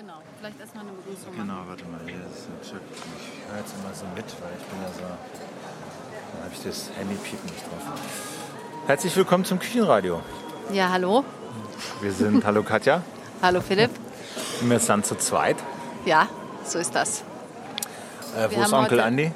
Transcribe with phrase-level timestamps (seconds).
[0.00, 2.80] Genau, vielleicht erstmal eine Begrüßung Genau, warte mal, hier ist ein Check.
[2.90, 5.02] Ich höre jetzt immer so mit, weil ich bin ja so.
[5.02, 8.00] Da habe ich das Handy-Piepen nicht drauf.
[8.86, 10.22] Herzlich willkommen zum Küchenradio.
[10.72, 11.22] Ja, hallo.
[12.00, 13.02] Wir sind, hallo Katja,
[13.42, 13.90] Hallo Philipp.
[14.62, 15.56] wir sind zu zweit.
[16.06, 16.28] Ja,
[16.64, 17.22] so ist das.
[18.38, 19.32] Äh, Wir wo ist Onkel heute- Andi?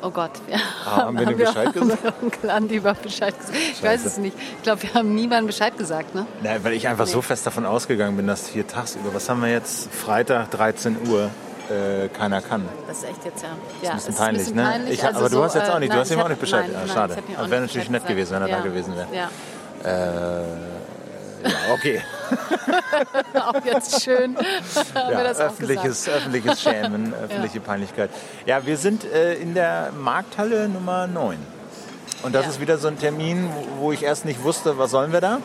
[0.00, 0.56] Oh Gott, wir
[0.86, 2.04] Ah, haben wir dem Bescheid haben gesagt?
[2.04, 3.56] wir Onkel Andi über Bescheid gesagt.
[3.72, 4.36] Ich weiß es nicht.
[4.56, 6.26] Ich glaube, wir haben niemandem Bescheid gesagt, ne?
[6.42, 9.50] Nein, weil ich einfach so fest davon ausgegangen bin, dass hier tagsüber, was haben wir
[9.50, 9.92] jetzt?
[9.92, 11.30] Freitag, 13 Uhr,
[11.68, 12.68] äh, keiner kann.
[12.86, 13.48] Das ist echt jetzt ja.
[13.80, 14.62] Das ja, ist ein bisschen peinlich, bisschen ne?
[14.62, 14.94] peinlich.
[14.94, 16.28] Ich, Also aber du so, hast jetzt auch äh, nicht, du nein, hast ihm auch
[16.28, 16.62] nicht Bescheid.
[16.64, 17.12] Nein, ja, nein, schade.
[17.14, 18.64] auch nicht wäre natürlich nett gewesen, wenn er gesagt.
[18.64, 19.08] da gewesen wäre.
[19.12, 19.30] Ja,
[19.84, 22.02] Äh, ja, okay.
[23.34, 23.48] Ja.
[23.48, 24.36] auch jetzt schön.
[24.94, 28.10] Ja, öffentliches, öffentliches Schämen, öffentliche Peinlichkeit.
[28.46, 31.38] Ja, wir sind äh, in der Markthalle Nummer 9.
[32.22, 32.50] Und das Ja.
[32.50, 35.38] ist wieder so ein Termin, wo ich erst nicht wusste, was sollen wir da.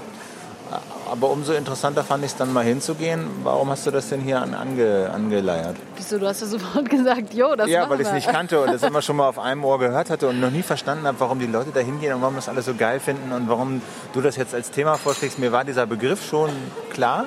[1.14, 3.28] Aber umso interessanter fand ich es dann mal hinzugehen.
[3.44, 5.76] Warum hast du das denn hier an, ange, angeleiert?
[5.96, 8.74] Wieso, du hast ja sofort gesagt, jo, das ja, weil ich es nicht kannte und
[8.74, 11.38] das immer schon mal auf einem Ohr gehört hatte und noch nie verstanden habe, warum
[11.38, 14.38] die Leute da hingehen und warum das alle so geil finden und warum du das
[14.38, 15.38] jetzt als Thema vorschlägst.
[15.38, 16.50] Mir war dieser Begriff schon
[16.90, 17.26] klar,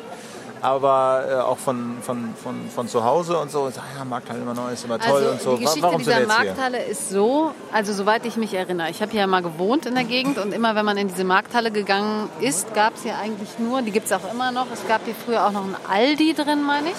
[0.63, 3.63] aber äh, auch von, von, von, von zu Hause und so.
[3.63, 5.57] Und so, ah ja, Markthalle immer neu, ist immer toll Also und so.
[5.57, 6.47] die Geschichte warum dieser jetzt hier?
[6.47, 9.95] Markthalle ist so, also soweit ich mich erinnere, ich habe hier ja mal gewohnt in
[9.95, 13.59] der Gegend und immer wenn man in diese Markthalle gegangen ist, gab es hier eigentlich
[13.59, 16.35] nur, die gibt es auch immer noch, es gab hier früher auch noch ein Aldi
[16.35, 16.97] drin, meine ich.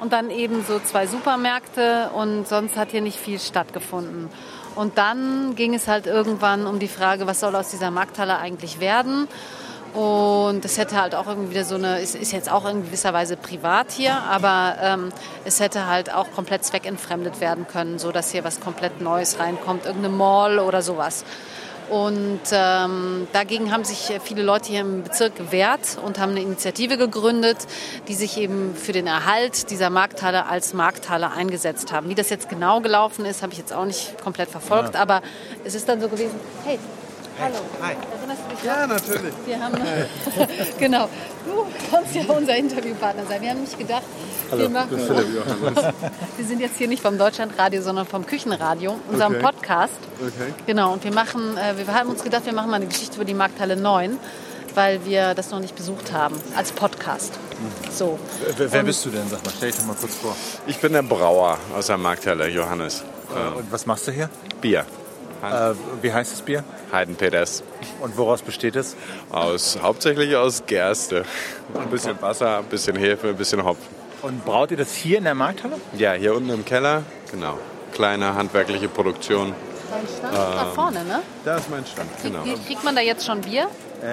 [0.00, 4.28] Und dann eben so zwei Supermärkte und sonst hat hier nicht viel stattgefunden.
[4.74, 8.80] Und dann ging es halt irgendwann um die Frage, was soll aus dieser Markthalle eigentlich
[8.80, 9.28] werden?
[9.94, 13.12] Und es hätte halt auch irgendwie wieder so eine, es ist jetzt auch in gewisser
[13.12, 15.12] Weise privat hier, aber ähm,
[15.44, 19.86] es hätte halt auch komplett zweckentfremdet werden können, so dass hier was komplett Neues reinkommt,
[19.86, 21.24] irgendeine Mall oder sowas.
[21.90, 26.96] Und ähm, dagegen haben sich viele Leute hier im Bezirk gewehrt und haben eine Initiative
[26.96, 27.58] gegründet,
[28.08, 32.08] die sich eben für den Erhalt dieser Markthalle als Markthalle eingesetzt haben.
[32.08, 35.22] Wie das jetzt genau gelaufen ist, habe ich jetzt auch nicht komplett verfolgt, aber
[35.62, 36.80] es ist dann so gewesen, hey,
[37.40, 38.64] hallo, erinnerst du dich noch?
[38.64, 39.34] Ja, natürlich.
[39.46, 39.74] Wir haben,
[40.78, 41.08] genau,
[41.44, 43.42] du kannst ja unser Interviewpartner sein.
[43.42, 44.02] Wir haben nicht gedacht,
[44.54, 44.90] wir, machen,
[46.36, 49.42] wir sind jetzt hier nicht vom Deutschlandradio, sondern vom Küchenradio, unserem Okay.
[49.42, 49.98] Podcast.
[50.20, 50.52] Okay.
[50.66, 53.24] Genau, und wir machen, äh, wir haben uns gedacht, wir machen mal eine Geschichte über
[53.24, 54.18] die Markthalle 9,
[54.74, 57.32] weil wir das noch nicht besucht haben, als Podcast.
[57.90, 58.18] So.
[58.56, 59.28] Wer, wer bist du denn?
[59.30, 60.36] Sag mal, stell dich doch mal kurz vor.
[60.66, 63.02] Ich bin der Brauer aus der Markthalle, Johannes.
[63.56, 64.28] Und was machst du hier?
[64.60, 64.84] Bier.
[65.52, 66.64] Äh, wie heißt das Bier?
[66.92, 67.62] Heidenpeters.
[68.00, 68.96] Und woraus besteht es?
[69.30, 71.24] Aus, hauptsächlich aus Gerste.
[71.78, 73.94] Ein bisschen Wasser, ein bisschen Hefe, ein bisschen Hopfen.
[74.22, 75.76] Und braut ihr das hier in der Markthalle?
[75.96, 77.58] Ja, hier unten im Keller, genau.
[77.92, 79.52] Kleine handwerkliche Produktion.
[79.90, 81.20] Dein Stand ist da vorne, ne?
[81.44, 82.44] Da ist mein Stand, Krieg, genau.
[82.44, 83.68] wie Kriegt man da jetzt schon Bier?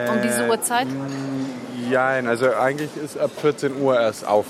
[0.10, 0.88] um diese Uhrzeit?
[1.90, 4.46] Ja, also eigentlich ist ab 14 Uhr erst auf,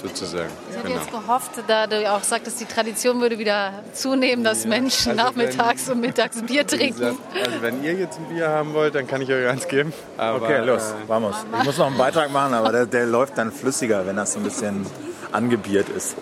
[0.00, 0.48] sozusagen.
[0.70, 1.00] Ich hätte Genau.
[1.00, 5.88] jetzt gehofft, da du auch sagtest, die Tradition würde wieder zunehmen, dass Menschen Also nachmittags
[5.88, 6.98] und mittags Bier trinken.
[6.98, 9.92] gesagt, also wenn ihr jetzt ein Bier haben wollt, dann kann ich euch eins geben.
[10.16, 11.34] Aber, Okay, los, äh, vamos.
[11.58, 14.40] Ich muss noch einen Beitrag machen, aber der, der läuft dann flüssiger, wenn das so
[14.40, 14.86] ein bisschen
[15.30, 16.16] angebiert ist.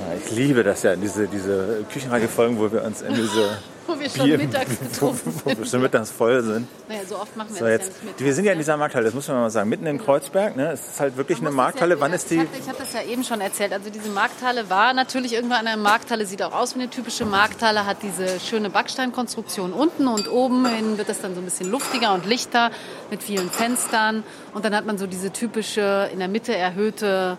[0.00, 3.58] Ja, ich liebe das ja, diese, diese Küchenreihe-Folgen, wo wir uns in diese
[3.88, 5.68] Wo wir schon Bier, mittags wo, betrunken wo wir sind.
[5.68, 6.68] schon mittags voll sind.
[6.88, 8.26] Naja, so oft machen wir So, das jetzt, ja nicht mit.
[8.26, 10.54] wir sind ja in dieser Markthalle, das muss man mal sagen, mitten in Kreuzberg.
[10.56, 10.70] Ne?
[10.72, 11.98] Es ist halt wirklich eine Markthalle.
[12.00, 12.36] Wann ist die?
[12.36, 13.72] Ich hatte das ja eben schon erzählt.
[13.72, 17.86] Also diese Markthalle war natürlich irgendwann eine Markthalle, sieht auch aus wie eine typische Markthalle,
[17.86, 22.12] hat diese schöne Backsteinkonstruktion unten und oben hin wird das dann so ein bisschen luftiger
[22.14, 22.70] und lichter
[23.10, 24.22] mit vielen Fenstern.
[24.52, 27.38] Und dann hat man so diese typische in der Mitte erhöhte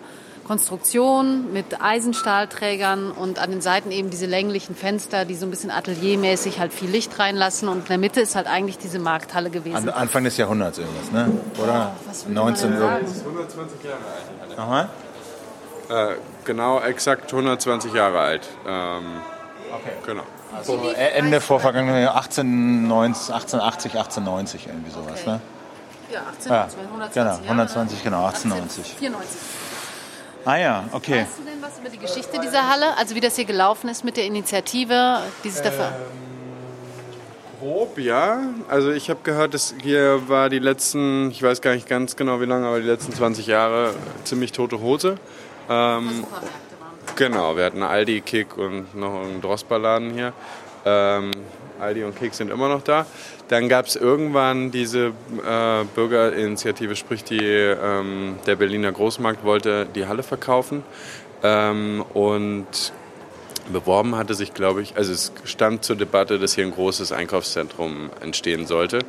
[0.50, 5.70] Konstruktion mit Eisenstahlträgern und an den Seiten eben diese länglichen Fenster, die so ein bisschen
[5.70, 7.70] ateliermäßig halt viel Licht reinlassen.
[7.70, 9.76] Und in der Mitte ist halt eigentlich diese Markthalle gewesen.
[9.76, 11.32] An, Anfang des Jahrhunderts irgendwas, ne?
[11.62, 11.96] Oder?
[12.08, 13.18] was will man 19 denn irgendwas.
[13.20, 13.30] sagen?
[13.30, 14.00] 120 Jahre
[14.48, 14.58] alt.
[14.58, 14.90] Nochmal?
[15.90, 16.16] Äh,
[16.46, 18.48] genau, exakt 120 Jahre alt.
[18.68, 19.04] Ähm,
[19.72, 19.92] Okay.
[20.04, 20.24] genau.
[20.58, 25.40] Also äh, Ende vorvergangenen Jahr, 1890, 1880, 1890, irgendwie sowas, ne?
[26.12, 27.42] Ja, 18, Ja, 120 genau, Jahre.
[27.44, 28.96] 120, genau, 1890.
[28.98, 29.40] 94.
[30.46, 31.22] Ah ja, okay.
[31.22, 32.98] Weißt du denn was über die Geschichte dieser Halle?
[32.98, 35.92] Also wie das hier gelaufen ist mit der Initiative, die sich dafür...
[37.60, 38.40] Grob, ja.
[38.70, 42.40] Also ich habe gehört, dass hier war die letzten, ich weiß gar nicht ganz genau
[42.40, 43.94] wie lange, aber die letzten 20 Jahre
[44.24, 45.18] ziemlich tote Hose.
[45.70, 46.48] Ähm, Supermärkte
[46.80, 47.16] waren.
[47.18, 50.32] genau, wir hatten Aldi, Kick und noch einen Drosperladen hier.
[50.86, 51.32] Ähm,
[51.80, 53.06] Aldi und Kick sind immer noch da.
[53.48, 55.08] Dann gab es irgendwann diese
[55.46, 60.84] äh, Bürgerinitiative, sprich die, ähm, der Berliner Großmarkt wollte die Halle verkaufen.
[61.44, 62.94] Ähm, und
[63.72, 68.10] Beworben hatte sich, glaube ich, also es stand zur Debatte, dass hier ein großes Einkaufszentrum
[68.20, 69.00] entstehen sollte.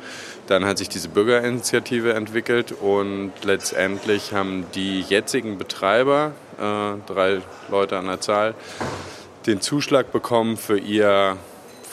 [0.47, 7.97] Dann hat sich diese Bürgerinitiative entwickelt und letztendlich haben die jetzigen Betreiber, äh, drei Leute
[7.97, 8.53] an der Zahl,
[9.47, 11.37] den Zuschlag bekommen für ihr,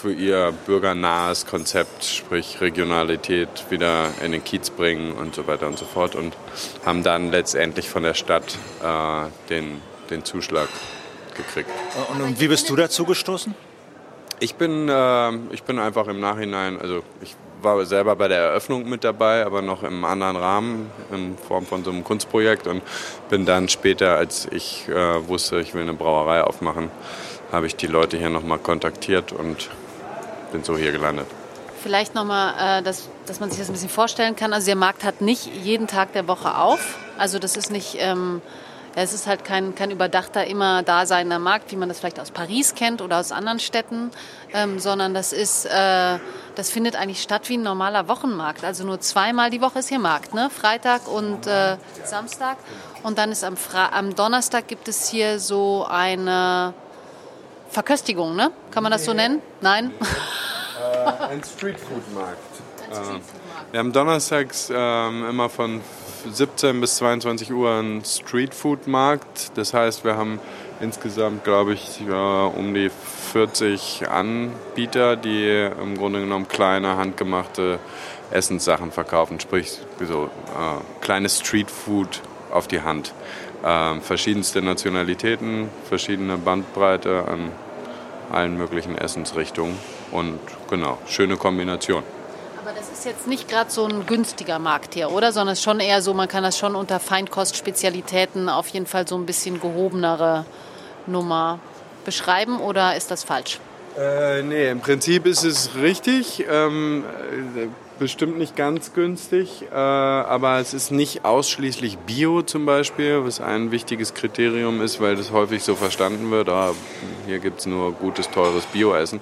[0.01, 5.77] für ihr bürgernahes Konzept, sprich Regionalität wieder in den Kiez bringen und so weiter und
[5.77, 6.37] so fort und
[6.87, 10.69] haben dann letztendlich von der Stadt äh, den, den Zuschlag
[11.37, 11.71] gekriegt.
[12.13, 13.57] Und wie bist du dazu gestoßen?
[14.39, 18.89] Ich bin, äh, ich bin einfach im Nachhinein, also ich war selber bei der Eröffnung
[18.89, 22.83] mit dabei, aber noch im anderen Rahmen, in Form von so einem Kunstprojekt und
[23.31, 26.89] bin dann später, als ich äh, wusste, ich will eine Brauerei aufmachen,
[27.51, 29.71] habe ich die Leute hier nochmal kontaktiert und
[30.53, 31.27] bin so hier gelandet.
[31.83, 34.53] Vielleicht nochmal, äh, dass, dass man sich das ein bisschen vorstellen kann.
[34.53, 36.99] Also der Markt hat nicht jeden Tag der Woche auf.
[37.19, 37.97] Also das ist nicht...
[37.99, 38.43] Ähm
[39.01, 42.75] es ist halt kein, kein überdachter, immer daseinender Markt, wie man das vielleicht aus Paris
[42.75, 44.11] kennt oder aus anderen Städten,
[44.53, 46.19] ähm, sondern das ist, äh,
[46.57, 48.65] das findet eigentlich statt wie ein normaler Wochenmarkt.
[48.65, 50.51] Also nur zweimal die Woche ist hier Markt, ne?
[50.51, 52.57] Freitag und äh, Samstag.
[53.05, 56.75] Und dann ist am, Fra am Donnerstag gibt es hier so eine
[57.71, 58.51] Verköstigung, ne?
[58.71, 59.43] Kann man das so nennen?
[59.61, 59.93] Nein?
[60.79, 62.39] Äh, ein Streetfood-Markt.
[62.91, 63.21] Äh,
[63.73, 65.81] wir haben donnerstags äh, immer von
[66.31, 69.57] 17 bis 22 Uhr ein Streetfood-Markt.
[69.57, 70.41] Das heißt, wir haben
[70.81, 72.91] insgesamt, glaube ich, ja, um die
[73.33, 77.79] 40 Anbieter, die im Grunde genommen kleine, handgemachte
[78.31, 79.41] Essenssachen verkaufen.
[79.41, 83.13] Sprich, so äh, kleines Streetfood auf die Hand.
[83.65, 87.53] Äh, verschiedenste Nationalitäten, verschiedene Bandbreite an
[88.31, 89.77] allen möglichen Essensrichtungen.
[90.13, 90.39] Und
[90.69, 92.03] genau, schöne Kombination
[92.99, 95.31] ist jetzt nicht gerade so ein günstiger Markt hier, oder?
[95.31, 99.07] Sondern es ist schon eher so, man kann das schon unter Feinkostspezialitäten auf jeden Fall
[99.07, 100.45] so ein bisschen gehobenere
[101.07, 101.61] Nummer
[102.05, 103.61] beschreiben oder ist das falsch?
[103.97, 106.45] Äh, nee, im Prinzip ist es richtig.
[106.51, 107.05] Ähm,
[107.99, 113.71] bestimmt nicht ganz günstig, äh, aber es ist nicht ausschließlich Bio zum Beispiel, was ein
[113.71, 116.73] wichtiges Kriterium ist, weil das häufig so verstanden wird, ah,
[117.27, 119.21] hier gibt es nur gutes, teures Bioessen.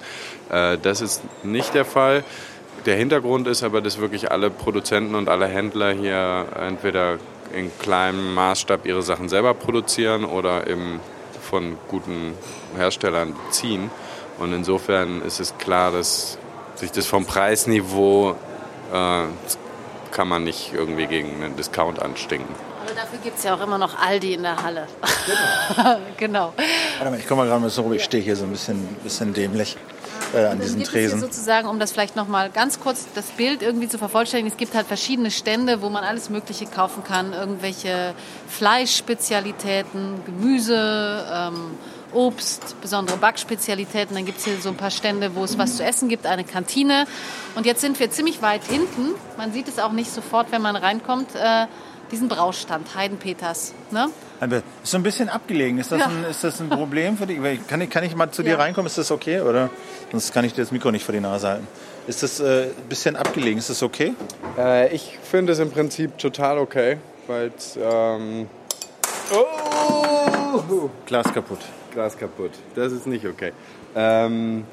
[0.49, 2.23] Äh, das ist nicht der Fall.
[2.85, 7.17] Der Hintergrund ist aber, dass wirklich alle Produzenten und alle Händler hier entweder
[7.53, 10.99] in kleinem Maßstab ihre Sachen selber produzieren oder eben
[11.41, 12.33] von guten
[12.75, 13.89] Herstellern beziehen.
[14.39, 16.37] Und insofern ist es klar, dass
[16.75, 18.35] sich das vom Preisniveau
[18.93, 19.27] äh,
[20.11, 22.53] kann man nicht irgendwie gegen einen Discount anstinken.
[22.83, 24.87] Aber dafür gibt es ja auch immer noch Aldi in der Halle.
[25.75, 25.99] Genau.
[26.17, 26.53] genau.
[26.97, 28.87] Warte mal, ich komme mal gerade mal so rum, ich stehe hier so ein bisschen,
[29.03, 29.75] bisschen dämlich
[30.33, 31.19] äh, an diesen Tresen.
[31.19, 34.73] sozusagen, um das vielleicht noch mal ganz kurz das Bild irgendwie zu vervollständigen, es gibt
[34.73, 37.33] halt verschiedene Stände, wo man alles Mögliche kaufen kann.
[37.33, 38.13] Irgendwelche
[38.47, 41.77] Fleischspezialitäten, Gemüse, ähm,
[42.13, 44.15] Obst, besondere Backspezialitäten.
[44.15, 46.43] Dann gibt es hier so ein paar Stände, wo es was zu essen gibt, eine
[46.43, 47.05] Kantine.
[47.55, 49.15] Und jetzt sind wir ziemlich weit hinten.
[49.37, 51.35] Man sieht es auch nicht sofort, wenn man reinkommt.
[51.35, 51.67] Äh,
[52.11, 53.73] diesen Braustand, Heidenpeters.
[53.91, 54.09] Ne?
[54.39, 55.77] Ist so ein bisschen abgelegen.
[55.79, 56.07] Ist das, ja.
[56.07, 57.39] ein, ist das ein Problem für dich?
[57.67, 58.51] Kann ich, kann ich mal zu ja.
[58.55, 58.87] dir reinkommen?
[58.87, 59.41] Ist das okay?
[59.41, 59.69] Oder
[60.11, 61.67] sonst kann ich dir das Mikro nicht vor die Nase halten.
[62.07, 63.59] Ist das äh, ein bisschen abgelegen?
[63.59, 64.13] Ist das okay?
[64.57, 68.47] Äh, ich finde es im Prinzip total okay, weil ähm
[69.33, 70.89] oh!
[71.05, 71.59] Glas kaputt.
[71.97, 72.51] Glas kaputt.
[72.75, 73.53] Das ist nicht okay.
[73.95, 74.65] Ähm,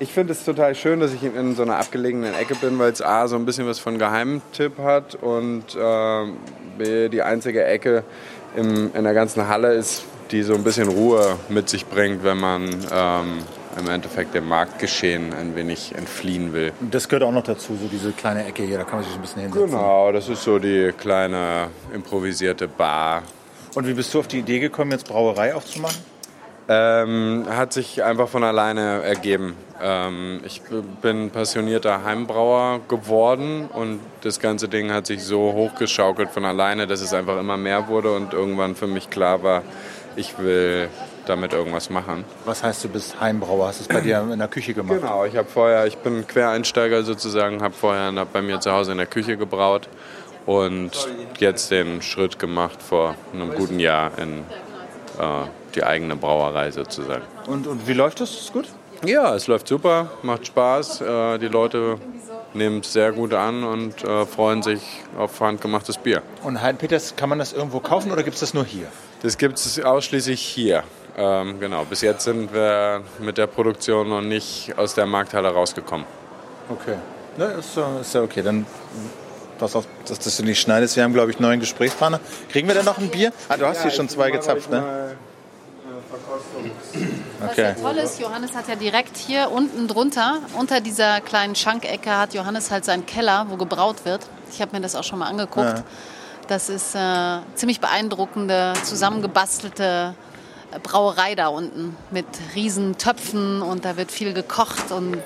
[0.00, 3.00] ich finde es total schön, dass ich in so einer abgelegenen Ecke bin, weil es
[3.00, 6.24] A, so ein bisschen was von Geheimtipp hat und äh,
[6.76, 8.02] B, die einzige Ecke
[8.56, 10.02] im, in der ganzen Halle ist,
[10.32, 13.38] die so ein bisschen Ruhe mit sich bringt, wenn man ähm,
[13.78, 16.72] im Endeffekt dem Marktgeschehen ein wenig entfliehen will.
[16.80, 19.20] Das gehört auch noch dazu, so diese kleine Ecke hier, da kann man sich ein
[19.20, 19.70] bisschen hinsetzen.
[19.70, 23.22] Genau, das ist so die kleine improvisierte Bar.
[23.76, 26.11] Und wie bist du auf die Idee gekommen, jetzt Brauerei aufzumachen?
[26.72, 29.54] Ähm, hat sich einfach von alleine ergeben.
[29.82, 30.62] Ähm, ich
[31.02, 37.02] bin passionierter Heimbrauer geworden und das ganze Ding hat sich so hochgeschaukelt von alleine, dass
[37.02, 39.62] es einfach immer mehr wurde und irgendwann für mich klar war,
[40.16, 40.88] ich will
[41.26, 42.24] damit irgendwas machen.
[42.44, 43.68] Was heißt, du bist Heimbrauer?
[43.68, 45.00] Hast du es bei dir in der Küche gemacht?
[45.00, 48.98] Genau, ich habe vorher, ich bin Quereinsteiger sozusagen, habe vorher bei mir zu Hause in
[48.98, 49.88] der Küche gebraut
[50.46, 50.90] und
[51.38, 54.38] jetzt den Schritt gemacht vor einem guten Jahr in
[55.18, 57.22] äh, die eigene Brauerei sozusagen.
[57.46, 58.30] Und, und wie läuft das?
[58.30, 58.68] Ist gut?
[59.04, 61.00] Ja, es läuft super, macht Spaß.
[61.00, 61.98] Äh, die Leute
[62.54, 64.80] nehmen es sehr gut an und äh, freuen sich
[65.18, 66.22] auf handgemachtes Bier.
[66.42, 68.86] Und Heidenpeters, kann man das irgendwo kaufen oder gibt es das nur hier?
[69.22, 70.84] Das gibt es ausschließlich hier.
[71.16, 76.06] Ähm, genau, bis jetzt sind wir mit der Produktion noch nicht aus der Markthalle rausgekommen.
[76.68, 76.96] Okay.
[77.36, 78.42] Ne, ist, ist ja okay.
[78.42, 78.66] Dann
[79.58, 80.96] pass auf, dass, dass du nicht schneidest.
[80.96, 82.20] Wir haben, glaube ich, neun Gesprächspartner.
[82.50, 83.32] Kriegen wir denn noch ein Bier?
[83.48, 85.16] Ah, du hast ja, hier schon zwei gezapft, ne?
[87.40, 92.16] Was ja toll ist, Johannes hat ja direkt hier unten drunter, unter dieser kleinen Schankecke,
[92.16, 94.26] hat Johannes halt seinen Keller, wo gebraut wird.
[94.52, 95.78] Ich habe mir das auch schon mal angeguckt.
[95.78, 95.84] Ja.
[96.48, 100.14] Das ist äh, ziemlich beeindruckende, zusammengebastelte
[100.82, 105.22] Brauerei da unten mit riesen Töpfen und da wird viel gekocht und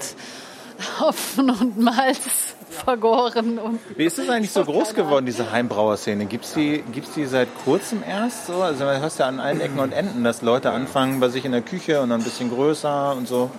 [1.00, 3.58] Hopfen und Malz vergoren.
[3.58, 6.26] Und Wie ist das eigentlich so groß geworden, diese Heimbrauerszene?
[6.26, 8.62] Gibt es die, gibt's die seit kurzem erst so?
[8.62, 11.52] Also du hörst ja an allen Ecken und Enden, dass Leute anfangen bei sich in
[11.52, 13.50] der Küche und dann ein bisschen größer und so.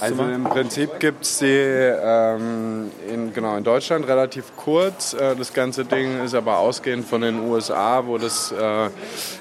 [0.00, 5.12] Also im Prinzip gibt es die ähm, in, genau, in Deutschland relativ kurz.
[5.12, 8.88] Äh, das ganze Ding ist aber ausgehend von den USA, wo das äh,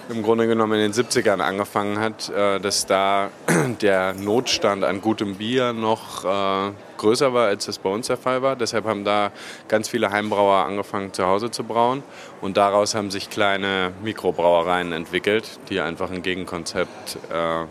[0.09, 3.29] im Grunde genommen in den 70ern angefangen hat, äh, dass da
[3.81, 8.41] der Notstand an gutem Bier noch äh, größer war, als das bei uns der Fall
[8.41, 8.55] war.
[8.55, 9.31] Deshalb haben da
[9.67, 12.03] ganz viele Heimbrauer angefangen, zu Hause zu brauen.
[12.41, 17.65] Und daraus haben sich kleine Mikrobrauereien entwickelt, die einfach ein Gegenkonzept äh,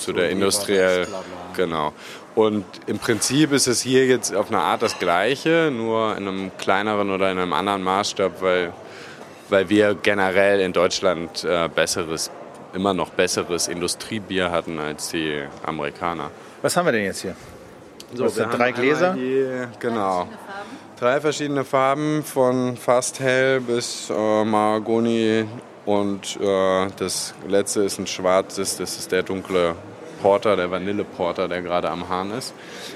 [0.00, 1.06] zu der industriell.
[1.56, 1.92] Genau.
[2.34, 6.50] Und im Prinzip ist es hier jetzt auf eine Art das Gleiche, nur in einem
[6.58, 8.72] kleineren oder in einem anderen Maßstab, weil,
[9.48, 12.30] weil wir generell in Deutschland äh, besseres,
[12.72, 16.30] immer noch besseres Industriebier hatten als die Amerikaner.
[16.62, 17.34] Was haben wir denn jetzt hier?
[18.14, 19.14] So, das sind drei Gläser?
[19.14, 20.28] Die, genau.
[20.98, 25.46] Drei verschiedene Farben von fast hell bis äh, Mahagoni
[25.90, 29.74] und äh, das letzte ist ein schwarzes, das ist der dunkle
[30.22, 32.54] Porter, der Vanilleporter, der gerade am Hahn ist.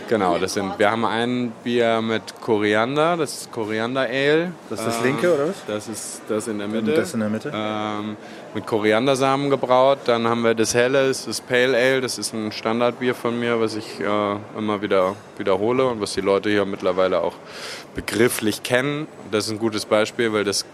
[0.09, 4.53] Genau, das sind, wir haben ein Bier mit Koriander, das ist Koriander Ale.
[4.71, 5.57] Das ist das linke, oder was?
[5.67, 6.93] Das ist das in der Mitte.
[6.93, 7.51] Das in der Mitte.
[7.53, 8.17] Ähm,
[8.55, 9.99] mit Koriandersamen gebraut.
[10.05, 13.61] Dann haben wir das Helle, das ist Pale Ale, das ist ein Standardbier von mir,
[13.61, 17.35] was ich äh, immer wieder wiederhole und was die Leute hier mittlerweile auch
[17.97, 19.09] begrifflich kennen.
[19.33, 20.65] Das ist ein gutes Beispiel, weil das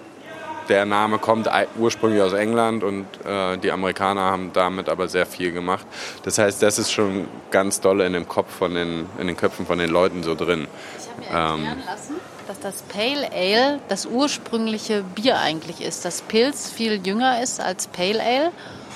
[0.71, 5.53] der Name kommt ursprünglich aus England und äh, die Amerikaner haben damit aber sehr viel
[5.53, 5.85] gemacht.
[6.23, 9.67] Das heißt, das ist schon ganz doll in dem Kopf von den, in den Köpfen
[9.67, 10.69] von den Leuten so drin.
[10.99, 12.15] Ich habe mir erklären ähm, lassen,
[12.47, 16.05] dass das Pale Ale das ursprüngliche Bier eigentlich ist.
[16.05, 18.53] Dass Pilz viel jünger ist als Pale Ale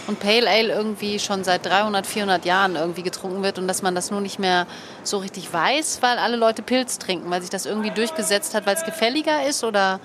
[0.06, 3.94] und Pale Ale irgendwie schon seit 300, 400 Jahren irgendwie getrunken wird und dass man
[3.94, 4.66] das nur nicht mehr
[5.02, 8.76] so richtig weiß, weil alle Leute Pilz trinken, weil sich das irgendwie durchgesetzt hat, weil
[8.76, 9.98] es gefälliger ist oder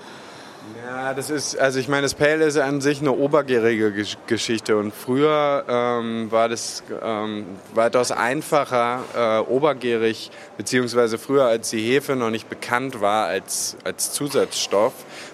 [0.84, 3.92] ja, das ist, also ich meine, das Pale ist an sich eine obergärige
[4.26, 11.80] Geschichte und früher ähm, war das ähm, weitaus einfacher, äh, obergärig, beziehungsweise früher, als die
[11.80, 14.92] Hefe noch nicht bekannt war als, als Zusatzstoff,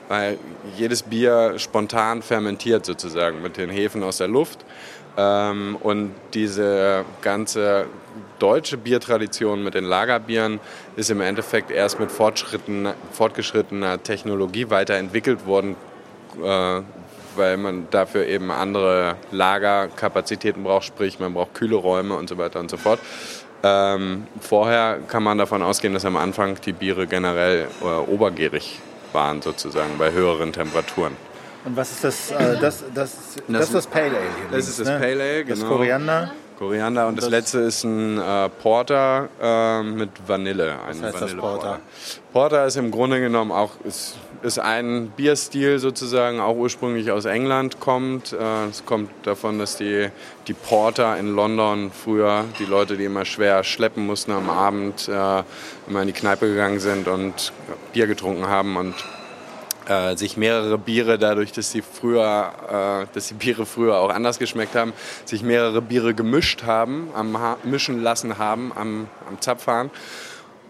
[0.08, 0.38] weil
[0.76, 4.64] jedes Bier spontan fermentiert sozusagen mit den Hefen aus der Luft.
[5.16, 7.86] Ähm, und diese ganze
[8.38, 10.60] deutsche Biertradition mit den Lagerbieren
[10.96, 15.76] ist im Endeffekt erst mit fortgeschrittener Technologie weiterentwickelt worden,
[16.42, 16.82] äh,
[17.36, 22.60] weil man dafür eben andere Lagerkapazitäten braucht, sprich man braucht kühle Räume und so weiter
[22.60, 23.00] und so fort.
[23.62, 28.80] Ähm, vorher kann man davon ausgehen, dass am Anfang die Biere generell äh, obergärig
[29.12, 31.16] waren, sozusagen bei höheren Temperaturen.
[31.64, 32.30] Und was ist das?
[32.30, 33.16] Äh, das, das,
[33.48, 34.18] das, ist das Pale Ale.
[34.18, 34.98] Hier das ist das ne?
[35.00, 35.60] Pale Ale, genau.
[35.60, 36.30] Das Koriander.
[36.58, 40.72] Koriander und das, das letzte ist ein äh, Porter äh, mit Vanille.
[40.80, 41.80] Ein was heißt Vanille das Porter?
[42.32, 47.80] Porter ist im Grunde genommen auch ist, ist ein Bierstil sozusagen, auch ursprünglich aus England
[47.80, 48.32] kommt.
[48.32, 50.08] Äh, es kommt davon, dass die,
[50.46, 55.42] die Porter in London früher, die Leute, die immer schwer schleppen mussten am Abend, äh,
[55.88, 57.52] immer in die Kneipe gegangen sind und
[57.92, 58.94] Bier getrunken haben und
[59.86, 64.38] äh, sich mehrere Biere, dadurch, dass sie früher, äh, dass die Biere früher auch anders
[64.38, 64.92] geschmeckt haben,
[65.24, 69.90] sich mehrere Biere gemischt haben, am ha mischen lassen haben am, am Zapfhahn,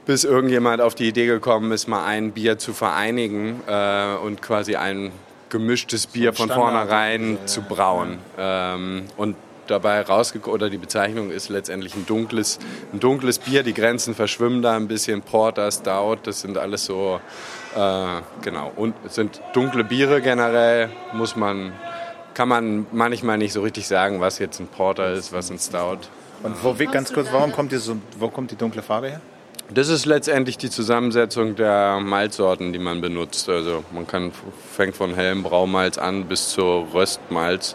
[0.07, 4.77] bis irgendjemand auf die Idee gekommen ist, mal ein Bier zu vereinigen äh, und quasi
[4.77, 5.13] ein
[5.49, 8.19] gemischtes Bier von vornherein zu brauen.
[8.39, 12.59] Ähm, und dabei rausgekommen, oder die Bezeichnung ist letztendlich ein dunkles,
[12.93, 13.63] ein dunkles Bier.
[13.63, 15.23] Die Grenzen verschwimmen da ein bisschen.
[15.23, 17.21] Porter, Stout, das sind alles so,
[17.77, 18.73] äh, genau.
[18.75, 21.73] Und es sind dunkle Biere generell, muss man,
[22.35, 25.99] kann man manchmal nicht so richtig sagen, was jetzt ein Porter ist, was ein Stout.
[26.43, 29.21] Und wo, ganz kurz, warum kommt, die so, wo kommt die dunkle Farbe her?
[29.69, 33.49] Das ist letztendlich die Zusammensetzung der Malzsorten, die man benutzt.
[33.49, 34.31] Also man kann,
[34.73, 37.75] fängt von hellem Braumalz an bis zur Röstmalz.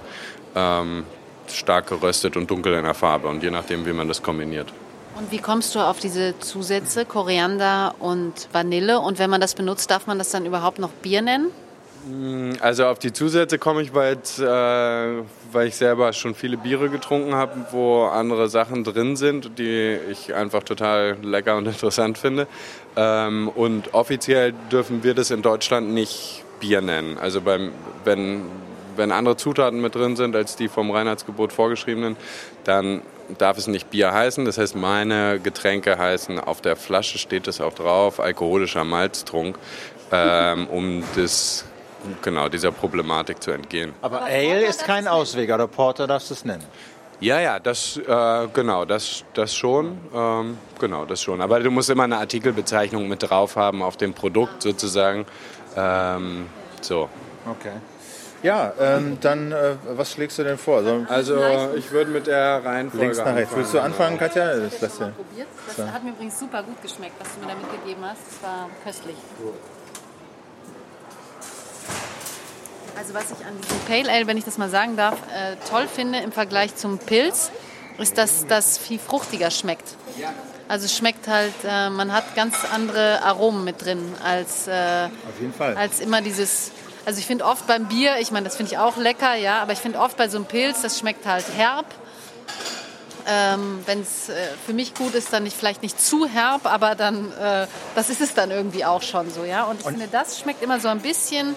[0.56, 1.04] Ähm,
[1.54, 4.72] stark geröstet und dunkel in der Farbe und je nachdem, wie man das kombiniert.
[5.16, 9.00] Und wie kommst du auf diese Zusätze, Koriander und Vanille?
[9.00, 11.48] Und wenn man das benutzt, darf man das dann überhaupt noch Bier nennen?
[12.08, 16.90] Mm, also auf die Zusätze komme ich, weil, äh, weil ich selber schon viele Biere
[16.90, 22.48] getrunken habe, wo andere Sachen drin sind, die ich einfach total lecker und interessant finde.
[22.96, 27.18] Ähm, und offiziell dürfen wir das in Deutschland nicht Bier nennen.
[27.18, 27.72] Also beim,
[28.06, 28.46] wenn
[28.96, 32.18] wenn andere Zutaten mit drin sind als die vom Reinheitsgebot vorgeschriebenen,
[32.64, 33.02] dann
[33.38, 34.46] darf es nicht Bier heißen.
[34.46, 39.58] Das heißt, meine Getränke heißen, auf der Flasche steht es auch drauf, alkoholischer Malztrunk,
[40.12, 41.66] ähm, um das,
[42.22, 43.94] genau, dieser Problematik zu entgehen.
[44.02, 46.64] Aber Ale ist kein Ausweg, oder Porter darfst du es nennen.
[47.22, 51.40] Ja, ja, das äh, genau, das, das schon, ähm, genau, das schon.
[51.40, 55.28] Aber du musst immer eine Artikelbezeichnung mit drauf haben auf dem Produkt sozusagen.
[55.78, 56.48] Ähm,
[56.82, 57.10] so.
[57.48, 57.74] Okay.
[58.44, 60.84] Ja, ähm, dann äh, was schlägst du denn vor?
[60.84, 61.40] So, Also
[61.76, 63.56] ich würde mit der Reihenfolge links nach rechts.
[63.56, 64.56] Willst du anfangen, Katja?
[64.56, 65.48] Das, das, Mal probiert.
[65.78, 68.22] Das hat mir übrigens super gut geschmeckt, was du mir da mitgegeben hast.
[68.28, 69.16] Das war köstlich.
[72.98, 75.88] Also was ich an diesem Pale Ale, wenn ich das mal sagen darf, äh, toll
[75.88, 77.52] finde im Vergleich zum Pilz,
[77.98, 79.96] ist, dass das viel fruchtiger schmeckt.
[80.68, 85.40] Also es schmeckt halt, äh, man hat ganz andere Aromen mit drin als, äh, Auf
[85.40, 85.76] jeden Fall.
[85.76, 86.72] als immer dieses.
[87.06, 89.74] Also ich finde oft beim Bier, ich meine, das finde ich auch lecker, ja, aber
[89.74, 91.86] ich finde oft bei so einem Pilz, das schmeckt halt herb.
[93.28, 94.34] Ähm, Wenn es äh,
[94.66, 98.22] für mich gut ist, dann nicht, vielleicht nicht zu herb, aber dann, äh, das ist
[98.22, 99.64] es dann irgendwie auch schon so, ja.
[99.64, 101.56] Und ich finde, das schmeckt immer so ein bisschen,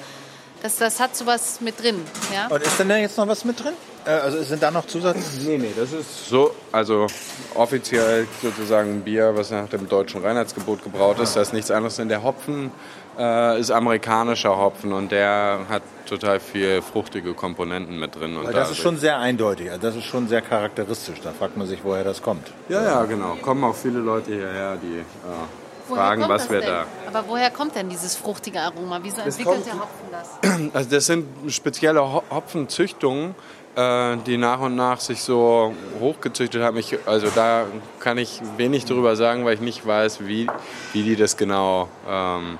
[0.62, 2.02] das, das hat sowas mit drin,
[2.34, 2.48] ja.
[2.48, 3.74] Und ist denn da jetzt noch was mit drin?
[4.06, 5.16] Äh, also sind da noch Zusatz?
[5.44, 7.06] Nee, nee, das ist so, also
[7.54, 11.36] offiziell sozusagen ein Bier, was nach dem deutschen Reinheitsgebot gebraut ist.
[11.36, 12.70] Da ist nichts anderes denn der Hopfen
[13.18, 18.36] äh, ist amerikanischer Hopfen und der hat total viel fruchtige Komponenten mit drin.
[18.36, 19.70] Und Weil das ist dadurch- schon sehr eindeutig.
[19.70, 21.20] Also das ist schon sehr charakteristisch.
[21.22, 22.46] Da fragt man sich, woher das kommt.
[22.68, 23.36] Ja, ja, genau.
[23.42, 26.68] Kommen auch viele Leute hierher, die äh, fragen, was wir denn?
[26.70, 26.84] da.
[27.12, 28.98] Aber woher kommt denn dieses fruchtige Aroma?
[29.02, 30.72] Wieso entwickelt der Hopfen das?
[30.74, 33.34] Also das sind spezielle Ho- Hopfenzüchtungen,
[33.76, 36.76] äh, die nach und nach sich so hochgezüchtet haben.
[36.76, 37.64] Ich, also da
[38.00, 40.48] kann ich wenig drüber sagen, weil ich nicht weiß, wie,
[40.92, 42.58] wie die das genau ähm,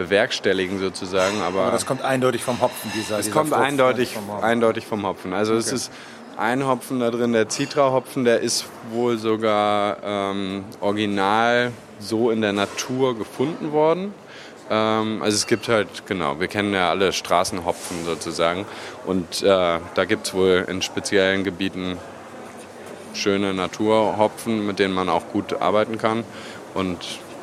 [0.00, 1.42] bewerkstelligen sozusagen.
[1.42, 2.90] Aber, Aber das kommt eindeutig vom Hopfen.
[2.96, 4.44] Dieser, es dieser kommt Frucht- eindeutig, vom Hopfen.
[4.44, 5.32] eindeutig vom Hopfen.
[5.34, 5.92] Also es ist
[6.38, 12.54] ein Hopfen da drin, der Citra-Hopfen, der ist wohl sogar ähm, original so in der
[12.54, 14.14] Natur gefunden worden.
[14.70, 18.64] Ähm, also es gibt halt, genau, wir kennen ja alle Straßenhopfen sozusagen.
[19.04, 19.46] Und äh,
[19.94, 21.98] da gibt es wohl in speziellen Gebieten
[23.12, 26.24] schöne Naturhopfen, mit denen man auch gut arbeiten kann.
[26.72, 26.96] Und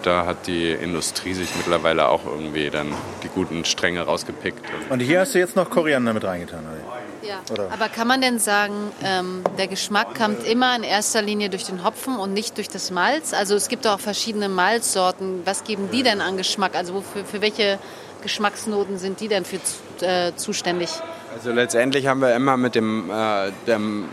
[0.04, 4.60] da hat die Industrie sich mittlerweile auch irgendwie dann die guten Stränge rausgepickt.
[4.90, 6.60] Und hier hast du jetzt noch Koriander mit reingetan.
[6.60, 7.28] Oder?
[7.28, 7.40] Ja.
[7.52, 7.72] Oder?
[7.72, 11.84] Aber kann man denn sagen, ähm, der Geschmack kommt immer in erster Linie durch den
[11.84, 13.34] Hopfen und nicht durch das Malz?
[13.34, 15.42] Also es gibt auch verschiedene Malzsorten.
[15.46, 16.76] Was geben die denn an Geschmack?
[16.76, 17.80] Also wofür, für welche
[18.24, 19.60] Geschmacksnoten sind die denn für
[20.06, 20.90] äh, zuständig?
[21.34, 24.06] Also letztendlich haben wir immer mit dem, äh, dem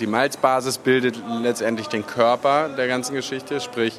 [0.00, 3.98] die Malzbasis bildet letztendlich den Körper der ganzen Geschichte, sprich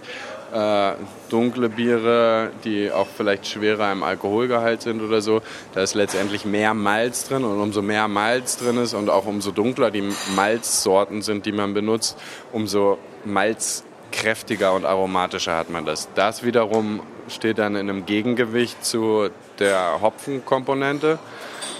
[0.53, 0.93] äh,
[1.29, 5.41] dunkle Biere, die auch vielleicht schwerer im Alkoholgehalt sind oder so,
[5.73, 9.51] da ist letztendlich mehr Malz drin und umso mehr Malz drin ist und auch umso
[9.51, 10.03] dunkler die
[10.35, 12.17] Malzsorten sind, die man benutzt,
[12.51, 16.09] umso malzkräftiger und aromatischer hat man das.
[16.15, 19.29] Das wiederum steht dann in einem Gegengewicht zu
[19.59, 21.19] der Hopfenkomponente.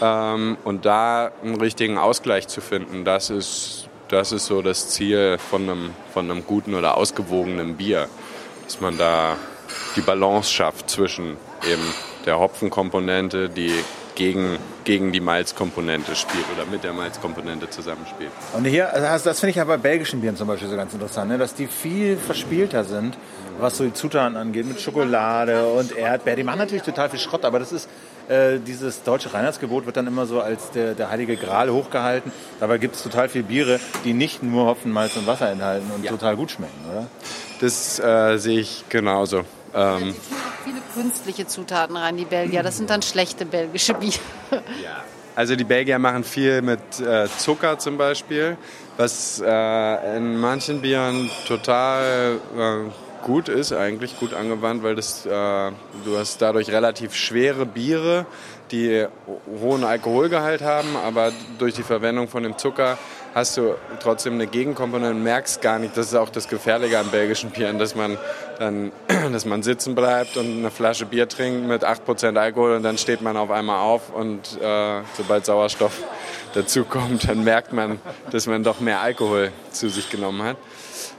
[0.02, 5.38] Ähm, und da einen richtigen Ausgleich zu finden, das ist, das ist so das Ziel
[5.38, 8.08] von einem, von einem guten oder ausgewogenen Bier.
[8.68, 9.38] Dass man da
[9.96, 11.94] die Balance schafft zwischen eben
[12.26, 13.72] der Hopfenkomponente, die
[14.18, 18.32] gegen, gegen die Malzkomponente spielt oder mit der Malzkomponente zusammenspielt.
[18.54, 21.30] Und hier, also das, finde ich ja bei belgischen Bieren zum Beispiel so ganz interessant,
[21.30, 21.38] ne?
[21.38, 23.18] dass die viel verspielter sind,
[23.60, 26.36] was so die Zutaten angeht, mit Schokolade und Erdbeer.
[26.36, 27.88] Die machen natürlich total viel Schrott, aber das ist,
[28.28, 32.32] äh, dieses deutsche Reinheitsgebot wird dann immer so als der, der heilige Gral hochgehalten.
[32.60, 36.06] Dabei gibt es total viele Biere, die nicht nur Hopfen, Malz und Wasser enthalten und
[36.08, 37.06] total gut schmecken, oder?
[37.60, 39.44] Das äh, sehe ich genauso.
[39.74, 40.16] Ähm,
[40.64, 42.64] viele künstliche Zutaten rein, die Belgier.
[42.64, 44.20] Das sind dann schlechte belgische Biere.
[45.36, 48.58] Also die Belgier machen viel mit äh, Zucker zum Beispiel,
[48.98, 55.30] was äh, in manchen Bieren total äh, gut ist, eigentlich gut angewandt, weil das, äh,
[55.30, 58.26] du hast dadurch relativ schwere Biere,
[58.72, 59.06] die
[59.62, 62.98] hohen Alkoholgehalt haben, aber durch die Verwendung von dem Zucker
[63.38, 67.12] hast du trotzdem eine Gegenkomponente und merkst gar nicht, das ist auch das Gefährliche an
[67.12, 68.18] belgischen Bieren, dass man
[68.58, 68.92] dann,
[69.32, 73.22] dass man sitzen bleibt und eine Flasche Bier trinkt mit 8% Alkohol und dann steht
[73.22, 76.02] man auf einmal auf und äh, sobald Sauerstoff
[76.56, 78.00] dazukommt, dann merkt man,
[78.32, 80.58] dass man doch mehr Alkohol zu sich genommen hat.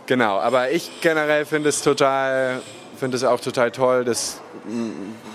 [0.06, 2.62] Genau, aber ich generell finde es total,
[2.98, 4.90] finde es auch total toll, dass mh,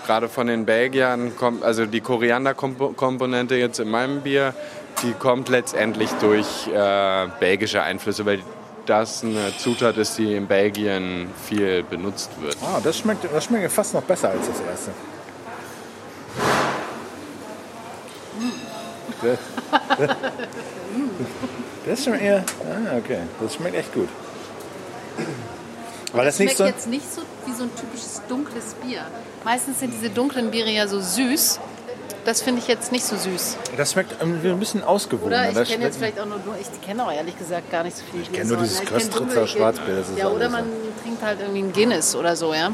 [0.06, 4.54] gerade von den Belgiern kommt, also die Korianderkomponente jetzt in meinem Bier,
[5.01, 8.41] die kommt letztendlich durch äh, belgische Einflüsse, weil
[8.86, 12.58] das eine Zutat ist, die in Belgien viel benutzt wird.
[12.62, 14.91] Ah, das schmeckt, das schmeckt fast noch besser als das erste.
[19.21, 19.39] Das,
[21.86, 22.43] das schon eher.
[22.62, 23.19] Ah, okay.
[23.39, 24.10] Das schmeckt echt gut.
[26.12, 26.65] Weil das nicht Schmeckt so.
[26.65, 29.01] jetzt nicht so wie so ein typisches dunkles Bier.
[29.43, 31.60] Meistens sind diese dunklen Biere ja so süß.
[32.25, 33.57] Das finde ich jetzt nicht so süß.
[33.75, 35.49] Das schmeckt ein bisschen ausgewogener.
[35.51, 38.03] Oder ich kenne jetzt vielleicht auch nur, ich kenne auch ehrlich gesagt gar nicht so
[38.12, 38.21] viel.
[38.21, 40.65] Ich kenn nur dieses Köstritzer Schwarzbier, das ist Ja, oder man
[41.01, 42.71] trinkt halt irgendwie ein Guinness oder so, ja.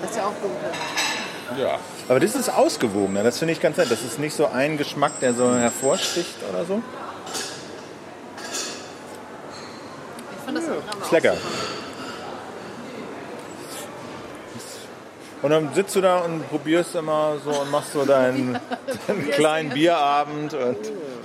[0.00, 1.62] Das ist ja auch dunkel.
[1.62, 1.78] Ja.
[2.08, 3.22] Aber das ist ausgewogener.
[3.22, 3.90] Das finde ich ganz nett.
[3.90, 6.82] Das ist nicht so ein Geschmack, der so hervorsticht oder so.
[10.36, 11.36] Ich finde das auch Ist lecker.
[15.42, 18.58] Und dann sitzt du da und probierst immer so und machst so deinen,
[19.08, 20.76] deinen kleinen Bierabend und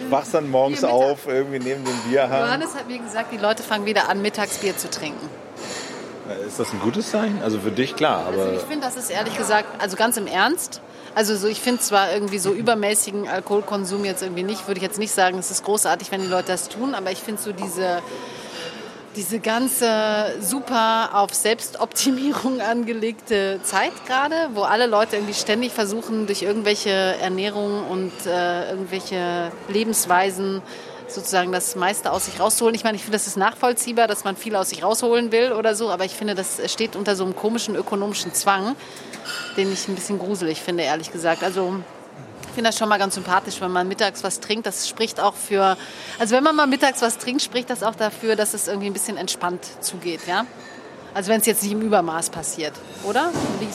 [0.10, 2.46] wachst dann morgens auf, irgendwie neben dem Bierhahn.
[2.46, 5.30] Johannes hat mir gesagt, die Leute fangen wieder an, Mittagsbier zu trinken.
[6.46, 7.42] Ist das ein gutes Zeichen?
[7.44, 10.28] Also für dich klar, Also aber ich finde, das ist ehrlich gesagt, also ganz im
[10.28, 10.82] Ernst.
[11.16, 15.00] Also so, ich finde zwar irgendwie so übermäßigen Alkoholkonsum jetzt irgendwie nicht, würde ich jetzt
[15.00, 18.02] nicht sagen, es ist großartig, wenn die Leute das tun, aber ich finde so diese,
[19.18, 26.44] diese ganze super auf Selbstoptimierung angelegte Zeit gerade, wo alle Leute irgendwie ständig versuchen, durch
[26.44, 30.62] irgendwelche Ernährung und äh, irgendwelche Lebensweisen
[31.08, 32.76] sozusagen das meiste aus sich rauszuholen.
[32.76, 35.74] Ich meine, ich finde, das ist nachvollziehbar, dass man viel aus sich rausholen will oder
[35.74, 38.76] so, aber ich finde, das steht unter so einem komischen ökonomischen Zwang,
[39.56, 41.44] den ich ein bisschen gruselig finde, ehrlich gesagt.
[41.44, 41.80] Also
[42.58, 44.66] finde das schon mal ganz sympathisch, wenn man mittags was trinkt.
[44.66, 45.78] Das spricht auch für,
[46.18, 48.94] also wenn man mal mittags was trinkt, spricht das auch dafür, dass es irgendwie ein
[48.94, 50.48] bisschen entspannt zugeht, ja.
[51.14, 53.30] Also wenn es jetzt nicht im Übermaß passiert, oder?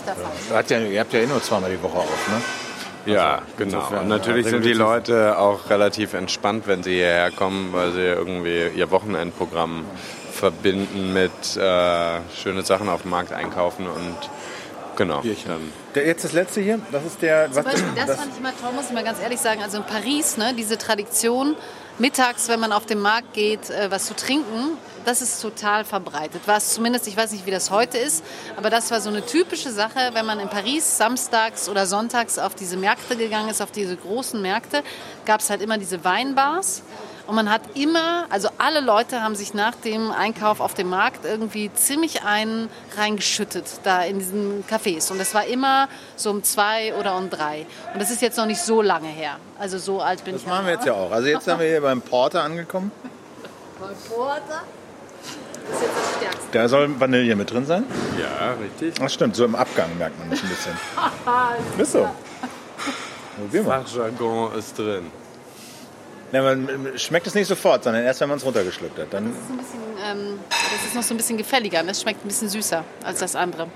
[0.04, 0.26] Da falsch?
[0.48, 3.12] du hast ja, ihr habt ja eh nur zweimal die Woche auf, ne?
[3.14, 3.78] Ja, genau.
[3.78, 5.08] insofern, Und natürlich ja, sind die regelt sich.
[5.08, 9.84] Leute auch relativ entspannt, wenn sie hierher kommen, weil sie irgendwie ihr Wochenendprogramm
[10.32, 14.16] verbinden mit äh, schöne Sachen auf dem Markt einkaufen und
[14.96, 15.22] genau.
[15.22, 17.50] Dann, Der, jetzt das letzte hier, das ist der.
[17.52, 19.62] Zum Beispiel, das, das, fand ich immer toll, muss ich mal ganz ehrlich sagen.
[19.62, 21.56] Also in Paris, ne, diese Tradition,
[21.98, 26.42] mittags, wenn man auf den Markt geht, äh, was zu trinken, das ist total verbreitet.
[26.46, 28.24] War es zumindest, ich weiß nicht, wie das heute ist,
[28.56, 32.54] aber das war so eine typische Sache, wenn man in Paris samstags oder sonntags auf
[32.54, 34.82] diese Märkte gegangen ist, auf diese großen Märkte,
[35.26, 36.82] gab es halt immer diese Weinbars.
[37.26, 41.24] Und man hat immer, also alle Leute haben sich nach dem Einkauf auf dem Markt
[41.24, 45.10] irgendwie ziemlich einen reingeschüttet da in diesen Cafés.
[45.12, 47.66] Und das war immer so um zwei oder um drei.
[47.92, 49.36] Und das ist jetzt noch nicht so lange her.
[49.58, 50.48] Also so alt bin das ich.
[50.48, 51.12] machen wir jetzt ja auch.
[51.12, 52.90] Also jetzt sind wir hier beim Porter angekommen.
[54.08, 54.62] Porter.
[55.70, 56.42] Das ist jetzt das Stärkste.
[56.52, 57.84] Da soll Vanille mit drin sein.
[58.18, 58.94] ja, richtig.
[58.94, 60.72] Das stimmt, so im Abgang merkt man das ein bisschen.
[61.78, 62.08] Ist so.
[63.36, 63.80] Probier mal.
[63.82, 65.10] Fachjargon ist drin.
[66.32, 69.08] Ja, man schmeckt es nicht sofort, sondern erst, wenn man es runtergeschluckt hat.
[69.12, 69.80] Dann Das ist, ein bisschen,
[70.32, 71.82] ähm, das ist noch so ein bisschen gefälliger.
[71.82, 73.68] Das schmeckt ein bisschen süßer als das andere.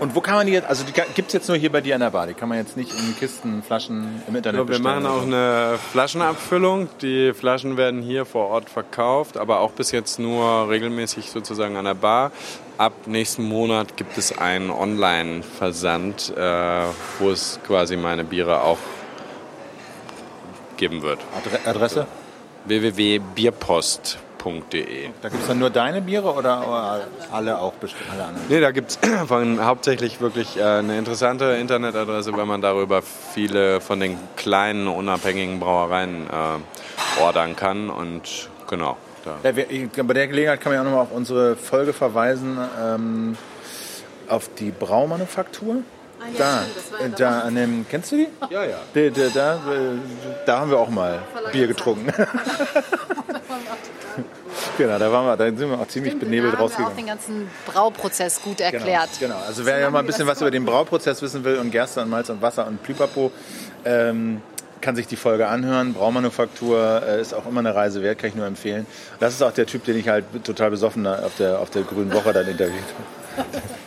[0.00, 1.94] Und wo kann man die jetzt, also die gibt es jetzt nur hier bei dir
[1.94, 4.76] an der Bar, die kann man jetzt nicht in Kisten, Flaschen im Internet So, wir
[4.78, 5.02] bestellen.
[5.02, 6.88] machen auch eine Flaschenabfüllung.
[7.00, 11.86] Die Flaschen werden hier vor Ort verkauft, aber auch bis jetzt nur regelmäßig sozusagen an
[11.86, 12.32] der Bar.
[12.76, 16.82] Ab nächsten Monat gibt es einen Online-Versand, äh,
[17.18, 18.78] wo es quasi meine Biere auch
[20.82, 21.20] geben wird.
[21.36, 22.06] Adre Adresse?
[22.64, 27.74] www.bierpost.de Da gibt es dann nur deine Biere oder alle auch
[28.12, 28.48] alle anderen?
[28.48, 28.98] Nee, da gibt es
[29.64, 36.26] hauptsächlich wirklich äh, eine interessante Internetadresse, weil man darüber viele von den kleinen, unabhängigen Brauereien
[36.28, 36.58] äh,
[37.22, 37.88] ordern kann.
[37.88, 39.36] Und genau, da.
[39.44, 42.58] Ja, wir, ich, bei der Gelegenheit kann man ja auch nochmal auf unsere Folge verweisen,
[42.80, 43.36] ähm,
[44.26, 45.84] auf die Braumanufaktur.
[46.22, 46.62] Ah, ja, da,
[46.98, 48.28] stimmt, da da an dem, kennst du die?
[48.50, 48.76] Ja, ja.
[48.94, 49.58] Da, da, da, äh,
[50.46, 52.12] da haben wir auch mal Bier getrunken.
[54.78, 56.96] genau, da waren wir, da sind wir auch ziemlich benebelt da haben wir auch rausgegangen.
[56.96, 59.10] den ganzen Brauprozess gut erklärt.
[59.18, 59.46] Genau, genau.
[59.46, 62.10] also wer ja mal ein bisschen was über den Brauprozess wissen will und Gerste und
[62.10, 63.32] Malz und Wasser und Plüpapo,
[63.84, 64.42] ähm,
[64.80, 65.94] kann sich die Folge anhören.
[65.94, 68.86] Braumanufaktur äh, ist auch immer eine Reise wert, kann ich nur empfehlen.
[69.20, 71.82] Das ist auch der Typ, den ich halt total besoffen da auf der, auf der
[71.82, 73.21] Grünen Woche dann interviewt habe.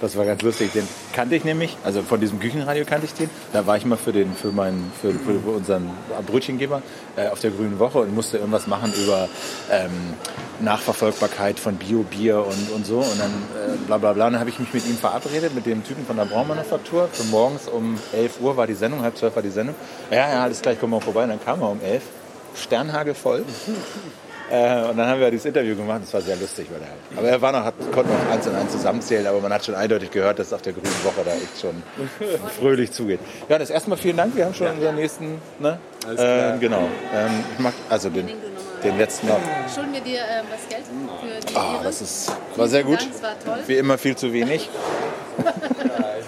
[0.01, 0.71] Das war ganz lustig.
[0.73, 3.29] Den kannte ich nämlich, also von diesem Küchenradio kannte ich den.
[3.53, 5.89] Da war ich mal für, den, für, meinen, für, für unseren
[6.27, 6.81] Brötchengeber
[7.15, 9.29] äh, auf der Grünen Woche und musste irgendwas machen über
[9.71, 9.89] ähm,
[10.59, 12.97] Nachverfolgbarkeit von Bio-Bier und, und so.
[12.97, 14.29] Und dann äh, bla bla bla.
[14.29, 17.09] Dann habe ich mich mit ihm verabredet, mit dem Typen von der Braumanufaktur.
[17.11, 19.75] Für morgens um 11 Uhr war die Sendung, halb zwölf war die Sendung.
[20.11, 21.23] Ja, ja, alles gleich, kommen wir vorbei.
[21.23, 22.03] Und dann kam er um 11,
[22.55, 23.43] Sternhagel voll.
[24.51, 26.67] Äh, und dann haben wir dieses Interview gemacht, das war sehr lustig.
[26.71, 29.39] Weil er halt, aber er war noch, hat, konnte noch eins und eins zusammenzählen, aber
[29.39, 31.81] man hat schon eindeutig gehört, dass es auf der Grünen Woche da echt schon
[32.59, 33.19] fröhlich zugeht.
[33.49, 35.79] Ja, das erstmal vielen Dank, wir haben schon unseren nächsten, ne?
[36.05, 36.55] Alles klar.
[36.55, 36.87] Äh, genau.
[37.13, 38.29] Ähm, ich mag, also den,
[38.83, 39.39] den letzten noch.
[39.73, 41.83] Schulden wir dir ähm, das Geld für die Ah, Biere?
[41.85, 42.99] das ist, war sehr gut.
[43.01, 43.63] Dank, war toll.
[43.65, 44.69] Wie immer viel zu wenig.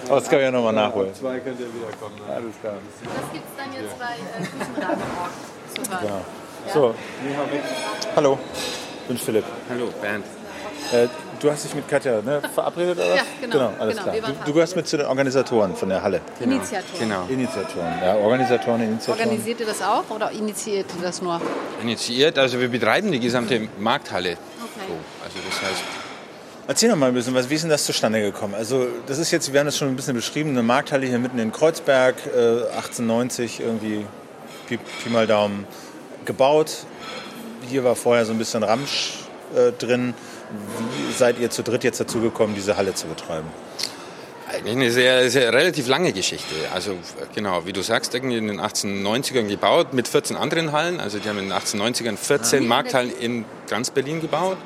[0.09, 1.13] Aber das kann ich ja nochmal nachholen.
[1.13, 2.15] Zwei könnt ihr wiederkommen.
[2.15, 2.33] Ne?
[2.33, 2.73] Alles klar.
[3.03, 6.01] Das gibt es dann jetzt bei äh, Küchenradio morgen zu hören.
[6.01, 6.21] Genau.
[6.73, 6.93] So,
[8.15, 8.37] hallo,
[9.01, 9.45] ich bin Philipp.
[9.69, 10.25] Hallo, Bernd.
[10.91, 11.07] Äh,
[11.39, 13.15] du hast dich mit Katja ne, verabredet oder was?
[13.15, 14.33] Ja, genau, alles genau, klar.
[14.33, 16.21] Du, du gehörst mit zu den Organisatoren von der Halle.
[16.39, 16.99] Initiator.
[16.99, 17.25] Genau.
[17.29, 19.27] Initiatoren, ja, Organisatoren, Initiatoren.
[19.29, 21.39] Organisiert ihr das auch oder initiiert ihr das nur?
[21.81, 22.37] initiiert.
[22.37, 24.31] Also wir betreiben die gesamte Markthalle.
[24.31, 24.87] Okay.
[24.87, 25.83] So, also das heißt,
[26.69, 28.53] Erzähl doch mal ein bisschen, was, wie ist denn das zustande gekommen?
[28.53, 31.39] Also das ist jetzt, wir haben das schon ein bisschen beschrieben, eine Markthalle hier mitten
[31.39, 34.05] in Kreuzberg, äh, 1890 irgendwie,
[34.67, 35.65] Pi, Pi mal Daumen,
[36.27, 36.85] gebaut.
[37.67, 39.15] Hier war vorher so ein bisschen Ramsch
[39.55, 40.13] äh, drin.
[41.07, 43.47] Wie seid ihr zu dritt jetzt dazu gekommen, diese Halle zu betreiben?
[44.47, 46.55] eigentlich eine sehr, sehr relativ lange Geschichte.
[46.73, 46.95] Also
[47.35, 50.99] genau, wie du sagst, irgendwie in den 1890ern gebaut mit 14 anderen Hallen.
[50.99, 54.57] Also die haben in den 1890ern 14 Markthallen in ganz Berlin gebaut.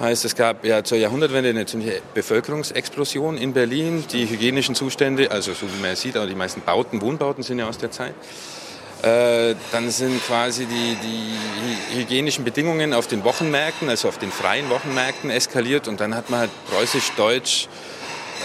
[0.00, 4.04] Heißt, es gab ja zur Jahrhundertwende eine ziemliche Bevölkerungsexplosion in Berlin.
[4.12, 7.58] Die hygienischen Zustände, also so wie man es sieht, aber die meisten Bauten, Wohnbauten sind
[7.58, 8.14] ja aus der Zeit.
[9.02, 14.70] Äh, dann sind quasi die, die hygienischen Bedingungen auf den Wochenmärkten, also auf den freien
[14.70, 17.68] Wochenmärkten eskaliert und dann hat man halt preußisch-deutsch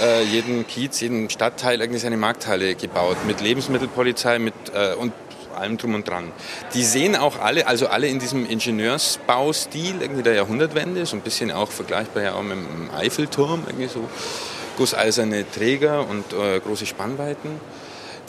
[0.02, 5.14] äh, jeden Kiez, jeden Stadtteil irgendwie seine Markthalle gebaut mit Lebensmittelpolizei mit, äh, und
[5.56, 6.32] allem drum und dran.
[6.74, 11.52] Die sehen auch alle, also alle in diesem Ingenieursbaustil irgendwie der Jahrhundertwende, so ein bisschen
[11.52, 14.10] auch vergleichbar ja auch mit dem Eiffelturm, irgendwie so
[14.78, 17.60] gusseiserne Träger und äh, große Spannweiten.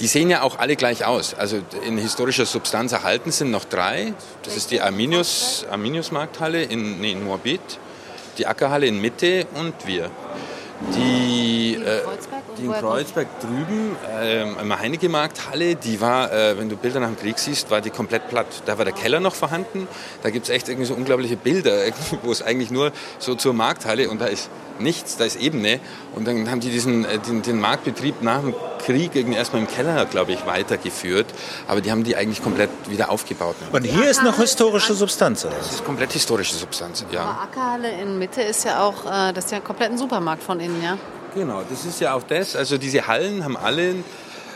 [0.01, 1.35] Die sehen ja auch alle gleich aus.
[1.35, 4.15] Also in historischer Substanz erhalten sind noch drei.
[4.43, 7.61] Das ist die Arminius, Arminius Markthalle in, nee, in Moabit,
[8.39, 10.11] die Ackerhalle in Mitte und wir.
[10.97, 12.01] Die, in äh,
[12.59, 17.07] die in kommt- Kreuzberg drüben, ähm, am Heinecke-Markthalle, die war, äh, wenn du Bilder nach
[17.07, 18.49] dem Krieg siehst, war die komplett platt.
[18.67, 19.87] Da war der Keller noch vorhanden.
[20.25, 21.73] Da gibt es echt irgendwie so unglaubliche Bilder,
[22.23, 24.51] wo es eigentlich nur so zur Markthalle und da ist
[24.81, 25.79] nichts, da ist Ebene.
[26.15, 29.69] Und dann haben die diesen, äh, den, den Marktbetrieb nach dem Krieg irgendwie erstmal im
[29.69, 31.27] Keller, glaube ich, weitergeführt.
[31.69, 33.57] Aber die haben die eigentlich komplett wieder aufgebaut.
[33.73, 35.45] Und hier ist noch historische Substanz.
[35.45, 35.55] Oder?
[35.55, 37.23] Das ist komplett historische Substanz, ja.
[37.23, 40.61] Aber Ackerhalle in Mitte ist ja auch, äh, das ist ja komplett ein Supermarkt von
[40.61, 40.99] innen, ja?
[41.35, 42.57] Genau, das ist ja auch das.
[42.57, 43.95] Also diese Hallen haben alle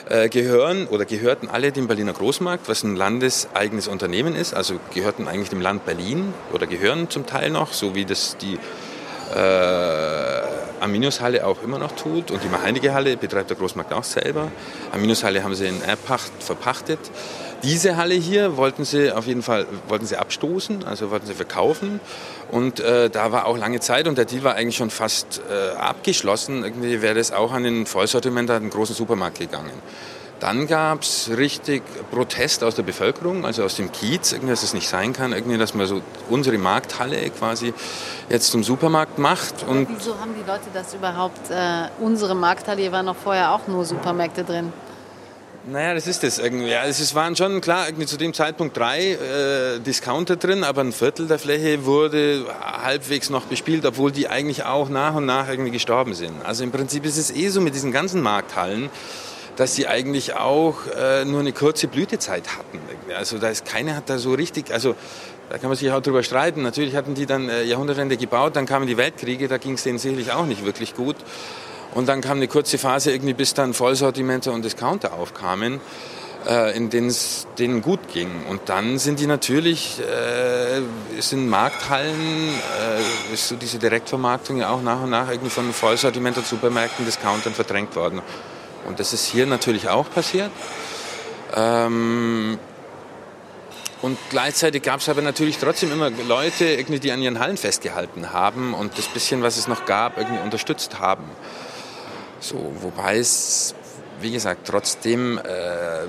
[0.08, 4.52] äh, gehören oder gehörten alle dem Berliner Großmarkt, was ein landeseigenes Unternehmen ist.
[4.52, 8.58] Also gehörten eigentlich dem Land Berlin oder gehören zum Teil noch, so wie das die
[9.34, 12.30] äh, Arminius-Halle auch immer noch tut.
[12.30, 14.50] Und die Heinecke-Halle betreibt der Großmarkt auch selber.
[14.92, 16.98] Arminius-Halle haben sie in Erbpacht verpachtet.
[17.62, 22.00] Diese Halle hier wollten sie auf jeden Fall wollten sie abstoßen, also wollten sie verkaufen.
[22.50, 25.76] Und äh, da war auch lange Zeit und der Deal war eigentlich schon fast äh,
[25.76, 26.62] abgeschlossen.
[26.62, 29.72] Irgendwie wäre das auch an den Vollsortiment, an den großen Supermarkt gegangen.
[30.40, 34.74] Dann gab es richtig Protest aus der Bevölkerung, also aus dem Kiez, irgendwie, dass es
[34.74, 37.72] nicht sein kann, irgendwie, dass man so unsere Markthalle quasi
[38.28, 39.64] jetzt zum Supermarkt macht.
[39.66, 41.50] Und Wieso haben die Leute das überhaupt?
[41.50, 44.72] Äh, unsere Markthalle, hier waren noch vorher auch nur Supermärkte drin.
[45.68, 46.68] naja, das ist das irgendwie.
[46.68, 50.92] Ja, es waren schon klar irgendwie zu dem Zeitpunkt drei äh, Discounter drin, aber ein
[50.92, 52.44] Viertel der Fläche wurde
[52.82, 56.44] halbwegs noch bespielt, obwohl die eigentlich auch nach und nach irgendwie gestorben sind.
[56.44, 58.90] Also im Prinzip ist es eh so mit diesen ganzen Markthallen,
[59.56, 62.78] dass sie eigentlich auch äh, nur eine kurze Blütezeit hatten.
[63.16, 64.94] Also da ist keiner hat da so richtig, also
[65.48, 66.62] da kann man sich auch drüber streiten.
[66.62, 69.98] Natürlich hatten die dann äh, Jahrhundertwende gebaut, dann kamen die Weltkriege, da ging es denen
[69.98, 71.16] sicherlich auch nicht wirklich gut.
[71.94, 75.80] Und dann kam eine kurze Phase irgendwie, bis dann Vollsortimenter und Discounter aufkamen,
[76.46, 78.28] äh, in denen es denen gut ging.
[78.50, 80.82] Und dann sind die natürlich, äh,
[81.20, 82.50] sind Markthallen,
[83.30, 87.54] äh, ist so diese Direktvermarktung ja auch nach und nach irgendwie von Vollsortimenter, Supermärkten, Discountern
[87.54, 88.20] verdrängt worden.
[88.86, 90.50] Und das ist hier natürlich auch passiert.
[91.54, 92.58] Ähm,
[94.02, 98.32] und gleichzeitig gab es aber natürlich trotzdem immer Leute, irgendwie, die an ihren Hallen festgehalten
[98.32, 101.24] haben und das bisschen, was es noch gab, irgendwie unterstützt haben.
[102.40, 103.74] So, wobei es,
[104.20, 106.04] wie gesagt, trotzdem, äh,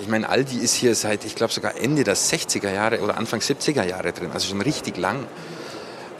[0.00, 3.40] ich meine, Aldi ist hier seit, ich glaube, sogar Ende der 60er Jahre oder Anfang
[3.40, 5.26] 70er Jahre drin, also schon richtig lang.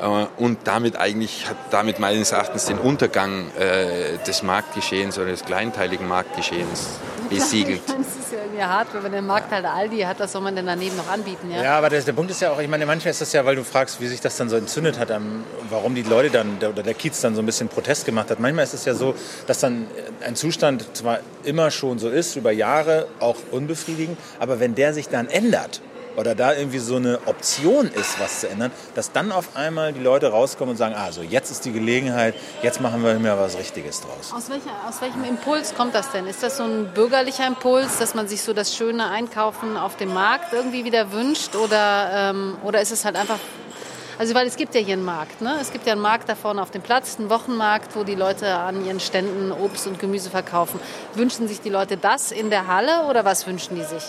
[0.02, 5.44] Äh, Und damit eigentlich hat damit meines Erachtens den Untergang äh, des Marktgeschehens oder des
[5.44, 6.98] kleinteiligen Marktgeschehens
[7.30, 7.82] besiegelt.
[8.02, 10.56] Das ist ja irgendwie hart, wenn man den Markt halt Aldi hat, was soll man
[10.56, 11.62] denn daneben noch anbieten, ja?
[11.62, 13.56] Ja, aber der, der Punkt ist ja auch, ich meine, manchmal ist das ja, weil
[13.56, 16.70] du fragst, wie sich das dann so entzündet hat, am- warum die Leute dann, der,
[16.70, 18.40] oder der Kiez dann so ein bisschen Protest gemacht hat.
[18.40, 19.14] Manchmal ist es ja so,
[19.46, 19.86] dass dann
[20.26, 25.08] ein Zustand zwar immer schon so ist, über Jahre auch unbefriedigend, aber wenn der sich
[25.10, 25.82] dann ändert,
[26.16, 30.01] oder da irgendwie so eine Option ist, was zu ändern, dass dann auf einmal die
[30.01, 33.57] Leute rauskommen und sagen, ah, so jetzt ist die Gelegenheit, jetzt machen wir mir was
[33.57, 34.33] Richtiges draus.
[34.35, 36.27] Aus, welcher, aus welchem Impuls kommt das denn?
[36.27, 40.12] Ist das so ein bürgerlicher Impuls, dass man sich so das schöne Einkaufen auf dem
[40.12, 41.57] Markt irgendwie wieder wünscht?
[41.57, 43.38] Oder, ähm, oder ist es halt einfach
[44.18, 45.40] Also weil es gibt ja hier einen Markt.
[45.40, 45.57] Ne?
[45.61, 48.55] Es gibt ja einen Markt da vorne auf dem Platz, einen Wochenmarkt, wo die Leute
[48.55, 50.79] an ihren Ständen Obst und Gemüse verkaufen.
[51.14, 54.05] Wünschen sich die Leute das in der Halle oder was wünschen die sich?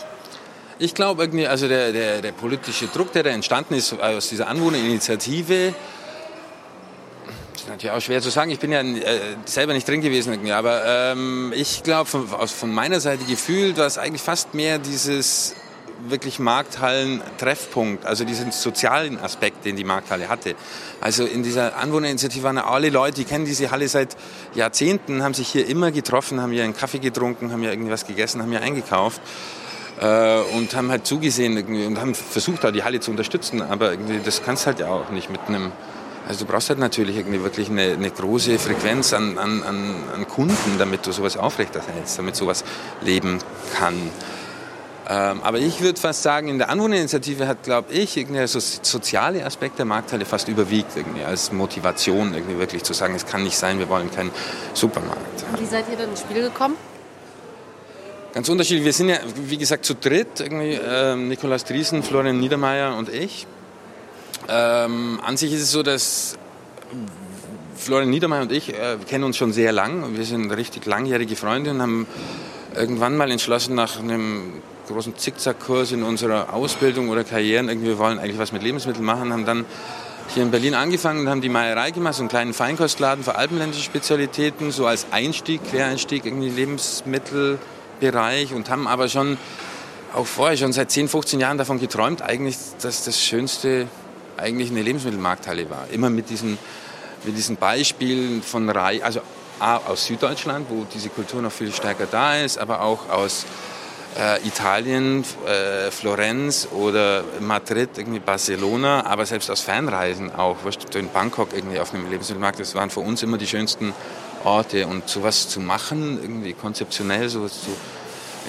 [0.80, 4.48] Ich glaube irgendwie, also der, der, der politische Druck, der da entstanden ist aus dieser
[4.48, 5.74] Anwohnerinitiative,
[7.56, 8.50] ist natürlich auch schwer zu sagen.
[8.52, 12.74] Ich bin ja äh, selber nicht drin gewesen, irgendwie, aber ähm, ich glaube von, von
[12.74, 15.56] meiner Seite gefühlt war es eigentlich fast mehr dieses
[16.06, 20.56] wirklich Markthallen-Treffpunkt, also diesen sozialen Aspekt, den die Markthalle hatte.
[21.00, 24.18] Also in dieser Anwohnerinitiative waren alle Leute, die kennen diese Halle seit
[24.56, 28.42] Jahrzehnten, haben sich hier immer getroffen, haben hier einen Kaffee getrunken, haben hier irgendwas gegessen,
[28.42, 29.22] haben hier eingekauft
[30.04, 33.62] äh, und haben halt zugesehen irgendwie und haben versucht, da die Halle zu unterstützen.
[33.62, 35.72] Aber irgendwie, das kannst halt ja auch nicht mit einem.
[36.28, 40.78] Also du brauchst halt natürlich irgendwie wirklich eine, eine große Frequenz an, an, an, Kunden,
[40.78, 42.64] damit du sowas aufrechterhältst, damit sowas
[43.02, 43.40] leben
[43.78, 43.96] kann.
[45.10, 49.46] Ähm, aber ich würde fast sagen, in der Anwohnerinitiative hat, glaube ich, irgendwie so soziale
[49.46, 53.58] Aspekt der Markthalle fast überwiegt irgendwie als Motivation, irgendwie wirklich zu sagen, es kann nicht
[53.58, 54.32] sein, wir wollen keinen
[54.74, 55.44] Supermarkt.
[55.60, 56.78] Wie seid ihr dann ins Spiel gekommen?
[58.34, 58.84] Ganz unterschiedlich.
[58.84, 60.40] Wir sind ja, wie gesagt, zu dritt.
[60.40, 63.46] Irgendwie, äh, Nikolaus Driesen, Florian Niedermeyer und ich.
[64.50, 66.36] Ähm, an sich ist es so, dass
[67.76, 70.18] Florian Niedermeyer und ich äh, kennen uns schon sehr lang.
[70.18, 72.08] Wir sind richtig langjährige Freunde und haben
[72.76, 78.18] irgendwann mal entschlossen, nach einem großen Zickzackkurs in unserer Ausbildung oder Karrieren, irgendwie, wir wollen
[78.18, 79.64] eigentlich was mit Lebensmitteln machen, haben dann
[80.34, 83.84] hier in Berlin angefangen und haben die Meierei gemacht, so einen kleinen Feinkostladen für alpenländische
[83.84, 87.60] Spezialitäten, so als Einstieg, Quereinstieg, irgendwie Lebensmittel
[88.12, 89.38] Bereich und haben aber schon
[90.14, 93.88] auch vorher schon seit 10, 15 Jahren davon geträumt, eigentlich, dass das Schönste
[94.36, 95.88] eigentlich eine Lebensmittelmarkthalle war.
[95.92, 96.58] Immer mit diesen,
[97.24, 99.22] mit diesen Beispielen von Reihe, also
[99.60, 103.46] A, aus Süddeutschland, wo diese Kultur noch viel stärker da ist, aber auch aus
[104.20, 110.58] äh, Italien, äh, Florenz oder Madrid, irgendwie Barcelona, aber selbst aus Fernreisen auch,
[110.96, 113.94] in Bangkok irgendwie auf einem Lebensmittelmarkt, das waren für uns immer die schönsten
[114.44, 117.72] Orte und sowas zu machen, irgendwie konzeptionell sowas zu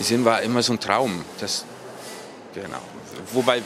[0.03, 1.25] sehen, war immer so ein Traum.
[1.41, 1.65] Das,
[2.55, 2.81] genau.
[3.33, 3.63] Wobei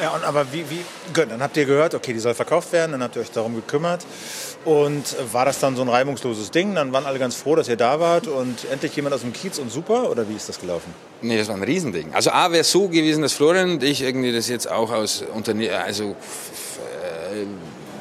[0.00, 3.02] ja, und aber wie, wie, dann habt ihr gehört, okay, die soll verkauft werden, dann
[3.02, 4.06] habt ihr euch darum gekümmert.
[4.64, 6.74] Und war das dann so ein reibungsloses Ding?
[6.74, 9.58] Dann waren alle ganz froh, dass ihr da wart und endlich jemand aus dem Kiez
[9.58, 10.10] und super?
[10.10, 10.94] Oder wie ist das gelaufen?
[11.20, 12.14] Nee, das war ein Riesending.
[12.14, 15.22] Also A wäre es so gewesen, dass Florian und ich irgendwie das jetzt auch aus
[15.34, 17.46] Unternehmen, also äh,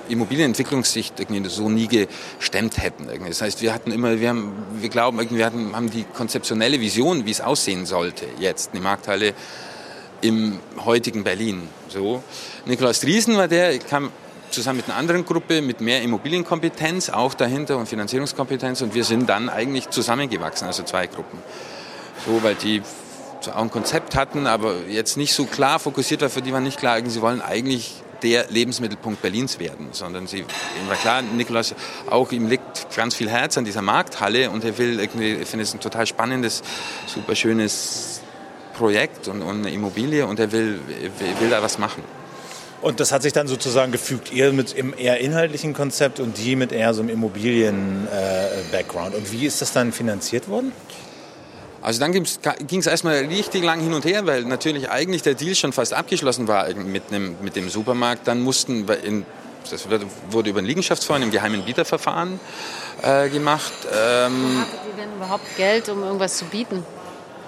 [0.10, 3.08] Immobilienentwicklungssicht irgendwie so nie gestemmt hätten.
[3.28, 7.26] Das heißt, wir hatten immer, wir haben, wir glauben, wir hatten, haben die konzeptionelle Vision,
[7.26, 9.34] wie es aussehen sollte jetzt, eine Markthalle
[10.22, 11.68] im heutigen Berlin.
[11.88, 12.24] So.
[12.66, 14.12] Nikolaus Driesen war der, kam
[14.52, 19.30] zusammen mit einer anderen Gruppe mit mehr Immobilienkompetenz auch dahinter und Finanzierungskompetenz und wir sind
[19.30, 21.40] dann eigentlich zusammengewachsen, also zwei Gruppen.
[22.26, 22.82] So, weil die
[23.54, 26.80] auch ein Konzept hatten, aber jetzt nicht so klar fokussiert war, für die war nicht
[26.80, 30.46] klar, sie wollen eigentlich der Lebensmittelpunkt Berlins werden, sondern sie,
[30.88, 31.74] war klar, Nikolaus,
[32.10, 35.64] auch ihm liegt ganz viel Herz an dieser Markthalle und er will irgendwie, ich finde
[35.64, 36.62] es ein total spannendes,
[37.08, 38.22] super schönes
[38.74, 40.80] Projekt und, und eine Immobilie und er will,
[41.40, 42.04] will da was machen.
[42.82, 46.56] Und das hat sich dann sozusagen gefügt, ihr mit im eher inhaltlichen Konzept und die
[46.56, 49.14] mit eher so einem Immobilien-Background.
[49.14, 50.72] Äh, und wie ist das dann finanziert worden?
[51.82, 55.56] Also dann ging es erstmal richtig lang hin und her, weil natürlich eigentlich der Deal
[55.56, 58.28] schon fast abgeschlossen war mit, einem, mit dem Supermarkt.
[58.28, 59.26] Dann mussten wir in,
[59.70, 59.88] das
[60.30, 62.40] wurde über ein Liegenschaftsfonds im geheimen Bieterverfahren
[63.02, 63.74] äh, gemacht.
[63.86, 66.84] Ähm, Hattet ihr denn überhaupt Geld, um irgendwas zu bieten?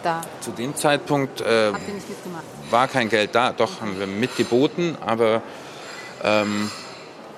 [0.04, 0.22] Da.
[0.39, 1.72] Zu dem Zeitpunkt äh,
[2.72, 3.52] war kein Geld da.
[3.52, 5.44] Doch, haben wir mitgeboten, aber
[6.24, 6.72] ähm,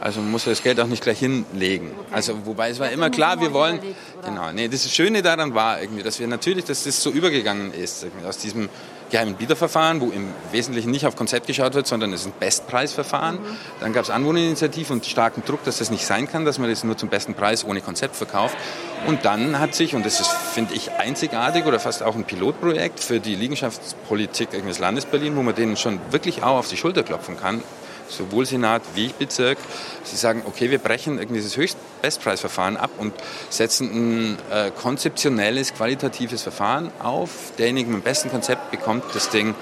[0.01, 1.91] also man muss das Geld auch nicht gleich hinlegen.
[1.91, 2.08] Okay.
[2.12, 3.79] Also wobei es war immer klar, wir wollen.
[4.25, 4.51] Genau.
[4.51, 8.38] Nee, das Schöne daran war irgendwie, dass wir natürlich, dass das so übergegangen ist aus
[8.38, 8.69] diesem
[9.13, 13.36] geheimen Bieterverfahren, wo im Wesentlichen nicht auf Konzept geschaut wird, sondern es ist ein Bestpreisverfahren.
[13.36, 13.58] Mhm.
[13.79, 16.84] Dann gab es Anwohnerinitiative und starken Druck, dass das nicht sein kann, dass man das
[16.84, 18.58] nur zum besten Preis ohne Konzept verkauft.
[19.06, 22.99] Und dann hat sich, und das ist, finde ich, einzigartig oder fast auch ein Pilotprojekt
[22.99, 27.03] für die Liegenschaftspolitik des Landes Berlin, wo man denen schon wirklich auch auf die Schulter
[27.03, 27.62] klopfen kann,
[28.10, 29.58] sowohl Senat wie Bezirk,
[30.04, 33.13] sie sagen, okay, wir brechen irgendwie dieses Höchstbestpreisverfahren ab und
[33.50, 37.54] setzen ein äh, konzeptionelles, qualitatives Verfahren auf.
[37.58, 39.56] Derjenige mit dem besten Konzept bekommt das Ding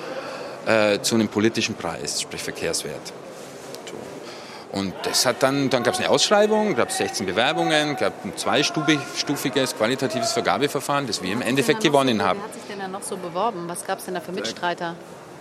[0.65, 3.13] äh, zu einem politischen Preis, sprich Verkehrswert.
[4.71, 8.37] Und das hat dann, dann gab es eine Ausschreibung, gab es 16 Bewerbungen, gab ein
[8.37, 12.39] zweistufiges qualitatives Vergabeverfahren, das wir im Endeffekt gewonnen so, haben.
[12.39, 13.67] Wer hat sich denn da noch so beworben?
[13.67, 14.95] Was gab es denn da für Mitstreiter?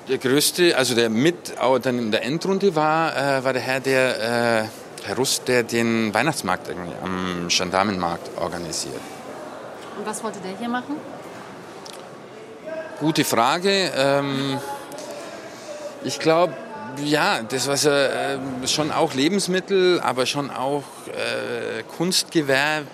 [0.09, 4.65] Der größte, also der mit dann in der Endrunde war, äh, war der Herr, der
[4.65, 6.69] äh, Herr Russ, der den Weihnachtsmarkt
[7.03, 9.01] am Gendarmenmarkt organisiert.
[9.99, 10.97] Und was wollte der hier machen?
[12.99, 13.93] Gute Frage.
[13.97, 14.59] Ähm,
[16.05, 16.55] ich glaube,
[17.05, 22.87] ja, das was äh, schon auch Lebensmittel, aber schon auch äh, Kunstgewerbe.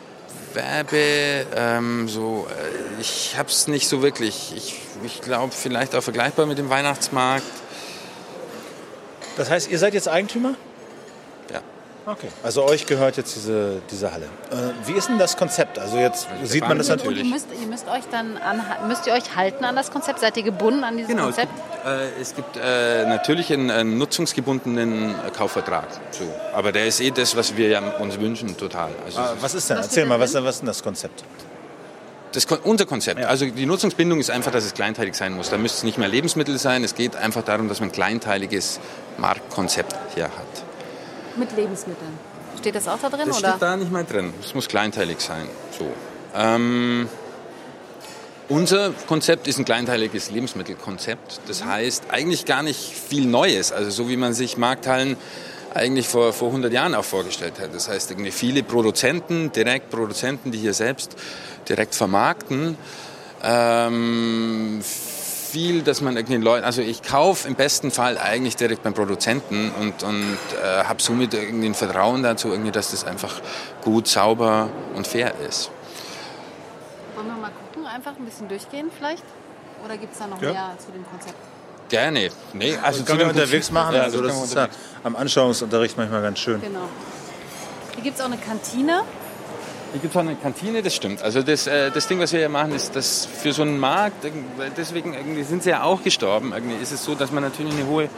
[1.54, 4.54] Ähm, so, äh, ich habe es nicht so wirklich.
[4.56, 7.44] Ich, ich glaube, vielleicht auch vergleichbar mit dem Weihnachtsmarkt.
[9.36, 10.54] Das heißt, ihr seid jetzt Eigentümer?
[11.52, 11.60] Ja.
[12.06, 12.28] Okay.
[12.42, 14.26] Also euch gehört jetzt diese, diese Halle.
[14.50, 15.78] Äh, wie ist denn das Konzept?
[15.78, 17.24] Also jetzt sieht man das Und natürlich.
[17.24, 20.20] ihr müsst, ihr müsst euch dann an, müsst ihr euch halten an das Konzept?
[20.20, 21.52] Seid ihr gebunden an dieses Genau, es Konzept?
[21.54, 25.88] gibt, äh, es gibt äh, natürlich einen, einen nutzungsgebundenen Kaufvertrag.
[26.12, 26.24] So.
[26.54, 28.90] Aber der ist eh das, was wir ja uns wünschen, total.
[29.04, 29.78] Also Ah, Was ist denn?
[29.78, 31.24] Was Erzähl mal, was, was ist denn das Konzept?
[32.36, 33.18] Das, unser Konzept.
[33.18, 33.28] Ja.
[33.28, 35.48] Also die Nutzungsbindung ist einfach, dass es kleinteilig sein muss.
[35.48, 36.84] Da müsste es nicht mehr Lebensmittel sein.
[36.84, 38.78] Es geht einfach darum, dass man ein kleinteiliges
[39.16, 40.64] Marktkonzept hier hat.
[41.36, 42.12] Mit Lebensmitteln.
[42.58, 43.26] Steht das auch da drin?
[43.26, 43.50] Das oder?
[43.50, 44.34] steht da nicht mal drin.
[44.42, 45.46] Es muss kleinteilig sein.
[45.78, 45.90] So.
[46.34, 47.08] Ähm,
[48.48, 51.40] unser Konzept ist ein kleinteiliges Lebensmittelkonzept.
[51.48, 53.72] Das heißt eigentlich gar nicht viel Neues.
[53.72, 55.16] Also so wie man sich Markthallen
[55.76, 57.74] eigentlich vor, vor 100 Jahren auch vorgestellt hat.
[57.74, 61.16] Das heißt irgendwie viele Produzenten, direkt Produzenten, die hier selbst
[61.68, 62.76] direkt vermarkten.
[63.42, 68.94] Ähm, viel, dass man irgendwie Leuten, also ich kaufe im besten Fall eigentlich direkt beim
[68.94, 73.40] Produzenten und, und äh, habe somit irgendwie ein Vertrauen dazu, irgendwie, dass das einfach
[73.82, 75.70] gut, sauber und fair ist.
[77.14, 79.24] Wollen wir mal gucken, einfach ein bisschen durchgehen vielleicht?
[79.84, 80.52] Oder gibt es da noch Ja.
[80.52, 81.36] mehr zu dem Konzept?
[81.88, 82.30] Gerne.
[82.52, 83.94] Nee, also Können wir unterwegs machen?
[83.94, 84.84] Ja, also das das können wir ist ja unterwegs.
[85.04, 86.60] am Anschauungsunterricht manchmal ganz schön.
[86.60, 86.88] Genau.
[87.94, 89.02] Hier gibt es auch eine Kantine.
[89.92, 91.22] Hier gibt es auch eine Kantine, das stimmt.
[91.22, 94.26] Also das, äh, das Ding, was wir hier machen, ist, dass für so einen Markt,
[94.76, 97.86] deswegen irgendwie sind sie ja auch gestorben, irgendwie ist es so, dass man natürlich eine
[97.86, 98.08] hohe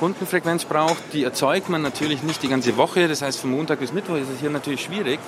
[0.00, 0.96] Kundenfrequenz braucht.
[1.12, 3.06] Die erzeugt man natürlich nicht die ganze Woche.
[3.06, 5.20] Das heißt, von Montag bis Mittwoch ist es hier natürlich schwierig.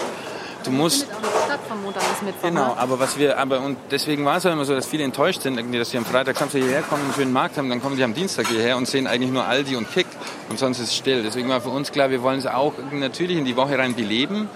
[0.66, 1.06] Du musst
[1.44, 2.48] statt von Montag bis Mittwoch.
[2.48, 2.76] Genau, ne?
[2.76, 5.56] aber was wir, aber und deswegen war es auch immer so, dass viele enttäuscht sind,
[5.56, 8.02] irgendwie, dass sie am Freitag, Samstag hierher kommen, einen schönen Markt haben, dann kommen die
[8.02, 10.06] am Dienstag hierher und sehen eigentlich nur Aldi und Kick
[10.48, 11.22] und sonst ist es still.
[11.22, 14.48] Deswegen war für uns klar, wir wollen es auch natürlich in die Woche rein beleben.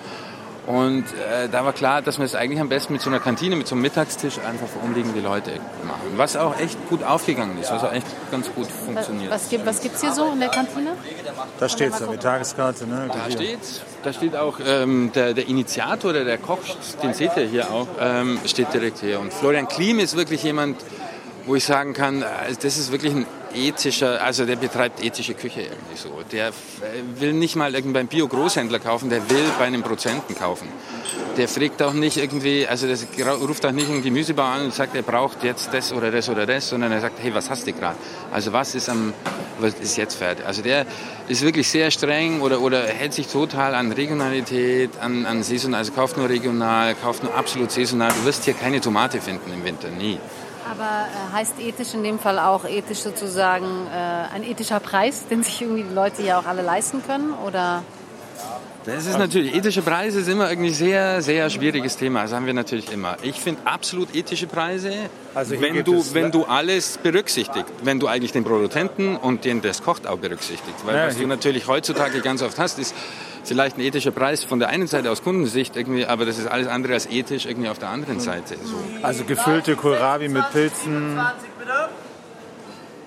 [0.70, 3.56] Und äh, da war klar, dass wir es eigentlich am besten mit so einer Kantine,
[3.56, 6.12] mit so einem Mittagstisch einfach für umliegende Leute machen.
[6.14, 9.32] Was auch echt gut aufgegangen ist, was auch echt ganz gut funktioniert.
[9.32, 10.92] Was gibt was gibt's hier so in der Kantine?
[11.58, 12.86] Da steht es, die Tageskarte.
[12.86, 13.10] Ne?
[13.12, 13.58] Da steht,
[14.04, 16.60] da steht auch ähm, der, der Initiator, der, der Koch,
[17.02, 19.18] den seht ihr hier auch, ähm, steht direkt hier.
[19.18, 20.76] Und Florian Klim ist wirklich jemand,
[21.50, 22.26] wo ich sagen kann, äh,
[22.62, 26.20] das ist wirklich ein ethischer, also der betreibt ethische Küche irgendwie so.
[26.30, 26.52] Der äh,
[27.16, 30.68] will nicht mal irgendwie Bio-Großhändler kaufen, der will bei einem Produzenten kaufen.
[31.36, 34.94] Der fragt auch nicht irgendwie, also der ruft auch nicht einen Gemüsebauer an und sagt,
[34.94, 37.72] er braucht jetzt das oder das oder das, sondern er sagt, hey, was hast du
[37.72, 37.96] gerade?
[38.30, 39.12] Also was ist am,
[39.58, 40.46] was ist jetzt fertig?
[40.46, 40.86] Also der
[41.26, 45.90] ist wirklich sehr streng oder, oder hält sich total an Regionalität, an, an saisonal, also
[45.90, 48.12] kauft nur regional, kauft nur absolut saisonal.
[48.12, 50.20] Du wirst hier keine Tomate finden im Winter, nie.
[50.68, 55.42] Aber äh, heißt ethisch in dem Fall auch ethisch sozusagen äh, ein ethischer Preis, den
[55.42, 57.32] sich irgendwie die Leute hier auch alle leisten können?
[57.46, 57.82] Oder
[58.84, 62.22] Das ist natürlich, ethische Preise ist immer irgendwie sehr, sehr schwieriges Thema.
[62.22, 63.16] Das haben wir natürlich immer.
[63.22, 64.92] Ich finde absolut ethische Preise,
[65.34, 67.66] Also wenn, du, es- wenn du alles berücksichtigt.
[67.82, 70.78] Wenn du eigentlich den Produzenten und den, der es kocht, auch berücksichtigt.
[70.84, 72.94] Weil Ja, was du natürlich heutzutage ganz oft hast, ist
[73.50, 76.68] vielleicht ein ethischer Preis von der einen Seite aus Kundensicht, irgendwie, aber das ist alles
[76.68, 78.54] andere als ethisch irgendwie auf der anderen Seite.
[78.62, 78.76] So.
[79.02, 81.18] Also gefüllte Kohlrabi mit Pilzen.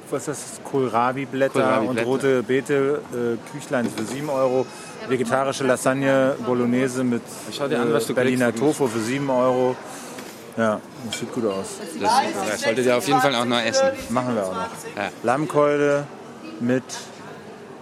[0.10, 0.64] Was ist das?
[0.66, 2.08] Kohlrabi-Blätter und Kohlrabi-Blätter.
[2.08, 4.66] rote Beete, äh, Küchlein für 7 Euro.
[5.08, 8.54] Vegetarische Lasagne, Bolognese mit dir an, Berliner.
[8.54, 9.78] Tofu für 7 Euro.
[10.58, 11.80] Ja, das sieht gut aus.
[12.00, 12.12] Das,
[12.50, 13.88] das solltet ihr auf jeden Fall auch noch essen.
[14.10, 14.68] Machen wir auch noch.
[14.96, 15.10] Ja.
[15.24, 16.06] Lammkeule
[16.60, 16.84] mit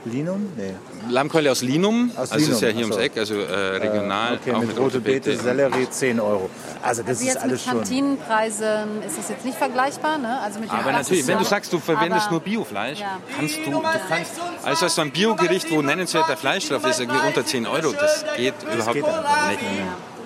[0.05, 0.53] Linum?
[0.55, 0.76] Nee.
[1.10, 2.91] Lammkeule aus Linum, Aus also Linum, ist ja hier so.
[2.91, 6.49] ums Eck, also äh, regional, Okay, auch mit rote Beete, Sellerie 10 Euro.
[6.82, 7.78] Also das ist jetzt alles mit schon.
[7.82, 10.39] Kantinenpreisen ist das jetzt nicht vergleichbar, ne?
[10.41, 13.18] Also mit Aber natürlich, wenn du sagst, du verwendest Aber- nur Biofleisch, Ja.
[13.38, 14.32] kannst du, du kannst,
[14.64, 18.26] also hast du ein Biogericht, wo nennenswerter Fleisch drauf ist, irgendwie unter 10 Euro, das
[18.38, 19.14] geht überhaupt geht nicht.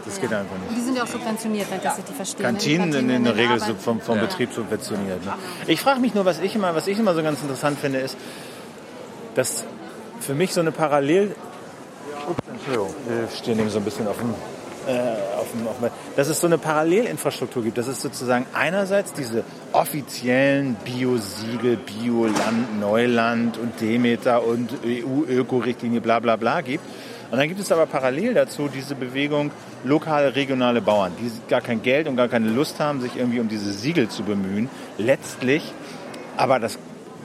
[0.06, 0.78] Das geht einfach nicht.
[0.78, 2.46] Die sind ja auch subventioniert, wenn ich das richtig verstehe.
[2.46, 2.60] ne?
[2.60, 5.26] Die Kantinen in, in der Regel vom, vom Betrieb subventioniert.
[5.26, 5.34] Ne?
[5.66, 8.16] Ich frage mich nur, was ich immer, was ich immer so ganz interessant finde, ist,
[9.34, 9.66] dass
[10.20, 11.36] für mich so eine Parallel.
[12.30, 14.34] Ups, Entschuldigung, wir stehen eben so ein bisschen auf dem.
[14.88, 15.00] Äh,
[15.40, 19.44] auf dem, auf dem dass es so eine Parallelinfrastruktur gibt, dass es sozusagen einerseits diese
[19.72, 26.84] offiziellen Biosiegel, Bioland, Neuland und Demeter und EU-Öko-Richtlinie, bla bla bla gibt.
[27.32, 29.50] Und dann gibt es aber parallel dazu diese Bewegung
[29.84, 33.48] lokale, regionale Bauern, die gar kein Geld und gar keine Lust haben, sich irgendwie um
[33.48, 34.70] diese Siegel zu bemühen.
[34.98, 35.74] Letztlich
[36.38, 36.78] aber das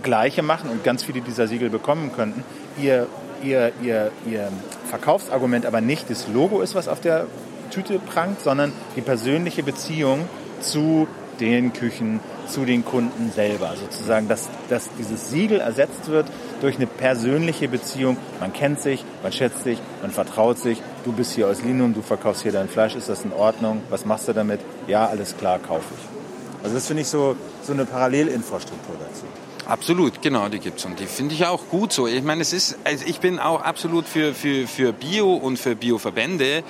[0.03, 2.43] Gleiche machen und ganz viele dieser Siegel bekommen könnten.
[2.79, 3.07] Ihr,
[3.43, 4.49] ihr, ihr, ihr
[4.89, 7.27] Verkaufsargument aber nicht das Logo ist, was auf der
[7.71, 10.29] Tüte prangt, sondern die persönliche Beziehung
[10.61, 11.07] zu
[11.41, 13.75] den Küchen, zu den Kunden selber.
[13.77, 16.27] Sozusagen, dass, dass dieses Siegel ersetzt wird
[16.61, 18.17] durch eine persönliche Beziehung.
[18.41, 20.83] Man kennt sich, man schätzt sich, man vertraut sich.
[21.05, 23.83] Du bist hier aus Linum, du verkaufst hier dein Fleisch, ist das in Ordnung?
[23.89, 24.61] Was machst du damit?
[24.87, 26.63] Ja, alles klar, kaufe ich.
[26.63, 29.25] Also das finde ich so, so eine Parallelinfrastruktur dazu.
[29.71, 32.09] Absolut, genau, die gibt es und die finde ich auch gut so.
[32.09, 35.77] Ich meine, es ist, also ich bin auch absolut für, für, für Bio und für
[35.77, 36.65] Bioverbände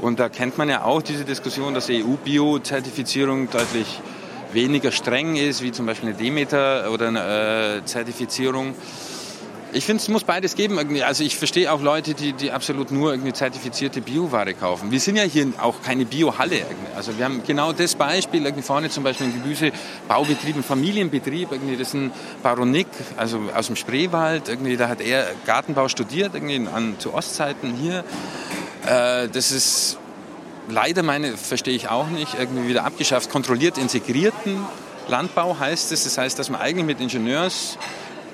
[0.00, 4.00] und da kennt man ja auch diese Diskussion, dass EU-Bio-Zertifizierung deutlich
[4.52, 8.76] weniger streng ist, wie zum Beispiel eine Demeter oder eine äh, Zertifizierung.
[9.76, 10.78] Ich finde, es muss beides geben.
[11.02, 14.90] Also ich verstehe auch Leute, die, die absolut nur irgendwie zertifizierte Bioware kaufen.
[14.90, 16.62] Wir sind ja hier auch keine Biohalle.
[16.96, 21.76] Also wir haben genau das Beispiel, irgendwie vorne zum Beispiel ein Gemüsebaubetrieb, ein Familienbetrieb, irgendwie
[21.76, 22.10] das ist ein
[22.42, 22.86] Baronik,
[23.18, 24.48] also aus dem Spreewald.
[24.48, 28.02] Irgendwie, da hat er Gartenbau studiert, irgendwie an, zu Ostzeiten hier.
[28.86, 29.98] Äh, das ist
[30.70, 33.28] leider meine, verstehe ich auch nicht, irgendwie wieder abgeschafft.
[33.28, 34.64] Kontrolliert integrierten
[35.08, 36.04] Landbau heißt es.
[36.04, 37.00] Das heißt, dass man eigentlich mit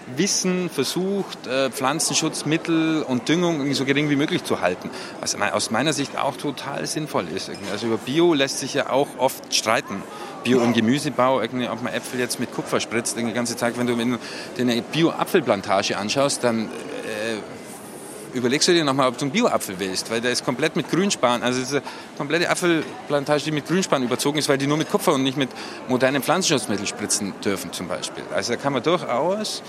[0.06, 4.90] Ingenieurswissen versucht, äh, Pflanzenschutzmittel und Düngung so gering wie möglich zu halten.
[5.20, 7.50] Was aus meiner Sicht auch total sinnvoll ist.
[7.70, 10.02] Also über Bio lässt sich ja auch oft streiten.
[10.44, 13.78] Bio- und Gemüsebau, ob man Äpfel jetzt mit Kupfer spritzt, den ganzen Tag.
[13.78, 16.68] Wenn du eine Bio-Apfelplantage anschaust, dann
[18.34, 21.42] überlegst du dir nochmal, ob du einen Bio-Apfel willst, weil der ist komplett mit Grünspan,
[21.42, 21.82] also es ist eine
[22.16, 25.50] komplette Apfelplantage, die mit Grünspan überzogen ist, weil die nur mit Kupfer und nicht mit
[25.88, 28.24] modernen Pflanzenschutzmitteln spritzen dürfen zum Beispiel.
[28.34, 29.62] Also da kann man durchaus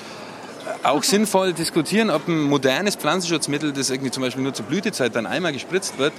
[0.84, 5.26] auch sinnvoll diskutieren, ob ein modernes Pflanzenschutzmittel, das irgendwie zum Beispiel nur zur Blütezeit dann
[5.26, 6.14] einmal gespritzt wird,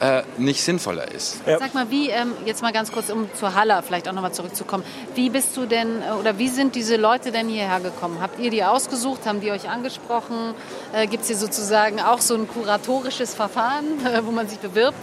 [0.00, 1.40] äh, nicht sinnvoller ist.
[1.46, 1.58] Ja.
[1.58, 4.84] Sag mal, wie, ähm, jetzt mal ganz kurz, um zur Halle vielleicht auch nochmal zurückzukommen,
[5.14, 8.18] wie bist du denn, äh, oder wie sind diese Leute denn hierher gekommen?
[8.20, 9.24] Habt ihr die ausgesucht?
[9.24, 10.54] Haben die euch angesprochen?
[10.92, 14.98] Äh, Gibt es hier sozusagen auch so ein kuratorisches Verfahren, äh, wo man sich bewirbt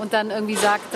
[0.00, 0.94] und dann irgendwie sagt,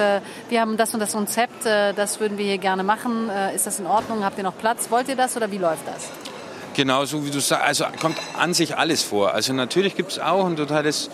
[0.49, 3.87] wir haben das und das Konzept, das würden wir hier gerne machen, ist das in
[3.87, 4.25] Ordnung?
[4.25, 4.89] Habt ihr noch Platz?
[4.91, 6.32] Wollt ihr das oder wie läuft das?
[6.75, 9.35] Genau, so wie du sagst, also kommt an sich alles vor.
[9.35, 11.11] Also natürlich gibt es auch ein totales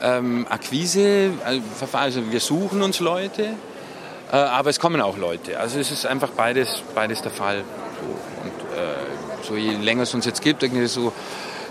[0.00, 2.04] ähm, Akquise-Verfahren.
[2.04, 3.48] Also wir suchen uns Leute,
[4.30, 5.58] äh, aber es kommen auch Leute.
[5.58, 7.64] Also es ist einfach beides, beides der Fall.
[8.00, 8.06] So.
[8.42, 11.12] Und äh, so je länger es uns jetzt gibt, irgendwie so,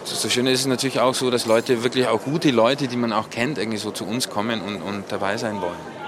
[0.03, 2.97] so, so schön ist es natürlich auch so, dass Leute, wirklich auch gute Leute, die
[2.97, 6.00] man auch kennt, irgendwie so zu uns kommen und, und dabei sein wollen.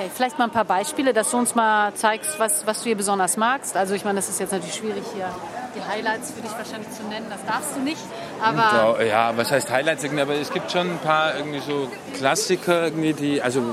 [0.00, 2.96] Okay, vielleicht mal ein paar Beispiele, dass du uns mal zeigst, was, was du hier
[2.96, 3.76] besonders magst.
[3.76, 5.28] Also ich meine, das ist jetzt natürlich schwierig hier
[5.76, 8.00] die Highlights für dich wahrscheinlich zu nennen, das darfst du nicht.
[8.42, 10.02] Aber ja, was heißt Highlights?
[10.06, 13.64] Aber es gibt schon ein paar irgendwie so Klassiker irgendwie, die also äh,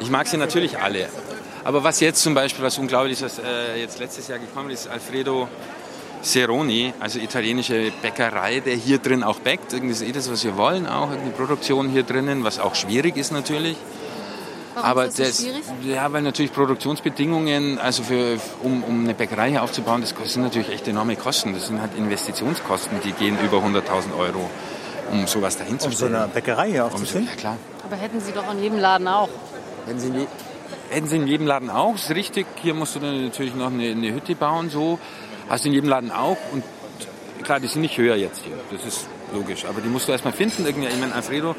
[0.00, 1.08] ich mag sie natürlich alle.
[1.62, 4.88] Aber was jetzt zum Beispiel, was unglaublich ist, was äh, jetzt letztes Jahr gekommen ist,
[4.88, 5.48] Alfredo
[6.22, 9.72] Seroni, also italienische Bäckerei, der hier drin auch bäckt.
[9.72, 13.16] Irgendwie ist eh das, was wir wollen, auch irgendwie Produktion hier drinnen, was auch schwierig
[13.16, 13.76] ist natürlich.
[14.74, 15.48] Warum Aber ist das, so
[15.82, 20.70] ja, weil natürlich Produktionsbedingungen, also für, um, um eine Bäckerei hier aufzubauen, das sind natürlich
[20.70, 21.54] echt enorme Kosten.
[21.54, 24.48] Das sind halt Investitionskosten, die gehen über 100.000 Euro,
[25.10, 25.88] um sowas dahin zu.
[25.88, 27.26] Um so eine Bäckerei hier aufzuziehen?
[27.26, 27.56] ja, klar.
[27.84, 29.28] Aber hätten Sie doch in jedem Laden auch.
[29.86, 30.26] Hätten Sie in,
[30.90, 32.46] hätten Sie in jedem Laden auch, ist richtig.
[32.62, 35.00] Hier musst du dann natürlich noch eine, eine Hütte bauen, so.
[35.50, 36.38] Hast du in jedem Laden auch.
[36.52, 36.62] Und
[37.42, 38.54] klar, die sind nicht höher jetzt hier.
[38.70, 39.64] Das ist logisch.
[39.64, 40.64] Aber die musst du erstmal finden.
[40.64, 41.56] Irgendwie, ich meine, Alfredo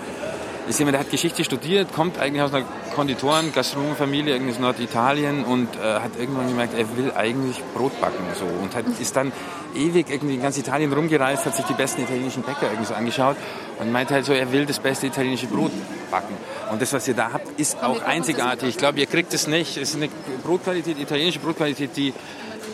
[0.70, 2.66] ist jemand, der hat Geschichte studiert, kommt eigentlich aus einer
[2.96, 8.24] Konditoren, Gastronomenfamilie, irgendwie aus Norditalien und äh, hat irgendwann gemerkt, er will eigentlich Brot backen.
[8.40, 8.46] So.
[8.46, 9.34] Und hat, ist dann
[9.76, 13.36] ewig irgendwie in ganz Italien rumgereist, hat sich die besten italienischen Bäcker irgendwie so angeschaut
[13.80, 15.72] und meinte halt so, er will das beste italienische Brot
[16.10, 16.36] backen.
[16.72, 18.70] Und das, was ihr da habt, ist auch einzigartig.
[18.70, 19.76] Ich glaube, ihr kriegt es nicht.
[19.76, 20.08] Es ist eine
[20.44, 22.14] Brotqualität, italienische Brotqualität, die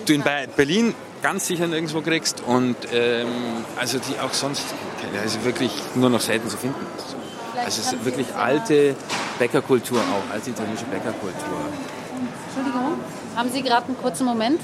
[0.08, 0.24] du in
[0.56, 3.28] Berlin ganz sicher nirgendwo kriegst und ähm,
[3.76, 4.66] also die auch sonst
[5.22, 6.86] also wirklich nur noch selten zu finden.
[6.98, 7.16] Ist.
[7.56, 8.96] Also es ist wirklich alte
[9.40, 11.60] Bäckerkultur auch, alte italienische Bäckerkultur.
[12.48, 13.00] Entschuldigung,
[13.36, 14.62] haben Sie gerade einen kurzen Moment?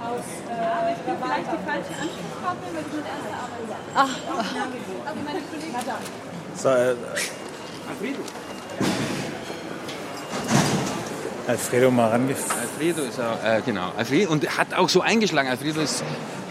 [0.00, 0.98] Aber ich
[7.98, 8.14] bin
[11.46, 12.50] Alfredo mal rangeführt.
[12.60, 13.92] Alfredo ist auch, äh, genau.
[13.96, 15.48] Alfredo, und hat auch so eingeschlagen.
[15.48, 16.04] Alfredo ist,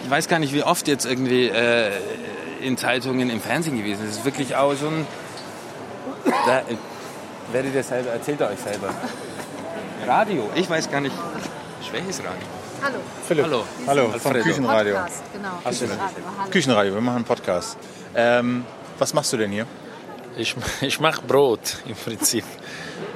[0.04, 1.92] ich weiß gar nicht, wie oft jetzt irgendwie äh,
[2.62, 4.06] in Zeitungen im Fernsehen gewesen.
[4.06, 5.08] Das ist wirklich auch so ein
[6.46, 6.78] da, äh,
[7.52, 8.90] werdet ihr selber, erzählt ihr euch selber.
[10.06, 11.16] Radio, ich weiß gar nicht.
[11.92, 12.48] Welches Radio?
[12.82, 12.98] Hallo.
[13.28, 13.46] Philipp.
[13.46, 13.66] Hallo.
[13.86, 14.96] Hallo, vom Küchenradio.
[14.96, 15.50] Podcast, genau.
[15.64, 17.78] Küchenradio, Küchenradio, wir machen einen Podcast.
[18.16, 18.66] Ähm,
[18.98, 19.68] was machst du denn hier?
[20.38, 22.46] Ich, ich mache Brot im Prinzip.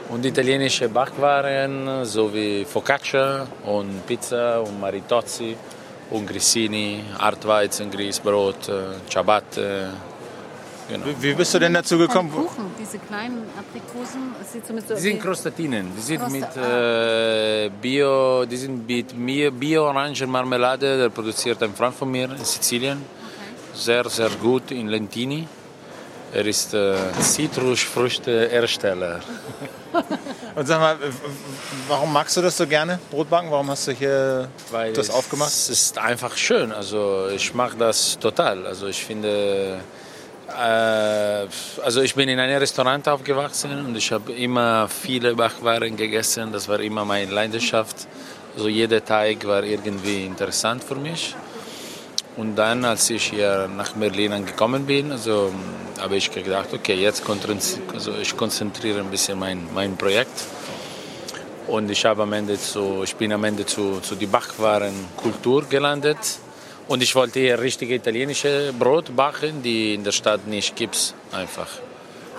[0.10, 5.58] Und italienische Backwaren sowie Focaccia und Pizza und Maritozzi
[6.12, 8.72] und Grissini, Hartweizen, Grießbrot,
[9.10, 9.90] Ciabatte,
[10.88, 11.06] Genau.
[11.20, 12.32] Wie, bist du denn dazu gekommen?
[12.32, 15.92] Kuchen, diese kleinen Aprikosen, zumindest so Die sind Krostatinen.
[15.98, 22.12] Die sind Krosta- mit äh, Bio, die sind mit Bio-Orangenmarmelade, der produziert ein Freund von
[22.12, 23.02] mir in Sizilien.
[23.74, 25.48] Sehr, sehr gut in Lentini.
[26.36, 29.22] Er ist äh, Zitrusfrüchte-Hersteller.
[30.56, 30.98] Und sag mal,
[31.88, 33.50] warum magst du das so gerne, Brotbacken?
[33.50, 35.48] Warum hast du hier Weil das aufgemacht?
[35.48, 36.74] Es ist einfach schön.
[36.74, 38.68] Also ich mag das total.
[38.68, 39.80] Also ich finde,
[40.50, 41.48] äh,
[41.82, 46.52] also ich bin in einem Restaurant aufgewachsen und ich habe immer viele Backwaren gegessen.
[46.52, 48.10] Das war immer meine Leidenschaft.
[48.58, 51.34] Also jeder Teig war irgendwie interessant für mich.
[52.38, 55.54] Und dann, als ich hier nach Berlin angekommen bin, also
[56.00, 60.44] habe ich gedacht, okay, jetzt konzentriere also ich konzentriere ein bisschen mein, mein Projekt.
[61.68, 66.18] Und ich, habe am Ende zu, ich bin am Ende zu, zu die Backwarenkultur gelandet.
[66.88, 71.70] Und ich wollte hier richtige italienische Brot backen, die in der Stadt nicht gibt, einfach.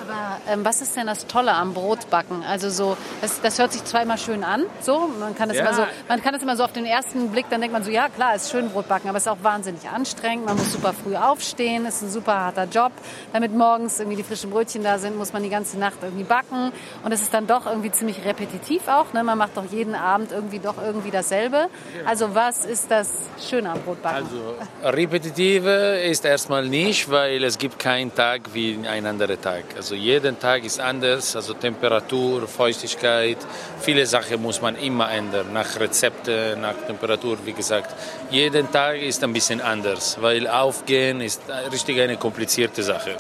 [0.08, 2.42] Aber ähm, was ist denn das Tolle am Brotbacken?
[2.44, 5.62] Also so, das, das hört sich zwar immer schön an, so, man kann es Ja.
[5.62, 7.90] immer so, man kann es immer so auf den ersten Blick, dann denkt man so,
[7.90, 10.46] ja klar, ist schön Brotbacken, aber es ist auch wahnsinnig anstrengend.
[10.46, 12.92] Man muss super früh aufstehen, ist ein super harter Job.
[13.32, 16.72] Damit morgens irgendwie die frischen Brötchen da sind, muss man die ganze Nacht irgendwie backen
[17.04, 19.12] und es ist dann doch irgendwie ziemlich repetitiv auch.
[19.12, 19.24] Ne?
[19.24, 21.68] Man macht doch jeden Abend irgendwie doch irgendwie dasselbe.
[22.06, 23.10] Also was ist das
[23.48, 24.24] Schöne am Brotbacken?
[24.24, 24.54] Also
[24.84, 29.64] repetitive ist erstmal nicht, weil es gibt keinen Tag wie ein anderer Tag.
[29.76, 33.38] Also jeden Tag ist anders, also Temperatur, Feuchtigkeit,
[33.80, 37.94] viele Sachen muss man immer ändern, nach Rezepte, nach Temperatur, wie gesagt.
[38.30, 41.42] Jeden Tag ist ein bisschen anders, weil Aufgehen ist
[41.72, 43.16] richtig eine komplizierte Sache.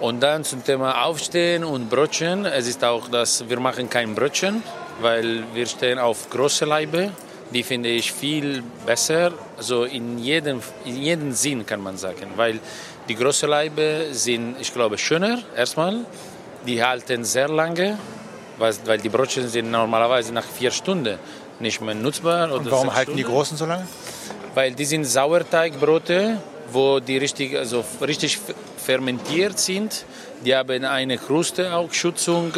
[0.00, 2.44] Und dann zum Thema Aufstehen und Brötchen.
[2.44, 4.62] Es ist auch, dass wir machen kein Brötchen,
[5.00, 7.12] weil wir stehen auf große Leibe.
[7.50, 12.58] Die finde ich viel besser, also in jedem, in jedem Sinn kann man sagen, weil
[13.08, 16.04] die große Leibe sind, ich glaube, schöner erstmal.
[16.66, 17.98] Die halten sehr lange,
[18.58, 21.18] weil, die Brötchen sind normalerweise nach vier Stunden
[21.60, 22.50] nicht mehr nutzbar.
[22.52, 23.36] Und warum halten die Stunden.
[23.36, 23.86] Großen so lange?
[24.54, 26.38] Weil die sind Sauerteigbrote,
[26.72, 28.38] wo die richtig, also richtig
[28.78, 30.04] fermentiert sind.
[30.44, 32.52] Die haben eine Kruste auch Schutzung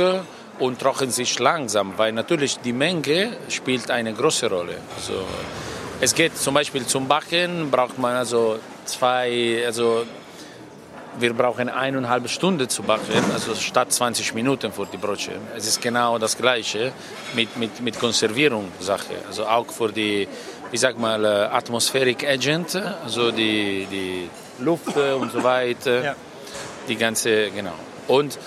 [0.59, 4.77] und trocknen sich langsam, weil natürlich die Menge spielt eine große Rolle.
[4.97, 5.25] Also
[6.01, 10.05] es geht zum Beispiel zum Backen braucht man also zwei, also
[11.19, 15.35] wir brauchen eineinhalb Stunden zu backen, also statt 20 Minuten für die Brötchen.
[15.57, 16.93] Es ist genau das Gleiche
[17.35, 19.15] mit, mit, mit Konservierungssache.
[19.27, 20.29] Also auch für die,
[20.71, 24.29] wie sag mal, äh, Atmospheric Agent, also die, die
[24.63, 26.05] Luft und so weiter.
[26.05, 26.15] Ja.
[26.89, 27.75] Die ganze, genau.
[28.07, 28.39] Und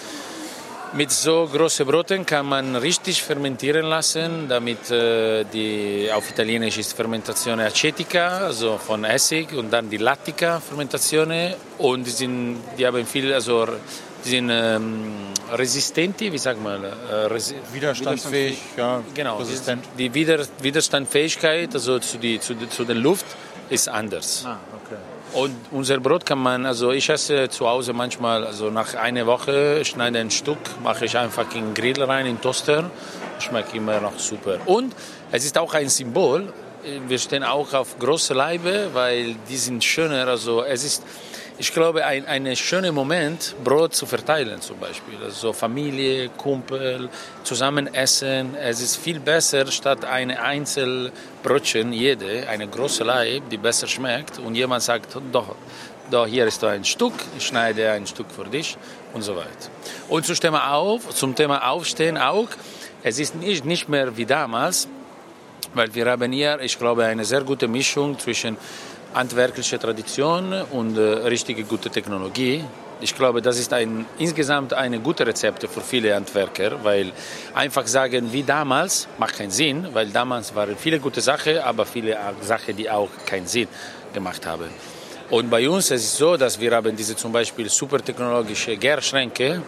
[0.93, 6.93] mit so großen Broten kann man richtig fermentieren lassen, damit äh, die auf Italienisch ist
[6.93, 11.31] Fermentation acetica, also von Essig und dann die Lattica Fermentation
[11.77, 13.67] und die sind, die haben viel, also
[14.25, 19.85] die sind ähm, resistenti, wie sagt man, äh, resi Widerstandsfähig, ja, Genau, resistent.
[19.97, 23.25] Die, die Wider, Widerstandsfähigkeit, also zu, die, zu, zu der Luft,
[23.69, 24.43] ist anders.
[24.45, 24.57] Ah.
[25.33, 29.85] Und unser Brot kann man, also ich esse zu Hause manchmal, also nach einer Woche
[29.85, 32.89] schneide ein Stück, mache ich einfach in den Grill rein, in den Toaster,
[33.39, 34.57] schmeckt immer noch super.
[34.65, 34.95] Und
[35.31, 36.51] es ist auch ein Symbol,
[37.07, 41.03] wir stehen auch auf große Leibe, weil die sind schöner, also es ist,
[41.59, 45.15] ich glaube, ein, ein schöner Moment, Brot zu verteilen zum Beispiel.
[45.21, 47.09] Also Familie, Kumpel,
[47.43, 48.55] zusammen essen.
[48.55, 54.39] Es ist viel besser, statt eine Einzelbrötchen, jede, eine große Leib, die besser schmeckt.
[54.39, 55.53] Und jemand sagt, doch,
[56.09, 58.77] doch hier ist ein Stück, ich schneide ein Stück für dich
[59.13, 59.69] und so weiter.
[60.07, 62.47] Und zum Thema, auf, zum Thema Aufstehen auch,
[63.03, 64.87] es ist nicht, nicht mehr wie damals,
[65.73, 68.57] weil wir haben hier, ich glaube, eine sehr gute Mischung zwischen
[69.13, 72.63] handwerklicher Tradition und äh, richtige gute Technologie.
[73.01, 77.13] Ich glaube, das ist ein, insgesamt eine gute Rezepte für viele Handwerker, weil
[77.55, 82.17] einfach sagen wie damals macht keinen Sinn, weil damals waren viele gute Sachen, aber viele
[82.41, 83.69] Sachen, die auch keinen Sinn
[84.13, 84.69] gemacht haben.
[85.29, 89.61] Und bei uns ist es so, dass wir haben diese zum Beispiel super technologische Gärschränke,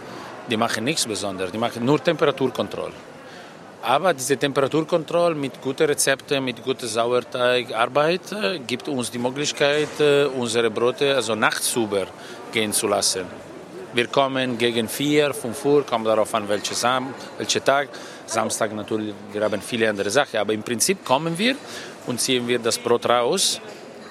[0.49, 3.11] die machen nichts Besonderes, die machen nur Temperaturkontrolle.
[3.84, 10.25] Aber diese Temperaturkontrolle mit guten Rezepten, mit guter Sauerteigarbeit äh, gibt uns die Möglichkeit, äh,
[10.25, 12.05] unsere Brote also nachts sauber
[12.51, 13.25] gehen zu lassen.
[13.93, 17.89] Wir kommen gegen 4, 5 Uhr, kommt darauf an, welcher, Sam, welcher Tag.
[18.27, 21.55] Samstag natürlich, wir haben viele andere Sachen, aber im Prinzip kommen wir
[22.05, 23.59] und ziehen wir das Brot raus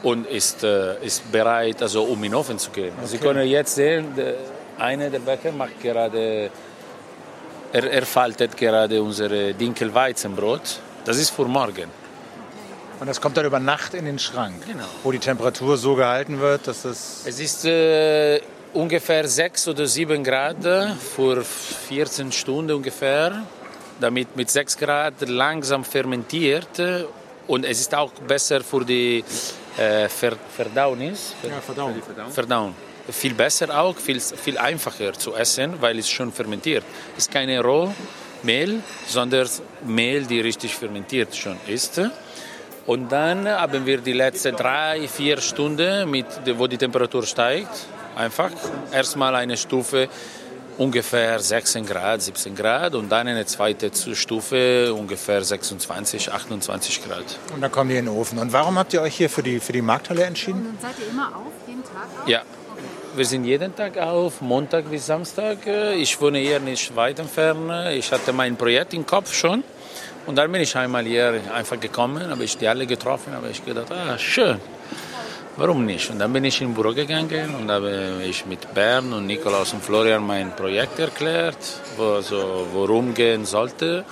[0.02, 2.92] und ist, äh, ist bereit, also um in den Ofen zu gehen.
[3.04, 4.08] Sie können jetzt sehen,
[4.78, 6.50] einer der Bäcker macht gerade
[7.72, 10.80] er, er faltet gerade unsere Dinkelweizenbrot.
[11.04, 11.90] Das ist für morgen.
[13.00, 14.84] Und das kommt dann über Nacht in den Schrank, Genau.
[15.02, 17.22] wo die Temperatur so gehalten wird, dass es...
[17.24, 18.40] Es ist, äh,
[18.74, 20.58] ungefähr 6 oder 7 Grad
[21.16, 23.42] für 14 Stunden ungefähr,
[24.00, 26.80] damit mit 6 Grad langsam fermentiert
[27.46, 29.24] und es ist auch besser für die
[29.76, 31.34] äh, Ver Verdaunis.
[31.42, 31.96] Ja, Verdauung.
[32.30, 32.74] Verdauen.
[33.10, 36.84] Viel besser auch, viel, viel einfacher zu essen, weil es schon fermentiert.
[37.16, 39.48] Es ist keine Rohmehl, sondern
[39.84, 42.00] Mehl, die richtig fermentiert schon ist.
[42.86, 47.86] Und dann haben wir die letzten drei, vier Stunden, mit, wo die Temperatur steigt,
[48.16, 48.50] einfach
[48.92, 50.08] erstmal eine Stufe
[50.80, 57.38] ungefähr 16 Grad, 17 Grad und dann eine zweite Stufe ungefähr 26, 28 Grad.
[57.54, 58.38] Und dann kommen die in den Ofen.
[58.38, 60.66] Und warum habt ihr euch hier für die, für die Markthalle entschieden?
[60.66, 62.28] Und seid ihr immer auf, jeden Tag auf?
[62.28, 62.42] Ja,
[63.16, 65.58] wir sind jeden Tag auf, Montag bis Samstag.
[65.96, 67.70] Ich wohne hier nicht weit entfernt.
[67.92, 69.64] Ich hatte mein Projekt im Kopf schon.
[70.26, 73.64] Und dann bin ich einmal hier einfach gekommen, habe ich die alle getroffen, habe ich
[73.64, 74.60] gedacht, ah, schön,
[75.56, 76.10] warum nicht?
[76.10, 79.82] Und dann bin ich in Büro gegangen und habe ich mit Bern und Nikolaus und
[79.82, 81.56] Florian mein Projekt erklärt,
[81.96, 84.04] wo, also, worum gehen sollte.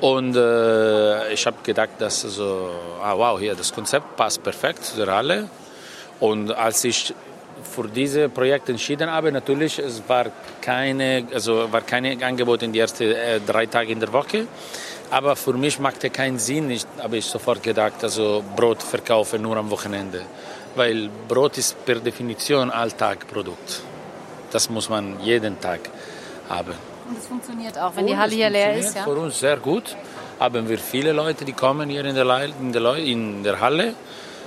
[0.00, 2.70] Und äh, ich habe gedacht, dass so,
[3.02, 5.48] ah wow, hier das Konzept passt perfekt zu der Halle.
[6.20, 7.14] Und als ich
[7.62, 10.26] für dieses Projekt entschieden habe, natürlich, es war
[10.60, 14.46] keine, also war keine Angebot in die ersten äh, drei Tage in der Woche.
[15.10, 19.56] Aber für mich machte keinen Sinn, ich habe ich sofort gedacht, also Brot verkaufen nur
[19.56, 20.22] am Wochenende.
[20.74, 23.82] Weil Brot ist per Definition Alltagprodukt.
[24.50, 25.80] Das muss man jeden Tag
[26.48, 26.74] haben.
[27.08, 29.04] Und es funktioniert auch, wenn die Halle hier leer ist, ja?
[29.04, 29.96] Für uns sehr gut.
[30.38, 33.94] Haben wir viele Leute, die kommen hier in der, in der, in der Halle.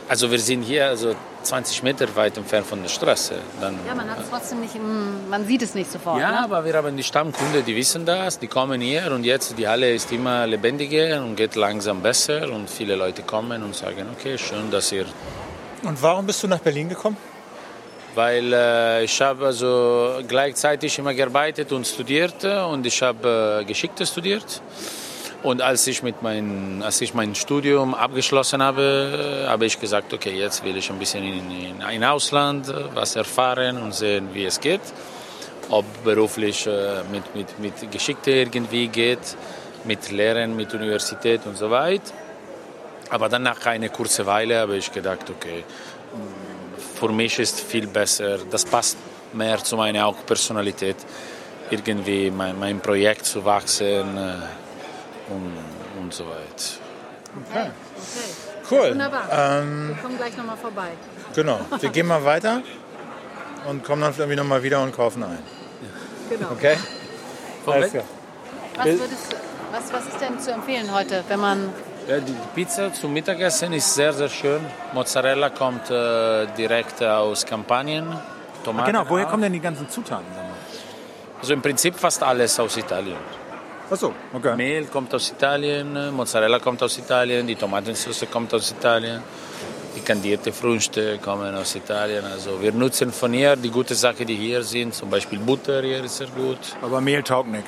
[0.07, 3.35] Also wir sind hier also 20 Meter weit entfernt von der Straße.
[3.59, 4.75] Dann, Ja, man hat es trotzdem nicht,
[5.29, 6.19] man sieht es nicht sofort.
[6.19, 6.39] ja, ne?
[6.43, 9.93] aber wir haben die Stammkunden, die wissen das, die kommen hier und jetzt die Halle
[9.93, 14.71] ist immer lebendiger und geht langsam besser und viele Leute kommen und sagen, okay, schön,
[14.71, 15.05] dass ihr,
[15.83, 17.17] Und warum bist du nach Berlin gekommen?
[18.15, 24.05] weil äh, ich habe also gleichzeitig immer gearbeitet und studiert und ich habe äh, Geschichte
[24.05, 24.61] studiert.
[25.43, 30.13] Und als ich, mit mein, als ich mein Studium abgeschlossen habe, äh, habe ich gesagt,
[30.13, 34.29] okay, jetzt will ich ein bisschen in, in ein Ausland äh, was erfahren und sehen,
[34.33, 34.81] wie es geht.
[35.69, 39.35] Ob beruflich äh, mit, mit, mit Geschichte irgendwie geht,
[39.83, 42.13] mit Lehren, mit Universität und so weiter.
[43.09, 45.63] Aber dann nach einer kurzen Weile habe ich gedacht, okay,
[46.95, 48.95] für mich ist viel besser, das passt
[49.33, 50.97] mehr zu meiner auch Personalität,
[51.71, 54.19] irgendwie mein, mein Projekt zu wachsen
[55.29, 55.57] und,
[56.01, 56.79] und so weiter.
[57.49, 57.71] Okay.
[58.69, 58.91] Cool.
[58.91, 59.23] Wunderbar.
[59.31, 60.89] Ähm, Wir kommen gleich nochmal vorbei.
[61.33, 61.59] genau.
[61.79, 62.61] Wir gehen mal weiter
[63.67, 65.39] und kommen dann irgendwie nochmal wieder und kaufen ein.
[66.29, 66.51] Genau.
[66.51, 66.77] Okay?
[67.65, 68.03] Alles klar.
[68.75, 69.35] Was, würdest,
[69.71, 71.69] was, was ist denn zu empfehlen heute, wenn man...
[72.07, 74.59] Ja, die Pizza zum Mittagessen ist sehr, sehr schön.
[74.93, 78.07] Mozzarella kommt äh, direkt aus Kampanien.
[78.63, 79.29] Tomaten Genau, woher auch.
[79.31, 80.25] kommen denn die ganzen Zutaten?
[81.39, 83.17] Also im Prinzip fast alles aus Italien.
[83.91, 84.55] Achso, okay.
[84.55, 89.21] Mehl kommt aus Italien, Mozzarella kommt aus Italien, die Tomatensauce kommt aus Italien,
[89.93, 92.23] die kandierte Früchte kommen aus Italien.
[92.23, 96.03] Also wir nutzen von hier die guten Sachen, die hier sind, zum Beispiel Butter hier
[96.05, 96.59] ist sehr gut.
[96.81, 97.65] Aber Mehl taugt nicht.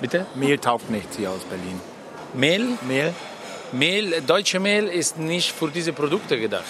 [0.00, 0.26] Bitte?
[0.36, 1.80] Mehl taugt nichts hier aus Berlin.
[2.32, 2.78] Mehl?
[2.86, 3.12] Mehl
[3.72, 6.64] Mehl, deutsche Mehl ist nicht für diese Produkte gedacht.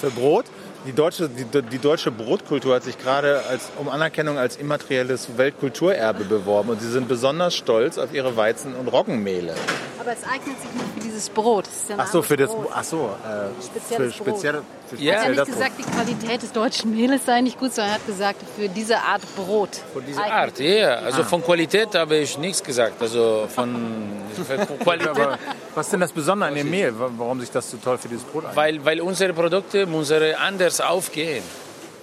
[0.00, 0.46] für Brot?
[0.88, 6.24] Die deutsche, die, die deutsche Brotkultur hat sich gerade als, um Anerkennung als immaterielles Weltkulturerbe
[6.24, 9.54] beworben und sie sind besonders stolz auf ihre Weizen- und Roggenmehle.
[10.00, 11.66] Aber es eignet sich nicht für dieses Brot.
[11.94, 14.32] Ach so, für das, ach so, äh, Spezielles für Brot.
[14.36, 14.62] spezielle,
[14.98, 17.92] Ja, Er hat ja nicht gesagt, die Qualität des deutschen Mehles sei nicht gut, sondern
[17.92, 19.70] er hat gesagt, für diese Art Brot.
[19.92, 20.94] Von dieser eignet Art, ja.
[20.96, 23.00] Also von Qualität habe ich nichts gesagt.
[23.00, 24.22] Also von
[24.82, 25.08] Qualität.
[25.10, 25.38] Aber
[25.74, 26.98] was ist denn das Besondere an dem Mehl?
[26.98, 28.56] Wa- Warum sich das so toll für dieses Brot eignet?
[28.56, 31.42] Weil, weil unsere Produkte unsere anders aufgehen.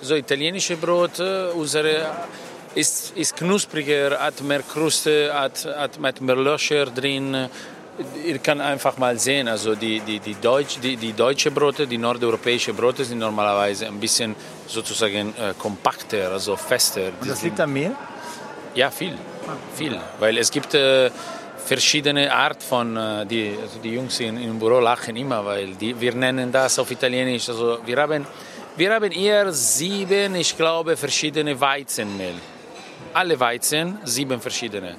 [0.01, 2.05] So italienische Brot, äh, unsere
[2.75, 7.47] ist, ist knuspriger, hat mehr Kruste, hat, hat mit mehr Löcher drin.
[8.25, 11.97] Ihr könnt einfach mal sehen, also die, die, die, Deutsch, die, die deutsche Brote, die
[11.97, 14.35] nordeuropäische Brote sind normalerweise ein bisschen
[14.67, 17.11] sozusagen äh, kompakter, also fester.
[17.21, 17.95] Und das liegt am Mehl?
[18.73, 19.13] Ja, viel.
[19.75, 19.97] Viel.
[20.19, 21.09] Weil es gibt äh,
[21.65, 25.99] verschiedene Art von, äh, die, also die Jungs in, im Büro lachen immer, weil die,
[25.99, 28.25] wir nennen das auf Italienisch, also wir haben,
[28.75, 32.35] wir haben eher sieben, ich glaube, verschiedene Weizenmehl.
[33.13, 34.97] Alle Weizen, sieben verschiedene.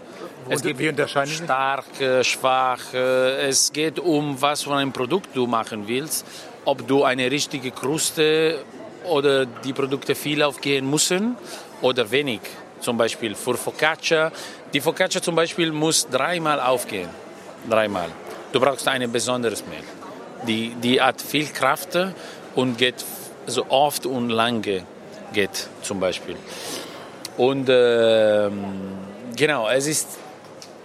[0.48, 2.94] Es gibt wie unterscheiden stark, äh, schwach.
[2.94, 6.24] äh, Es geht um, was für ein Produkt du machen willst.
[6.64, 8.64] Ob du eine richtige Kruste
[9.04, 11.36] oder die Produkte viel aufgehen müssen
[11.80, 12.40] oder wenig.
[12.80, 14.30] Zum Beispiel für Focaccia.
[14.72, 17.08] Die Focaccia zum Beispiel muss dreimal aufgehen.
[17.68, 18.08] Dreimal.
[18.52, 19.84] Du brauchst ein besonderes Mehl.
[20.46, 21.98] Die, die hat viel Kraft
[22.54, 23.04] und geht
[23.46, 24.84] so oft und lange.
[25.32, 26.36] geht, zum Beispiel.
[27.36, 28.52] Und ähm,
[29.36, 30.08] genau, es ist,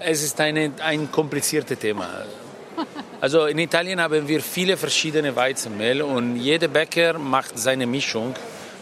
[0.04, 2.08] es ist eine, ein kompliziertes Thema.
[3.20, 8.34] Also in Italien haben wir viele verschiedene Weizenmehl und jeder Bäcker macht seine Mischung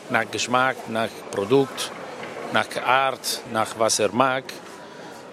[0.09, 1.91] nach Geschmack, nach Produkt,
[2.53, 4.45] nach Art, nach was er mag.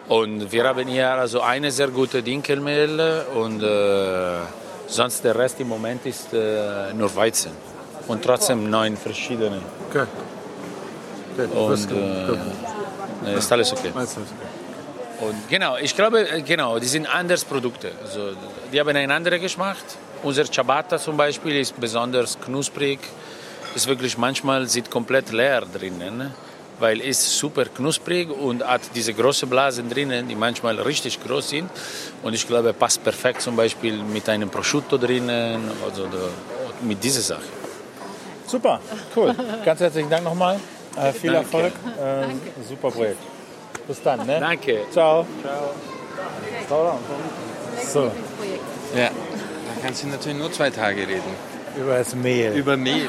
[0.09, 4.39] Und wir haben hier also eine sehr gute Dinkelmehl und äh,
[4.87, 7.53] sonst der Rest im Moment ist äh, nur Weizen.
[8.07, 9.61] Und trotzdem neun verschiedene.
[9.91, 10.07] Okay.
[11.55, 11.91] Und
[13.27, 13.93] äh, ist alles okay.
[15.21, 17.93] Und genau, ich glaube, äh, genau, die sind anders Produkte.
[18.03, 18.33] Also,
[18.73, 19.77] die haben einen anderen Geschmack.
[20.23, 22.99] Unser Ciabatta zum Beispiel ist besonders knusprig.
[23.75, 26.35] Ist wirklich manchmal sieht komplett leer drinnen,
[26.79, 31.71] weil es super knusprig und hat diese großen Blasen drinnen, die manchmal richtig groß sind.
[32.23, 36.09] Und ich glaube, passt perfekt zum Beispiel mit einem Prosciutto drinnen oder
[36.83, 37.43] mit dieser Sache.
[38.47, 38.81] Super,
[39.15, 39.35] cool.
[39.65, 40.59] Ganz herzlichen Dank nochmal.
[40.97, 41.47] Äh, viel Danke.
[41.47, 41.73] Erfolg.
[41.99, 43.36] Äh, super Projekt.
[43.87, 44.41] Bis dann, ne?
[44.41, 44.81] Danke.
[44.91, 45.27] Ciao.
[46.67, 46.99] Ciao.
[47.93, 48.11] So,
[48.97, 51.23] Ja, da kannst du natürlich nur zwei Tage reden.
[51.79, 52.53] über das Mehl.
[52.55, 53.09] Über Mehl.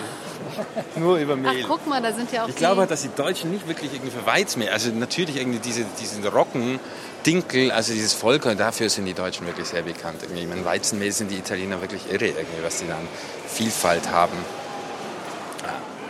[0.96, 1.66] nur über Ach, Mehl.
[1.68, 2.60] guck mal, da sind ja auch Ich die...
[2.60, 6.80] glaube, dass die Deutschen nicht wirklich irgendwie für Weizenmehl, also natürlich irgendwie diese, diesen Rocken,
[7.26, 10.20] Dinkel, also dieses Vollkorn, dafür sind die Deutschen wirklich sehr bekannt.
[10.22, 10.42] Irgendwie.
[10.44, 13.08] Ich meine, Weizenmehl sind die Italiener wirklich irre, irgendwie, was die da an
[13.48, 14.38] Vielfalt haben.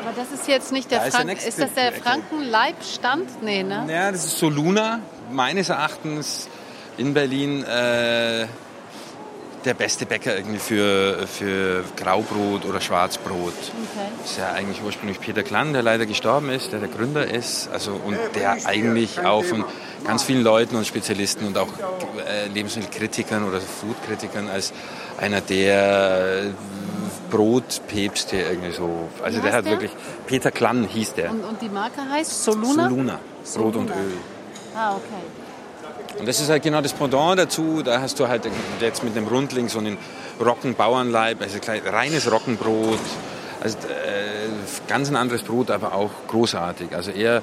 [0.08, 1.46] Aber das ist jetzt nicht der Da ist der Frank...
[1.46, 1.92] Ist das der.
[1.92, 3.44] Frankenleibstand?
[3.44, 3.86] Nee, ne?
[3.90, 5.02] Ja, das ist Soluna,
[5.32, 6.48] meines Erachtens
[6.98, 8.48] in Berlin äh,
[9.66, 13.52] der beste Bäcker irgendwie für, für Graubrot oder Schwarzbrot.
[13.52, 14.12] Okay.
[14.22, 17.68] Das ist ja eigentlich ursprünglich Peter Klann, der leider gestorben ist, der der Gründer ist.
[17.74, 19.66] Also, und der eigentlich auch von
[20.06, 21.68] ganz vielen Leuten und Spezialisten und auch
[22.26, 24.72] äh, Lebensmittelkritikern oder Foodkritikern als
[25.20, 26.54] einer der
[27.30, 29.10] Brotpäpste irgendwie so.
[29.24, 29.74] Also der hat der?
[29.74, 29.92] wirklich,
[30.26, 31.32] Peter Klann hieß der.
[31.32, 32.90] Und, und die Marke heißt Soluna?
[32.90, 33.20] Soluna,
[33.56, 33.96] Brot und Soluna.
[33.96, 34.18] Öl.
[34.76, 36.20] Ah, okay.
[36.20, 37.82] Und das ist halt genau das Pendant dazu.
[37.84, 38.48] Da hast du halt
[38.80, 39.98] jetzt mit einem Rundling so einen
[40.40, 43.00] Roggenbauernleib, also reines Roggenbrot.
[43.62, 44.50] Also äh,
[44.88, 46.96] ganz ein anderes Brot, aber auch großartig.
[46.96, 47.42] Also er,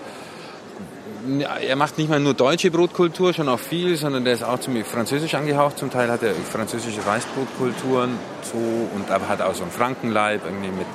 [1.67, 4.87] er macht nicht mal nur deutsche Brotkultur, schon auch viel, sondern der ist auch ziemlich
[4.87, 5.79] französisch angehaucht.
[5.79, 8.59] Zum Teil hat er französische Weißbrotkulturen so
[8.95, 10.87] und aber hat auch so einen Frankenleib irgendwie mit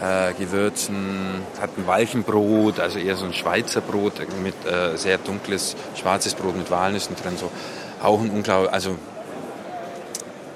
[0.00, 5.76] äh, Gewürzen, hat ein Walchenbrot, also eher so ein Schweizer Brot mit äh, sehr dunkles
[5.96, 7.50] schwarzes Brot mit Walnüssen drin, so
[8.02, 8.96] auch ein unglaublich, also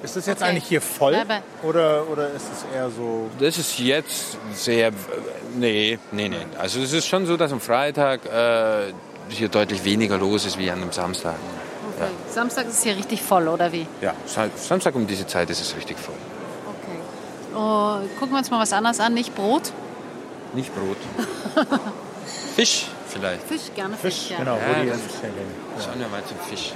[0.03, 0.50] Ist das jetzt Okay.
[0.50, 1.12] eigentlich hier voll?
[1.14, 1.24] Ja,
[1.62, 3.30] Oder, oder ist es eher so.
[3.38, 4.90] das ist jetzt sehr,
[5.55, 6.36] nee, nee, nee.
[6.59, 8.92] Also es ist schon so, dass am Freitag äh,
[9.28, 11.36] hier deutlich weniger los ist wie an einem Samstag.
[11.96, 12.11] okay.
[12.28, 13.86] Samstag ist es hier richtig voll, oder wie?
[14.00, 16.16] Ja, Sa- Samstag um diese Zeit ist es richtig voll.
[16.66, 16.98] Okay.
[17.55, 19.14] Oh, gucken wir uns mal was anderes an.
[19.14, 19.72] Nicht Brot?
[20.55, 20.96] Nicht Brot.
[22.57, 23.42] Fisch vielleicht.
[23.46, 24.14] Fisch, gerne Fisch.
[24.14, 24.38] Fisch, ja.
[24.38, 24.88] genau, Ja, wo die.
[25.82, 26.72] Schauen wir mal zum Fisch.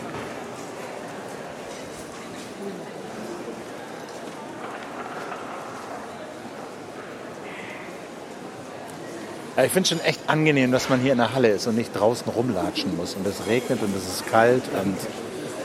[9.64, 11.90] Ich finde es schon echt angenehm, dass man hier in der Halle ist und nicht
[11.94, 13.14] draußen rumlatschen muss.
[13.14, 14.96] Und es regnet und es ist kalt und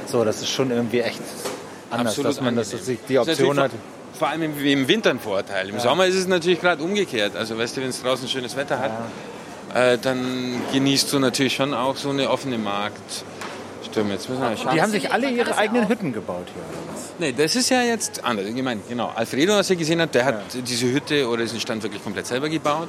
[0.08, 1.22] so, das ist schon irgendwie echt
[1.90, 3.72] anders, Absolut dass man das, dass die Option hat.
[4.18, 5.70] Vor allem im, im Winter ein Vorteil.
[5.70, 7.36] Im Sommer ist es natürlich gerade umgekehrt.
[7.36, 8.92] Also weißt du, wenn es draußen schönes Wetter hat,
[9.74, 13.24] äh, dann genießt du natürlich schon auch so eine offene Markt.
[13.90, 14.76] Stimmt, jetzt müssen wir schauen.
[14.76, 16.62] Die haben sich alle ihre ja eigenen Hütten gebaut hier.
[16.62, 17.14] Oder was?
[17.20, 18.46] Nee, das ist ja jetzt anders.
[18.46, 19.12] Ich meine, genau.
[19.16, 22.48] Alfredo, was ihr gesehen habt, der hat diese Hütte oder diesen Stand wirklich komplett selber
[22.48, 22.88] gebaut.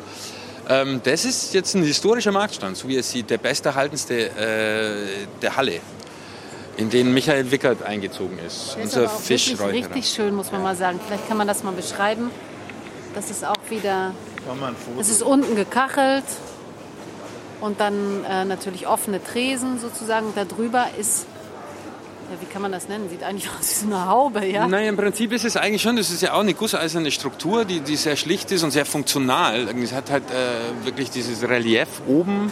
[0.69, 5.57] Ähm, das ist jetzt ein historischer Marktstand, so wie es sieht, der besterhaltenste äh, der
[5.57, 5.81] Halle,
[6.77, 8.75] in den Michael Wickert eingezogen ist.
[8.77, 9.73] Der ist unser aber auch Fischräucherer.
[9.73, 11.01] richtig schön, muss man mal sagen.
[11.07, 12.31] Vielleicht kann man das mal beschreiben.
[13.15, 14.15] Das ist auch wieder,
[14.99, 16.25] es ist unten gekachelt
[17.61, 20.33] und dann äh, natürlich offene Tresen sozusagen.
[20.35, 21.27] Darüber ist,
[22.33, 23.09] ja, wie kann man das nennen?
[23.09, 24.67] Sieht eigentlich aus wie so eine Haube, ja?
[24.67, 27.81] Naja, im Prinzip ist es eigentlich schon, das ist ja auch eine gusseiserne Struktur, die,
[27.81, 29.69] die sehr schlicht ist und sehr funktional.
[29.83, 32.51] Es hat halt äh, wirklich dieses Relief oben,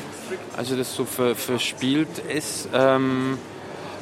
[0.56, 2.68] also das so ver, verspielt ist.
[2.74, 3.38] Ähm,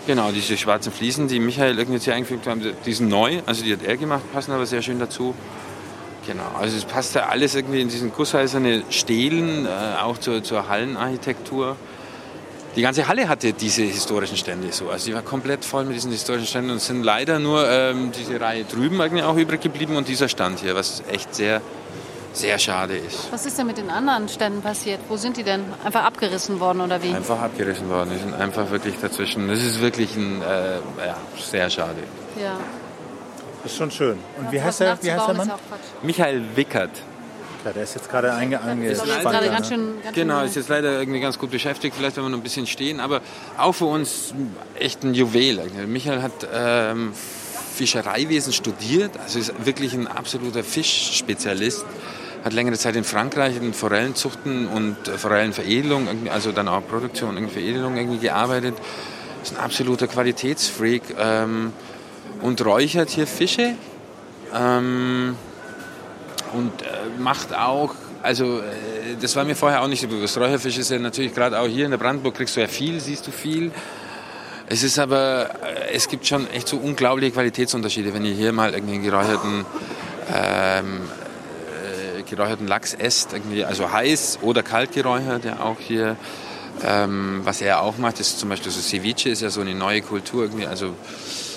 [0.07, 3.65] genau, diese schwarzen Fliesen, die Michael irgendwie jetzt hier eingefügt haben, die sind neu, also
[3.65, 5.35] die hat er gemacht, passen aber sehr schön dazu.
[6.27, 10.69] Genau, also es passt ja alles irgendwie in diesen gusseiserne Stelen, äh, auch zur, zur
[10.69, 11.77] Hallenarchitektur.
[12.79, 14.89] Die ganze Halle hatte diese historischen Stände so.
[14.89, 18.13] Also die war komplett voll mit diesen historischen Ständen und es sind leider nur ähm,
[18.13, 21.61] diese Reihe drüben eigentlich auch übrig geblieben und dieser Stand hier, was echt sehr,
[22.33, 23.33] sehr schade ist.
[23.33, 25.01] Was ist denn mit den anderen Ständen passiert?
[25.09, 25.65] Wo sind die denn?
[25.85, 27.13] Einfach abgerissen worden oder wie?
[27.13, 28.11] Einfach abgerissen worden.
[28.15, 29.49] Die sind einfach wirklich dazwischen.
[29.49, 32.05] Das ist wirklich ein, äh, ja, sehr schade.
[32.41, 32.61] Ja.
[33.65, 34.21] Ist schon schön.
[34.39, 35.51] Und wie heißt der, wie heißt der Mann?
[36.05, 36.93] Michael Wickert.
[37.69, 39.23] Micha, der ist jetzt gerade einge Ist angespannt.
[39.23, 39.53] gerade ne?
[39.53, 41.95] ganz schön, ganz Genau, ist jetzt leider irgendwie ganz gut beschäftigt.
[41.97, 43.21] Vielleicht werden wir noch ein bisschen stehen, aber
[43.57, 44.35] auch für uns
[44.79, 45.61] echt ein Juwel.
[45.87, 47.13] Michael hat ähm,
[47.75, 51.85] Fischereiwesen studiert, also ist wirklich ein absoluter Fischspezialist.
[52.45, 57.51] Hat längere Zeit in Frankreich in Forellenzuchten und äh, Forellenveredelung, also dann auch Produktion und
[57.51, 58.75] Veredelung irgendwie gearbeitet.
[59.43, 61.73] Ist ein absoluter Qualitätsfreak ähm,
[62.43, 63.75] und räuchert hier Fische.
[64.55, 65.37] Ähm,
[66.53, 66.87] und äh,
[67.19, 70.37] macht auch, also äh, das war mir vorher auch nicht so bewusst.
[70.39, 73.27] Räucherfisch ist ja natürlich gerade auch hier in der Brandenburg kriegst du ja viel, siehst
[73.27, 73.71] du viel.
[74.67, 78.75] Es ist aber, äh, es gibt schon echt so unglaubliche Qualitätsunterschiede, wenn ihr hier mal
[78.75, 79.65] irgendwie geräucherten,
[80.35, 81.01] ähm,
[82.19, 86.17] äh, geräucherten Lachs esst, irgendwie, also heiß oder kalt geräuchert, ja auch hier.
[86.85, 90.01] Ähm, was er auch macht, ist zum Beispiel so Ceviche, ist ja so eine neue
[90.01, 90.95] Kultur, irgendwie, also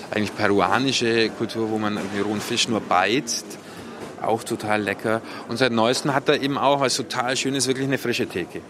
[0.09, 3.45] eigentlich peruanische Kultur, wo man irgendwie rohen Fisch nur beizt
[4.23, 5.21] auch total lecker.
[5.47, 8.61] Und seit neuestem hat er eben auch, was total schön ist, wirklich eine frische Theke.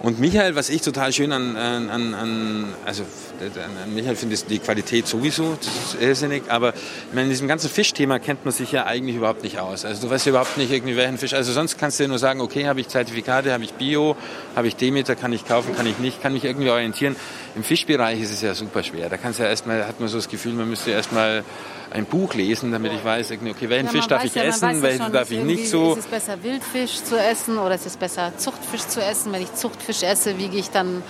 [0.00, 3.04] Und Michael, was ich total schön an, an, an- also
[3.40, 5.56] an Michael finde, ist die Qualität sowieso,
[6.00, 6.74] irrsinnig, aber
[7.14, 9.84] in diesem ganzen Fischthema kennt man sich ja eigentlich überhaupt nicht aus.
[9.84, 12.40] Also du weißt überhaupt nicht irgendwie welchen Fisch, also sonst kannst du ja nur sagen,
[12.40, 14.16] okay, habe ich Zertifikate, habe ich Bio,
[14.56, 17.14] habe ich Demeter, kann ich kaufen, kann ich nicht, kann mich irgendwie orientieren.
[17.54, 19.08] Im Fischbereich ist es ja super schwer.
[19.10, 21.44] Da kannst du ja erstmal, hat man so das Gefühl, man müsste erstmal
[21.90, 25.02] ein Buch lesen, damit ich weiß, okay, welchen Ja, Fisch darf ich ja- essen, welchen
[25.04, 25.92] schon, darf ich nicht so.
[25.92, 29.32] Ist es besser, Wildfisch zu essen oder ist es besser, Zuchtfisch zu essen?
[29.32, 31.02] Wenn ich Zuchtfisch esse, wiege ich dann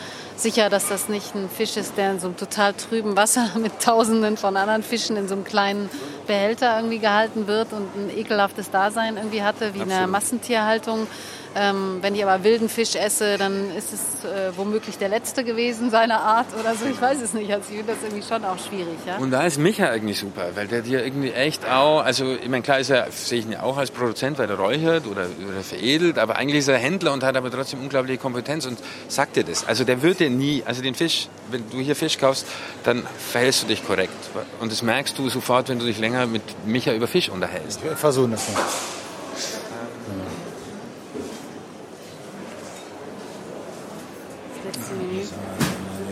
[0.43, 3.80] sicher, dass das nicht ein Fisch ist, der in so einem total trüben Wasser mit
[3.80, 5.88] Tausenden von anderen Fischen in so einem kleinen
[6.26, 11.07] Behälter irgendwie gehalten wird und ein ekelhaftes Dasein irgendwie hatte, wie in der Massentierhaltung.
[11.55, 15.90] Ähm, wenn ich aber wilden Fisch esse, dann ist es äh, womöglich der letzte gewesen
[15.90, 16.86] seiner Art oder so.
[16.86, 17.53] Ich weiß es nicht.
[17.53, 18.97] Also ich finde das irgendwie schon auch schwierig.
[19.07, 19.18] Ja?
[19.18, 22.62] Und da ist Micha eigentlich super, weil der dir irgendwie echt auch, also ich meine,
[22.62, 25.61] klar ist er, sehe ich ihn ja auch als Produzent, weil er räuchert oder, oder
[25.62, 28.78] veredelt, aber eigentlich ist er Händler und hat aber trotzdem unglaubliche Kompetenz und
[29.09, 29.66] sagt dir das.
[29.66, 32.47] Also der würde nie, also den Fisch, wenn du hier Fisch kaufst,
[32.85, 34.12] dann verhältst du dich korrekt.
[34.61, 37.83] Und das merkst du sofort, wenn du dich länger mit Micha über Fisch unterhältst.
[37.83, 38.62] Wir versuchen das mal.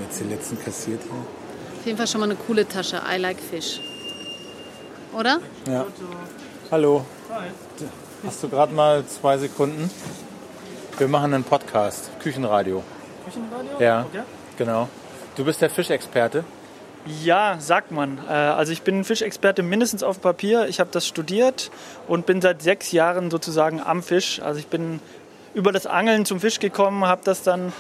[0.03, 1.13] Jetzt die letzten kassiert hier.
[1.13, 3.01] Auf jeden Fall schon mal eine coole Tasche.
[3.11, 3.81] I like fish.
[5.17, 5.41] Oder?
[5.67, 5.87] Ja.
[6.71, 7.05] Hallo.
[8.27, 9.91] Hast du gerade mal zwei Sekunden?
[10.99, 12.85] Wir machen einen Podcast, Küchenradio.
[13.25, 13.71] Küchenradio?
[13.81, 14.23] Ja, Okay.
[14.59, 14.89] genau.
[15.37, 16.45] Du bist der Fischexperte.
[17.25, 18.19] Ja, sagt man.
[18.29, 20.67] Äh, Also ich bin Fischexperte mindestens auf Papier.
[20.69, 21.71] Ich habe das studiert
[22.09, 24.41] und bin seit sechs Jahren sozusagen am Fisch.
[24.43, 25.01] Also ich bin
[25.55, 27.73] über das Angeln zum Fisch gekommen, habe das dann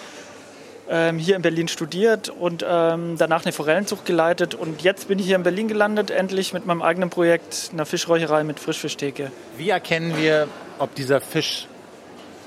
[0.88, 4.54] ähm, hier in Berlin studiert und ähm, danach eine Forellenzucht geleitet.
[4.54, 8.42] Und jetzt bin ich hier in Berlin gelandet, endlich mit meinem eigenen Projekt, einer Fischräucherei
[8.42, 9.30] mit Frischfischtheke.
[9.56, 11.66] Wie erkennen wir, ob dieser Fisch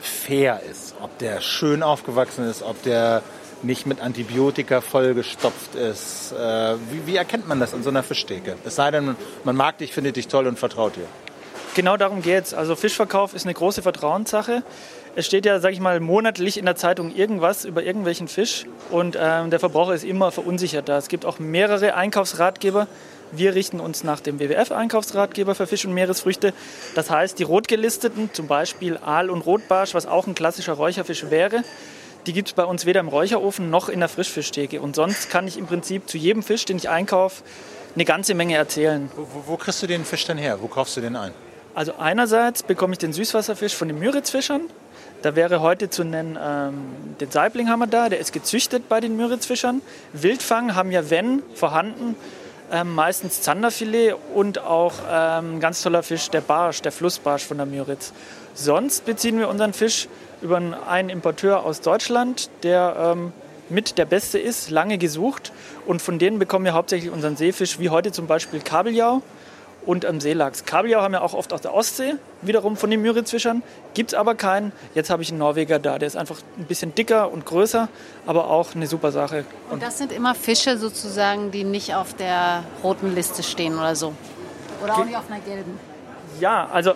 [0.01, 0.82] fair ist?
[1.03, 2.63] Ob der schön aufgewachsen ist?
[2.63, 3.23] Ob der
[3.61, 6.31] nicht mit Antibiotika vollgestopft ist?
[6.31, 8.55] Äh, wie, wie erkennt man das in so einer Fischtheke?
[8.63, 11.05] Es sei denn, man mag dich, findet dich toll und vertraut dir.
[11.75, 12.53] Genau darum geht's.
[12.53, 14.63] Also Fischverkauf ist eine große Vertrauenssache.
[15.17, 19.17] Es steht ja, sage ich mal, monatlich in der Zeitung irgendwas über irgendwelchen Fisch und
[19.19, 20.97] ähm, der Verbraucher ist immer verunsichert da.
[20.97, 22.87] Es gibt auch mehrere Einkaufsratgeber.
[23.35, 26.53] Wir richten uns nach dem WWF-Einkaufsratgeber für Fisch und Meeresfrüchte.
[26.93, 31.63] Das heißt, die rotgelisteten, zum Beispiel Aal und Rotbarsch, was auch ein klassischer Räucherfisch wäre,
[32.27, 34.81] die gibt es bei uns weder im Räucherofen noch in der Frischfischtheke.
[34.81, 37.43] Und sonst kann ich im Prinzip zu jedem Fisch, den ich einkaufe,
[37.95, 39.09] eine ganze Menge erzählen.
[39.15, 40.59] Wo, wo, wo kriegst du den Fisch denn her?
[40.61, 41.31] Wo kaufst du den ein?
[41.73, 44.61] Also einerseits bekomme ich den Süßwasserfisch von den Müritzfischern.
[45.23, 48.99] Da wäre heute zu nennen, ähm, den Saibling haben wir da, der ist gezüchtet bei
[48.99, 49.81] den Müritzfischern.
[50.11, 52.15] Wildfang haben ja, wenn vorhanden,
[52.73, 57.67] ähm, meistens Zanderfilet und auch ähm, ganz toller Fisch, der Barsch, der Flussbarsch von der
[57.67, 58.13] Müritz.
[58.55, 60.07] Sonst beziehen wir unseren Fisch
[60.41, 63.31] über einen Importeur aus Deutschland, der ähm,
[63.69, 65.51] mit der beste ist, lange gesucht.
[65.85, 69.21] Und von denen bekommen wir hauptsächlich unseren Seefisch, wie heute zum Beispiel Kabeljau
[69.85, 70.65] und am Seelachs.
[70.65, 73.63] Kabeljau haben wir auch oft aus der Ostsee, wiederum von den Müritzfischern.
[73.93, 74.71] Gibt es aber keinen.
[74.95, 75.99] Jetzt habe ich einen Norweger da.
[75.99, 77.89] Der ist einfach ein bisschen dicker und größer,
[78.25, 79.45] aber auch eine super Sache.
[79.69, 84.13] Und das sind immer Fische sozusagen, die nicht auf der roten Liste stehen oder so.
[84.83, 85.79] Oder auch nicht auf einer gelben.
[86.39, 86.93] Ja, also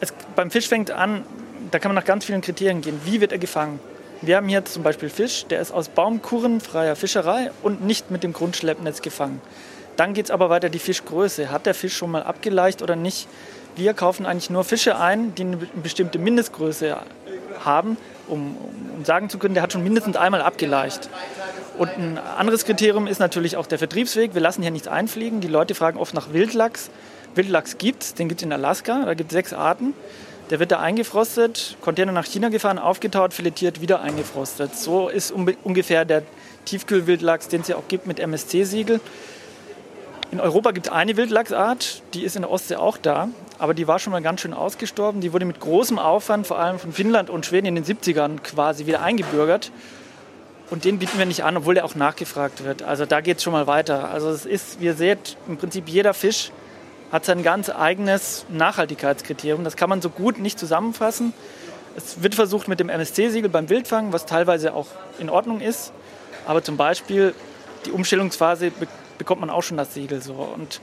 [0.00, 1.24] es, beim Fisch fängt an,
[1.70, 3.00] da kann man nach ganz vielen Kriterien gehen.
[3.04, 3.80] Wie wird er gefangen?
[4.20, 8.32] Wir haben hier zum Beispiel Fisch, der ist aus baumkurrenfreier Fischerei und nicht mit dem
[8.32, 9.40] Grundschleppnetz gefangen.
[9.98, 11.50] Dann geht es aber weiter die Fischgröße.
[11.50, 13.26] Hat der Fisch schon mal abgeleicht oder nicht?
[13.74, 16.96] Wir kaufen eigentlich nur Fische ein, die eine bestimmte Mindestgröße
[17.64, 17.96] haben,
[18.28, 18.56] um,
[18.96, 21.10] um sagen zu können, der hat schon mindestens einmal abgeleicht.
[21.78, 24.34] Und ein anderes Kriterium ist natürlich auch der Vertriebsweg.
[24.34, 25.40] Wir lassen hier nichts einfliegen.
[25.40, 26.90] Die Leute fragen oft nach Wildlachs.
[27.34, 29.94] Wildlachs gibt es, den gibt es in Alaska, da gibt es sechs Arten.
[30.50, 34.76] Der wird da eingefrostet, Container nach China gefahren, aufgetaut, filetiert, wieder eingefrostet.
[34.76, 36.22] So ist ungefähr der
[36.66, 39.00] Tiefkühlwildlachs, den es ja auch gibt mit MSC-Siegel.
[40.30, 43.88] In Europa gibt es eine Wildlachsart, die ist in der Ostsee auch da, aber die
[43.88, 45.22] war schon mal ganz schön ausgestorben.
[45.22, 48.84] Die wurde mit großem Aufwand, vor allem von Finnland und Schweden in den 70ern quasi
[48.84, 49.72] wieder eingebürgert.
[50.70, 52.82] Und den bieten wir nicht an, obwohl der auch nachgefragt wird.
[52.82, 54.10] Also da geht es schon mal weiter.
[54.10, 56.50] Also es ist, wie ihr seht, im Prinzip jeder Fisch
[57.10, 59.64] hat sein ganz eigenes Nachhaltigkeitskriterium.
[59.64, 61.32] Das kann man so gut nicht zusammenfassen.
[61.96, 65.90] Es wird versucht mit dem MSC-Siegel beim Wildfang, was teilweise auch in Ordnung ist.
[66.46, 67.34] Aber zum Beispiel
[67.86, 68.70] die Umstellungsphase
[69.18, 70.34] bekommt man auch schon das Siegel so.
[70.34, 70.80] Und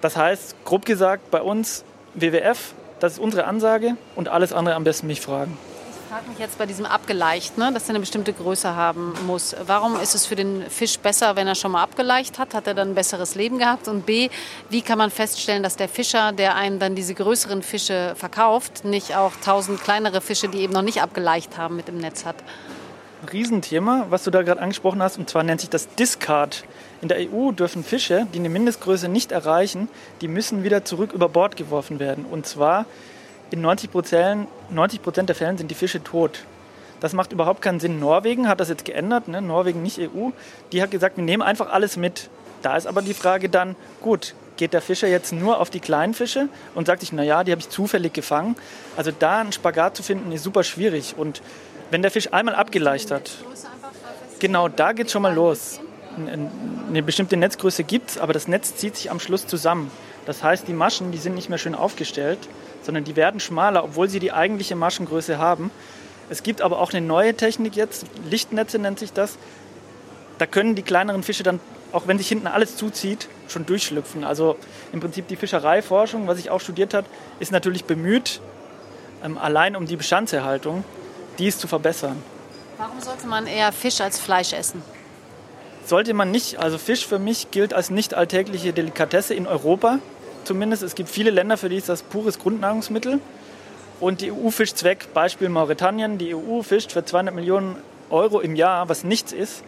[0.00, 4.84] das heißt, grob gesagt, bei uns WWF, das ist unsere Ansage und alles andere am
[4.84, 5.56] besten mich fragen.
[6.04, 9.56] Ich frage mich jetzt bei diesem abgeleicht, ne, dass er eine bestimmte Größe haben muss.
[9.66, 12.54] Warum ist es für den Fisch besser, wenn er schon mal abgeleicht hat?
[12.54, 13.88] Hat er dann ein besseres Leben gehabt?
[13.88, 14.28] Und B,
[14.68, 19.16] wie kann man feststellen, dass der Fischer, der einem dann diese größeren Fische verkauft, nicht
[19.16, 22.36] auch tausend kleinere Fische, die eben noch nicht abgeleicht haben, mit im Netz hat?
[23.32, 26.64] Riesenthema, was du da gerade angesprochen hast, und zwar nennt sich das Discard.
[27.00, 29.88] In der EU dürfen Fische, die eine Mindestgröße nicht erreichen,
[30.20, 32.24] die müssen wieder zurück über Bord geworfen werden.
[32.24, 32.86] Und zwar
[33.50, 36.44] in 90 Prozent, 90 Prozent der Fällen sind die Fische tot.
[37.00, 38.00] Das macht überhaupt keinen Sinn.
[38.00, 39.42] Norwegen hat das jetzt geändert, ne?
[39.42, 40.30] Norwegen nicht EU.
[40.72, 42.30] Die hat gesagt, wir nehmen einfach alles mit.
[42.62, 46.14] Da ist aber die Frage dann, gut, geht der Fischer jetzt nur auf die kleinen
[46.14, 48.56] Fische und sagt sich, naja, die habe ich zufällig gefangen.
[48.96, 51.14] Also da einen Spagat zu finden, ist super schwierig.
[51.16, 51.42] Und
[51.90, 53.30] wenn der Fisch einmal abgeleicht hat,
[54.38, 55.80] genau da geht es schon mal los.
[56.16, 59.90] Eine bestimmte Netzgröße gibt es, aber das Netz zieht sich am Schluss zusammen.
[60.26, 62.38] Das heißt, die Maschen, die sind nicht mehr schön aufgestellt
[62.84, 65.70] sondern die werden schmaler, obwohl sie die eigentliche Maschengröße haben.
[66.30, 69.38] Es gibt aber auch eine neue Technik jetzt, Lichtnetze nennt sich das.
[70.38, 71.60] Da können die kleineren Fische dann,
[71.92, 74.24] auch wenn sich hinten alles zuzieht, schon durchschlüpfen.
[74.24, 74.56] Also
[74.92, 77.06] im Prinzip die Fischereiforschung, was ich auch studiert habe,
[77.40, 78.40] ist natürlich bemüht,
[79.24, 80.84] ähm, allein um die Bestandserhaltung,
[81.38, 82.22] dies zu verbessern.
[82.78, 84.82] Warum sollte man eher Fisch als Fleisch essen?
[85.86, 86.58] Sollte man nicht.
[86.58, 89.98] Also Fisch für mich gilt als nicht alltägliche Delikatesse in Europa
[90.44, 90.82] zumindest.
[90.82, 93.20] Es gibt viele Länder, für die ist das pures Grundnahrungsmittel.
[94.00, 96.18] Und die EU fischt weg, Beispiel Mauretanien.
[96.18, 97.76] Die EU fischt für 200 Millionen
[98.10, 99.62] Euro im Jahr, was nichts ist,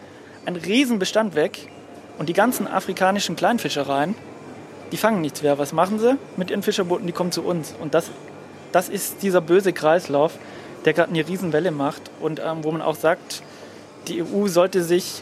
[0.45, 1.69] einen Riesenbestand weg.
[2.17, 4.15] Und die ganzen afrikanischen Kleinfischereien,
[4.91, 5.57] die fangen nichts mehr.
[5.57, 7.05] Was machen sie mit ihren Fischerbooten?
[7.07, 7.73] Die kommen zu uns.
[7.79, 8.09] Und das,
[8.71, 10.33] das ist dieser böse Kreislauf,
[10.87, 13.43] der gerade eine Riesenwelle macht und ähm, wo man auch sagt,
[14.07, 15.21] die EU sollte sich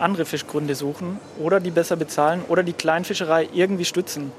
[0.00, 4.32] andere Fischgründe suchen oder die besser bezahlen oder die Kleinfischerei irgendwie stützen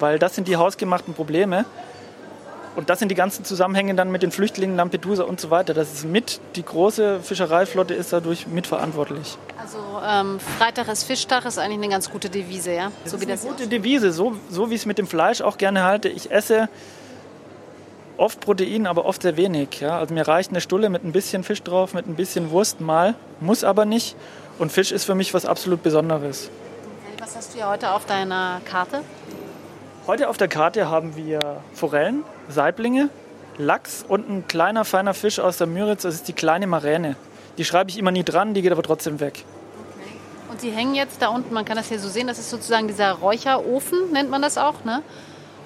[0.00, 1.64] weil das sind die hausgemachten Probleme.
[2.76, 5.74] Und das sind die ganzen Zusammenhänge dann mit den Flüchtlingen, Lampedusa und so weiter.
[5.74, 9.36] Das ist mit, die große Fischereiflotte ist dadurch mitverantwortlich.
[9.60, 12.92] Also ähm, Freitag ist Fischtag ist eigentlich eine ganz gute Devise, ja?
[13.02, 15.40] Das so ist wie eine gute Devise, so, so wie ich es mit dem Fleisch
[15.40, 16.08] auch gerne halte.
[16.08, 16.68] Ich esse
[18.18, 19.80] oft Protein, aber oft sehr wenig.
[19.80, 19.98] Ja?
[19.98, 23.14] Also mir reicht eine Stulle mit ein bisschen Fisch drauf, mit ein bisschen Wurst mal,
[23.40, 24.16] muss aber nicht.
[24.58, 26.50] Und Fisch ist für mich was absolut Besonderes.
[27.20, 29.00] Was hast du ja heute auf deiner Karte?
[30.06, 33.10] Heute auf der Karte haben wir Forellen, Saiblinge,
[33.58, 36.02] Lachs und ein kleiner, feiner Fisch aus der Müritz.
[36.02, 37.16] Das ist die kleine Maräne.
[37.58, 39.44] Die schreibe ich immer nie dran, die geht aber trotzdem weg.
[40.50, 42.88] Und die hängen jetzt da unten, man kann das hier so sehen, das ist sozusagen
[42.88, 45.02] dieser Räucherofen, nennt man das auch, ne?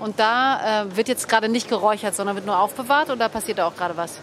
[0.02, 3.68] Und da äh, wird jetzt gerade nicht geräuchert, sondern wird nur aufbewahrt oder passiert da
[3.68, 4.14] auch gerade was?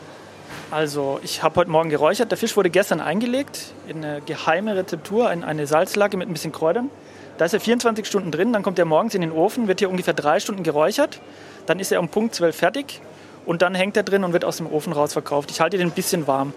[0.71, 2.31] Also, ich habe heute Morgen geräuchert.
[2.31, 6.51] Der Fisch wurde gestern eingelegt in eine geheime Rezeptur, in eine Salzlake mit ein bisschen
[6.51, 6.89] Kräutern.
[7.37, 9.89] Da ist er 24 Stunden drin, dann kommt er morgens in den Ofen, wird hier
[9.89, 11.21] ungefähr drei Stunden geräuchert.
[11.65, 12.99] Dann ist er um Punkt 12 fertig
[13.45, 15.49] und dann hängt er drin und wird aus dem Ofen raus verkauft.
[15.49, 16.51] Ich halte den ein bisschen warm.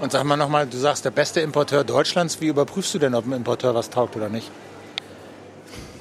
[0.00, 2.40] Und sag mal nochmal, du sagst, der beste Importeur Deutschlands.
[2.40, 4.50] Wie überprüfst du denn, ob ein Importeur was taugt oder nicht?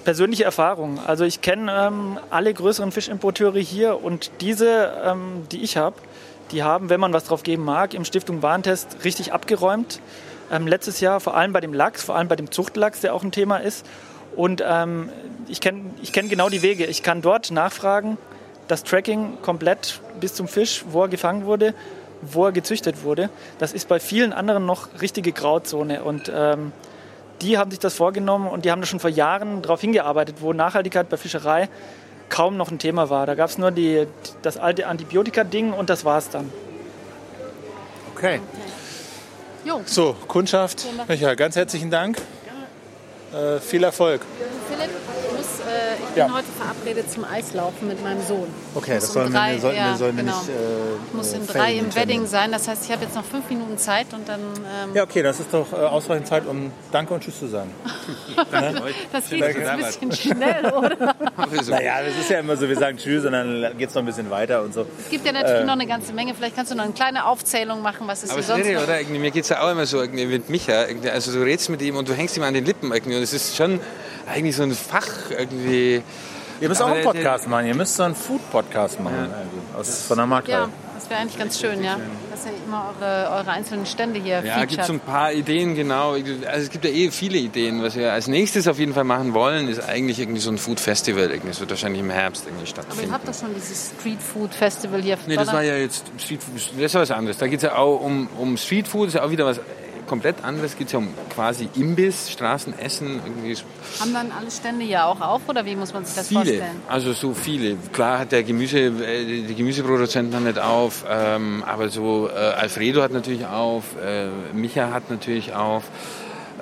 [0.03, 0.99] Persönliche Erfahrung.
[1.05, 5.95] Also ich kenne ähm, alle größeren Fischimporteure hier und diese, ähm, die ich habe,
[6.51, 9.99] die haben, wenn man was drauf geben mag, im Stiftung Warentest richtig abgeräumt
[10.51, 13.23] ähm, letztes Jahr, vor allem bei dem Lachs, vor allem bei dem Zuchtlachs, der auch
[13.23, 13.85] ein Thema ist.
[14.35, 15.09] Und ähm,
[15.47, 16.85] ich kenne ich kenn genau die Wege.
[16.85, 18.17] Ich kann dort nachfragen,
[18.67, 21.73] das Tracking komplett bis zum Fisch, wo er gefangen wurde,
[22.21, 23.29] wo er gezüchtet wurde.
[23.59, 26.03] Das ist bei vielen anderen noch richtige Grauzone.
[26.03, 26.71] Und ähm,
[27.43, 30.53] die haben sich das vorgenommen und die haben da schon vor Jahren darauf hingearbeitet, wo
[30.53, 31.69] Nachhaltigkeit bei Fischerei
[32.29, 33.25] kaum noch ein Thema war.
[33.25, 34.07] Da gab es nur die,
[34.41, 36.51] das alte Antibiotika-Ding und das war es dann.
[38.15, 38.39] Okay.
[39.65, 39.81] Jo.
[39.85, 40.85] So, Kundschaft.
[41.07, 42.17] Michael, ganz herzlichen Dank.
[43.33, 44.21] Äh, viel Erfolg.
[44.69, 44.91] Philipp,
[45.93, 48.47] ich muss, äh, ich Ich bin heute verabredet zum Eislaufen mit meinem Sohn.
[48.75, 50.37] Okay, Ich das muss sollen um wir, drei- sollten ja, wir, sollten wir genau.
[50.39, 50.49] nicht.
[50.49, 50.53] Äh,
[51.07, 51.95] Ich muss in äh, drei im.
[51.95, 52.51] Wedding sein.
[52.51, 54.39] Das heißt, ich habe jetzt noch fünf Minuten Zeit und dann.
[54.41, 57.71] Ähm, Ja, okay, das ist doch äh, ausreichend Zeit, um Danke und Tschüss zu sagen.
[59.11, 61.15] das geht jetzt ein bisschen schnell, oder?
[61.69, 64.05] Naja, das ist ja immer so, wir sagen Tschüss und dann geht es noch ein
[64.05, 64.85] bisschen weiter und so.
[65.03, 66.33] Es gibt ja natürlich noch eine ganze Menge.
[66.33, 68.83] Vielleicht kannst du noch eine kleine Aufzählung machen, was es Aber hier sonst ist irre,
[68.83, 68.99] oder?
[68.99, 70.85] Irgendwie, mir geht es ja auch immer so irgendwie mit Micha.
[70.87, 73.17] Irgendwie, also du redest mit ihm und du hängst ihm an den Lippen irgendwie.
[73.17, 73.79] Und es ist schon
[74.27, 76.01] eigentlich so ein Fach irgendwie.
[76.61, 77.65] Ihr müsst auch Aber einen Podcast machen.
[77.65, 79.15] Ihr müsst so einen Food-Podcast machen.
[79.15, 80.63] irgendwie, Aus, von der Markthalle.
[80.65, 81.97] Ja, das wäre eigentlich ganz schön, ja.
[82.31, 86.11] Dass ihr immer eure, eure einzelnen Stände hier Ja, gibt so ein paar Ideen, genau.
[86.11, 87.83] Also es gibt ja eh viele Ideen.
[87.83, 90.79] Was wir als nächstes auf jeden Fall machen wollen, ist eigentlich irgendwie so ein Food
[90.79, 91.23] Festival.
[91.23, 91.49] Irgendwie.
[91.49, 93.07] Das wird wahrscheinlich im Herbst irgendwie Aber stattfinden.
[93.07, 95.17] ihr habt doch schon dieses Street Food Festival hier.
[95.27, 97.37] Nee, das war ja jetzt Street das ist was anderes.
[97.37, 99.59] Da geht es ja auch um, um Street Food, das ist ja auch wieder was
[100.07, 100.77] komplett anderes.
[100.77, 103.55] geht ja um quasi Imbiss, Straßenessen, irgendwie
[103.99, 106.41] Haben dann alle Stände ja auch auf oder wie muss man sich das viele.
[106.41, 106.81] vorstellen?
[106.87, 107.75] Also so viele.
[107.91, 113.01] Klar hat der Gemüse, äh, die Gemüseproduzenten haben nicht auf, ähm, aber so äh, Alfredo
[113.01, 115.83] hat natürlich auf, äh, Micha hat natürlich auf.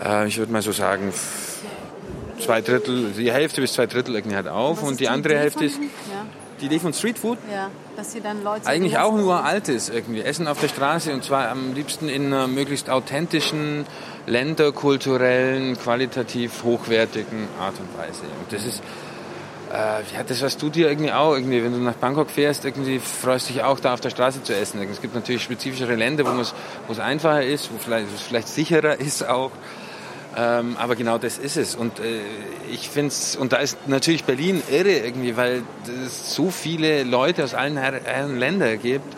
[0.04, 1.14] Äh, ich würde mal so sagen,
[2.40, 5.38] zwei Drittel, die Hälfte bis zwei Drittel irgendwie hat auf Was und ist die andere
[5.38, 5.78] Hälfte ist?
[5.78, 6.26] Ja,
[6.62, 7.38] die Idee von Street Food.
[7.52, 8.68] ja, dass ihr dann Leute...
[8.68, 10.22] Eigentlich auch nur Altes irgendwie.
[10.22, 13.86] Essen auf der Straße und zwar am liebsten in einer möglichst authentischen,
[14.28, 18.22] länderkulturellen, qualitativ hochwertigen Art und Weise.
[18.22, 18.82] Und das ist,
[19.72, 23.00] äh, ja, das was du dir irgendwie auch, irgendwie, wenn du nach Bangkok fährst, irgendwie
[23.00, 24.82] freust dich auch da auf der Straße zu essen.
[24.90, 26.54] Es gibt natürlich spezifischere Länder, wo es,
[26.88, 29.52] wo es einfacher ist, wo vielleicht, wo es vielleicht sicherer ist auch.
[30.38, 31.76] Ähm, aber genau das ist es.
[31.76, 32.22] Und äh,
[32.72, 35.64] ich finde es, und da ist natürlich Berlin irre irgendwie, weil
[36.06, 39.14] es so viele Leute aus allen Her Herren Ländern gibt,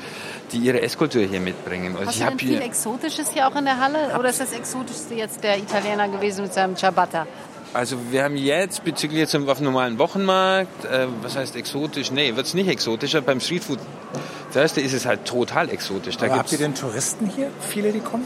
[0.52, 1.96] die ihre Esskultur hier mitbringen.
[1.96, 4.18] Also Hast ich du habe denn viel hier, Exotisches hier auch in der Halle?
[4.18, 7.28] Oder ist das Exotischste jetzt der Italiener gewesen mit seinem Ciabatta?
[7.74, 12.12] also wir haben jetzt bezüglich jetzt auf dem normalen Wochenmarkt, äh, was heißt exotisch?
[12.12, 13.22] Nee, wird es nicht exotischer.
[13.22, 13.80] Beim Streetfood
[14.54, 16.18] Thursday ist es halt total exotisch.
[16.18, 17.50] Da habt ihr denn Touristen hier?
[17.68, 18.26] Viele, die kommen?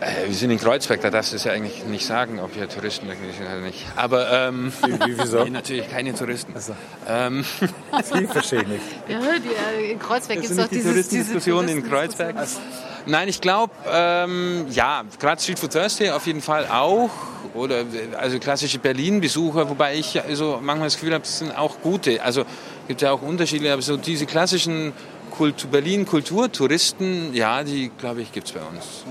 [0.00, 2.68] Äh, wir sind in Kreuzberg, da darfst du es ja eigentlich nicht sagen, ob hier
[2.68, 3.84] Touristen irgendwie sind oder nicht.
[3.96, 5.44] Aber ähm, Wie, wieso?
[5.44, 6.54] nee, natürlich keine Touristen.
[6.54, 6.74] Also,
[7.06, 7.44] Ähm,
[7.92, 8.82] das verstehe ich nicht.
[9.08, 12.34] Ja, die, äh, in Kreuzberg gibt es doch die dieses, Touristendiskussion diese in Kreuzberg?
[12.34, 12.90] Touristendiskussion.
[13.06, 17.10] Nein, ich glaube, ähm, ja, gerade Street Food Thursday auf jeden Fall auch.
[17.54, 17.84] Oder
[18.18, 22.22] also klassische Berlin-Besucher, wobei ich ja so manchmal das Gefühl habe, es sind auch gute.
[22.22, 22.44] Also
[22.86, 24.92] gibt ja auch Unterschiede, aber so diese klassischen
[25.30, 29.04] Kultu Berlin-Kulturtouristen, ja, die glaube ich gibt es bei uns.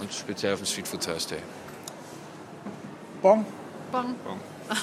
[0.00, 1.38] Und speziell auf dem Street Food Thursday.
[3.22, 3.44] Bon,
[3.92, 4.04] Bon.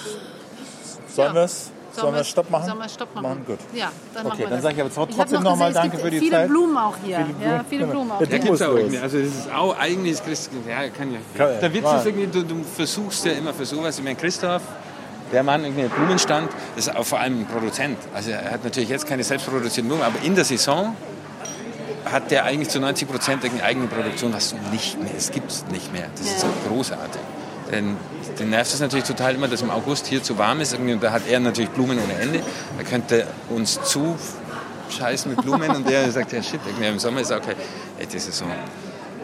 [1.07, 1.33] sollen Ja.
[1.35, 1.71] wir es?
[1.95, 2.65] Sollen wir Stopp machen?
[2.65, 3.23] Sollen wir Stopp machen?
[3.23, 3.59] Machen, gut.
[3.73, 6.09] Ja, dann Okay, machen wir dann sage ich aber trotzdem hab noch danke gibt für
[6.09, 6.47] die viele Zeit.
[6.49, 7.17] Blumen auch hier.
[7.17, 7.65] Viele ja, Blumen.
[7.69, 8.97] viele Blumen auch Ja, Ja, gibt's auch irgendwie.
[8.97, 11.19] Also das ist auch eigentlich Christ ja, kann ja.
[11.37, 11.59] Kann ja.
[11.59, 13.97] Der Witz ist irgendwie, du, du versuchst ja immer für sowas.
[13.99, 14.63] Ich meine, Christoph,
[15.31, 17.97] der Mann irgendwie einen Blumenstand, ist auch vor allem ein Produzent.
[18.15, 20.95] Also er hat natürlich jetzt keine selbstproduzierten Blumen, aber in der Saison
[22.05, 25.51] hat der eigentlich zu 90 Prozent eine eigene Produktion, was du nicht mehr, es gibt
[25.51, 26.07] es nicht mehr.
[26.17, 27.21] Das ist halt großartig.
[27.71, 27.97] Denn
[28.39, 30.73] den nervt es natürlich total immer, dass im August hier zu warm ist.
[30.73, 32.41] Irgendwie, und da hat er natürlich Blumen ohne Ende.
[32.77, 34.15] Da könnte uns zu
[34.89, 37.55] scheißen mit Blumen und der sagt, ja shit, irgendwie im Sommer ist auch okay.
[37.99, 38.45] Ey, das ist so.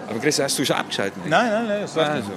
[0.09, 1.21] Aber Chris, hast du schon abgeschalten?
[1.27, 2.31] Nein, nein, nein, das war Also.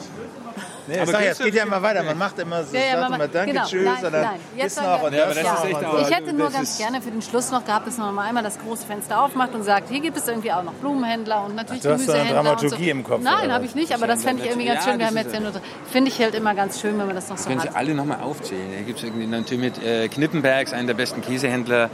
[0.88, 2.02] Nee, Aber sag ja, es Christoph- geht ja immer weiter.
[2.02, 3.66] Man macht immer so, Ja, ja, sagt immer Danke, genau.
[3.66, 3.84] Tschüss.
[3.84, 4.40] Nein, und dann nein.
[4.56, 6.06] Jetzt noch und Ja, aber das das ist echt und auch- so.
[6.08, 8.58] Ich hätte nur ganz gerne für den Schluss noch gehabt, dass man mal einmal das
[8.58, 11.88] große Fenster aufmacht und sagt, hier gibt es irgendwie auch noch Blumenhändler und natürlich Ach,
[11.88, 12.42] du hast so eine Gemüsehändler.
[12.52, 12.90] Dramaturgie und so.
[12.90, 14.98] im Kopf, Nein, habe ich nicht, aber das fände ich irgendwie ganz Ja, schön.
[15.00, 15.52] Wir haben jetzt ja nur,
[15.90, 17.76] finde ich halt immer ganz schön, wenn man das noch so Können Sie hat.
[17.76, 18.70] alle nochmal aufzählen.
[18.74, 21.90] Hier gibt es irgendwie natürlich mit äh, Knippenbergs, einen der besten Käsehändler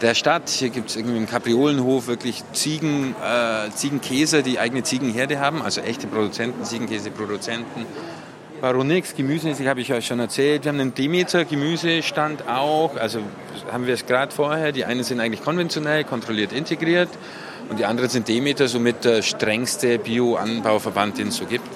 [0.00, 0.48] der Stadt.
[0.48, 5.80] Hier gibt es irgendwie einen Kapriolenhof, wirklich Ziegen, äh, Ziegenkäse, die eigene Ziegenherde haben, also
[5.80, 7.86] echte Produzenten, Ziegenkäseproduzenten.
[8.60, 10.64] Baronix, Gemüse, habe ich euch schon erzählt.
[10.64, 12.96] Wir haben einen Demeter Gemüsestand auch.
[12.96, 13.20] Also
[13.70, 14.72] haben wir es gerade vorher.
[14.72, 17.08] Die einen sind eigentlich konventionell, kontrolliert integriert.
[17.68, 21.68] Und die anderen sind Demeter, somit der strengste Bio-Anbauverband, den es so gibt.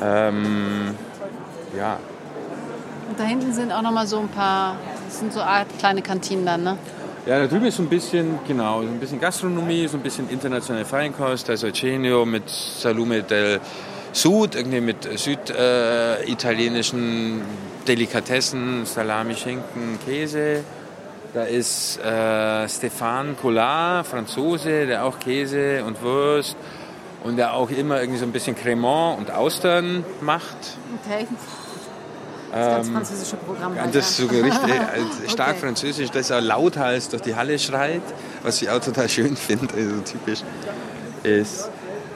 [0.00, 0.94] Ähm,
[1.76, 1.98] ja,
[3.08, 4.76] Und da hinten sind auch noch mal so ein paar,
[5.06, 6.78] das sind so Art kleine Kantinen dann, ne?
[7.26, 10.30] Ja, da drüben ist so ein bisschen, genau, so ein bisschen Gastronomie, so ein bisschen
[10.30, 13.60] internationale Feinkost, also Cenio mit Salume del
[14.16, 17.42] Sud, irgendwie mit süditalienischen
[17.86, 20.64] Delikatessen, Salami, Schinken, Käse.
[21.34, 26.56] Da ist äh, Stefan Collard, Franzose, der auch Käse und Wurst
[27.24, 30.56] und der auch immer irgendwie so ein bisschen Cremant und Austern macht.
[31.04, 31.26] Okay.
[32.52, 33.78] Das ganz französische Programm.
[33.78, 34.78] Halt, das so richtig äh,
[35.28, 35.58] stark Okay.
[35.58, 38.00] französisch, das auch lauthals durch die Halle schreit,
[38.42, 40.40] was ich auch total schön finde, also typisch
[41.22, 41.68] ist.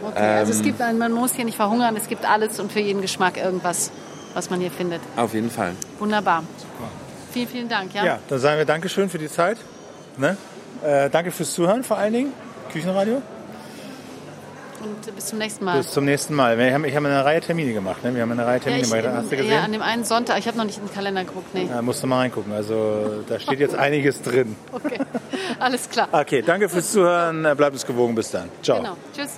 [0.02, 2.80] Okay, also Ähm, es gibt, man muss hier nicht verhungern, es gibt alles und für
[2.80, 3.90] jeden Geschmack irgendwas.
[4.34, 5.00] was man hier findet.
[5.16, 5.72] Auf jeden Fall.
[5.98, 6.44] Wunderbar.
[7.32, 7.94] Vielen, vielen Dank.
[7.94, 8.04] Ja?
[8.04, 9.58] Ja, dann sagen wir Dankeschön für die Zeit.
[10.16, 10.36] Ne?
[10.84, 12.32] Äh, danke fürs Zuhören vor allen Dingen.
[12.72, 13.22] Küchenradio.
[14.82, 15.78] Und bis zum nächsten Mal.
[15.78, 16.56] Bis zum nächsten Mal.
[16.56, 18.02] Wir haben, ich habe eine Reihe Termine gemacht.
[18.02, 18.14] Ne?
[18.14, 19.14] Wir haben eine Reihe ja, Termine ich, gemacht.
[19.14, 19.58] Hast du ja, gesehen?
[19.58, 20.38] an dem einen Sonntag.
[20.38, 21.54] Ich habe noch nicht in den Kalender geguckt.
[21.54, 21.68] Nee.
[21.68, 22.52] Ja, musst du mal reingucken.
[22.52, 24.56] Also da steht jetzt einiges drin.
[24.72, 24.98] Okay,
[25.58, 26.08] alles klar.
[26.12, 27.42] Okay, danke fürs Zuhören.
[27.56, 28.14] Bleibt uns gewogen.
[28.14, 28.48] Bis dann.
[28.62, 28.78] Ciao.
[28.78, 28.96] Genau.
[29.14, 29.36] Tschüss.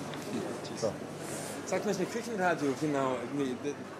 [1.73, 3.17] Sag mal, eine Küchenradio, genau.
[3.35, 3.57] Nee,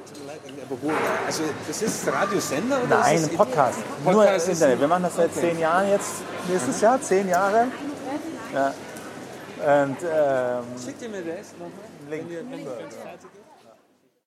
[0.07, 0.93] tut mir leid, aber wo?
[1.25, 3.79] Also, das ist Radiosender oder Nein, ist ein es Podcast.
[4.05, 4.81] Nur Podcast ist- Internet.
[4.81, 6.11] Wir machen das seit zehn Jahren jetzt.
[6.49, 7.69] Nächstes Jahr, zehn Jahre.
[8.53, 8.67] Ja.
[9.87, 11.71] Und ähm, Schickt ihr mir das nochmal?
[12.11, 12.25] Link.
[12.29, 13.42] Wenn ihr, wenn ihr fertig ist?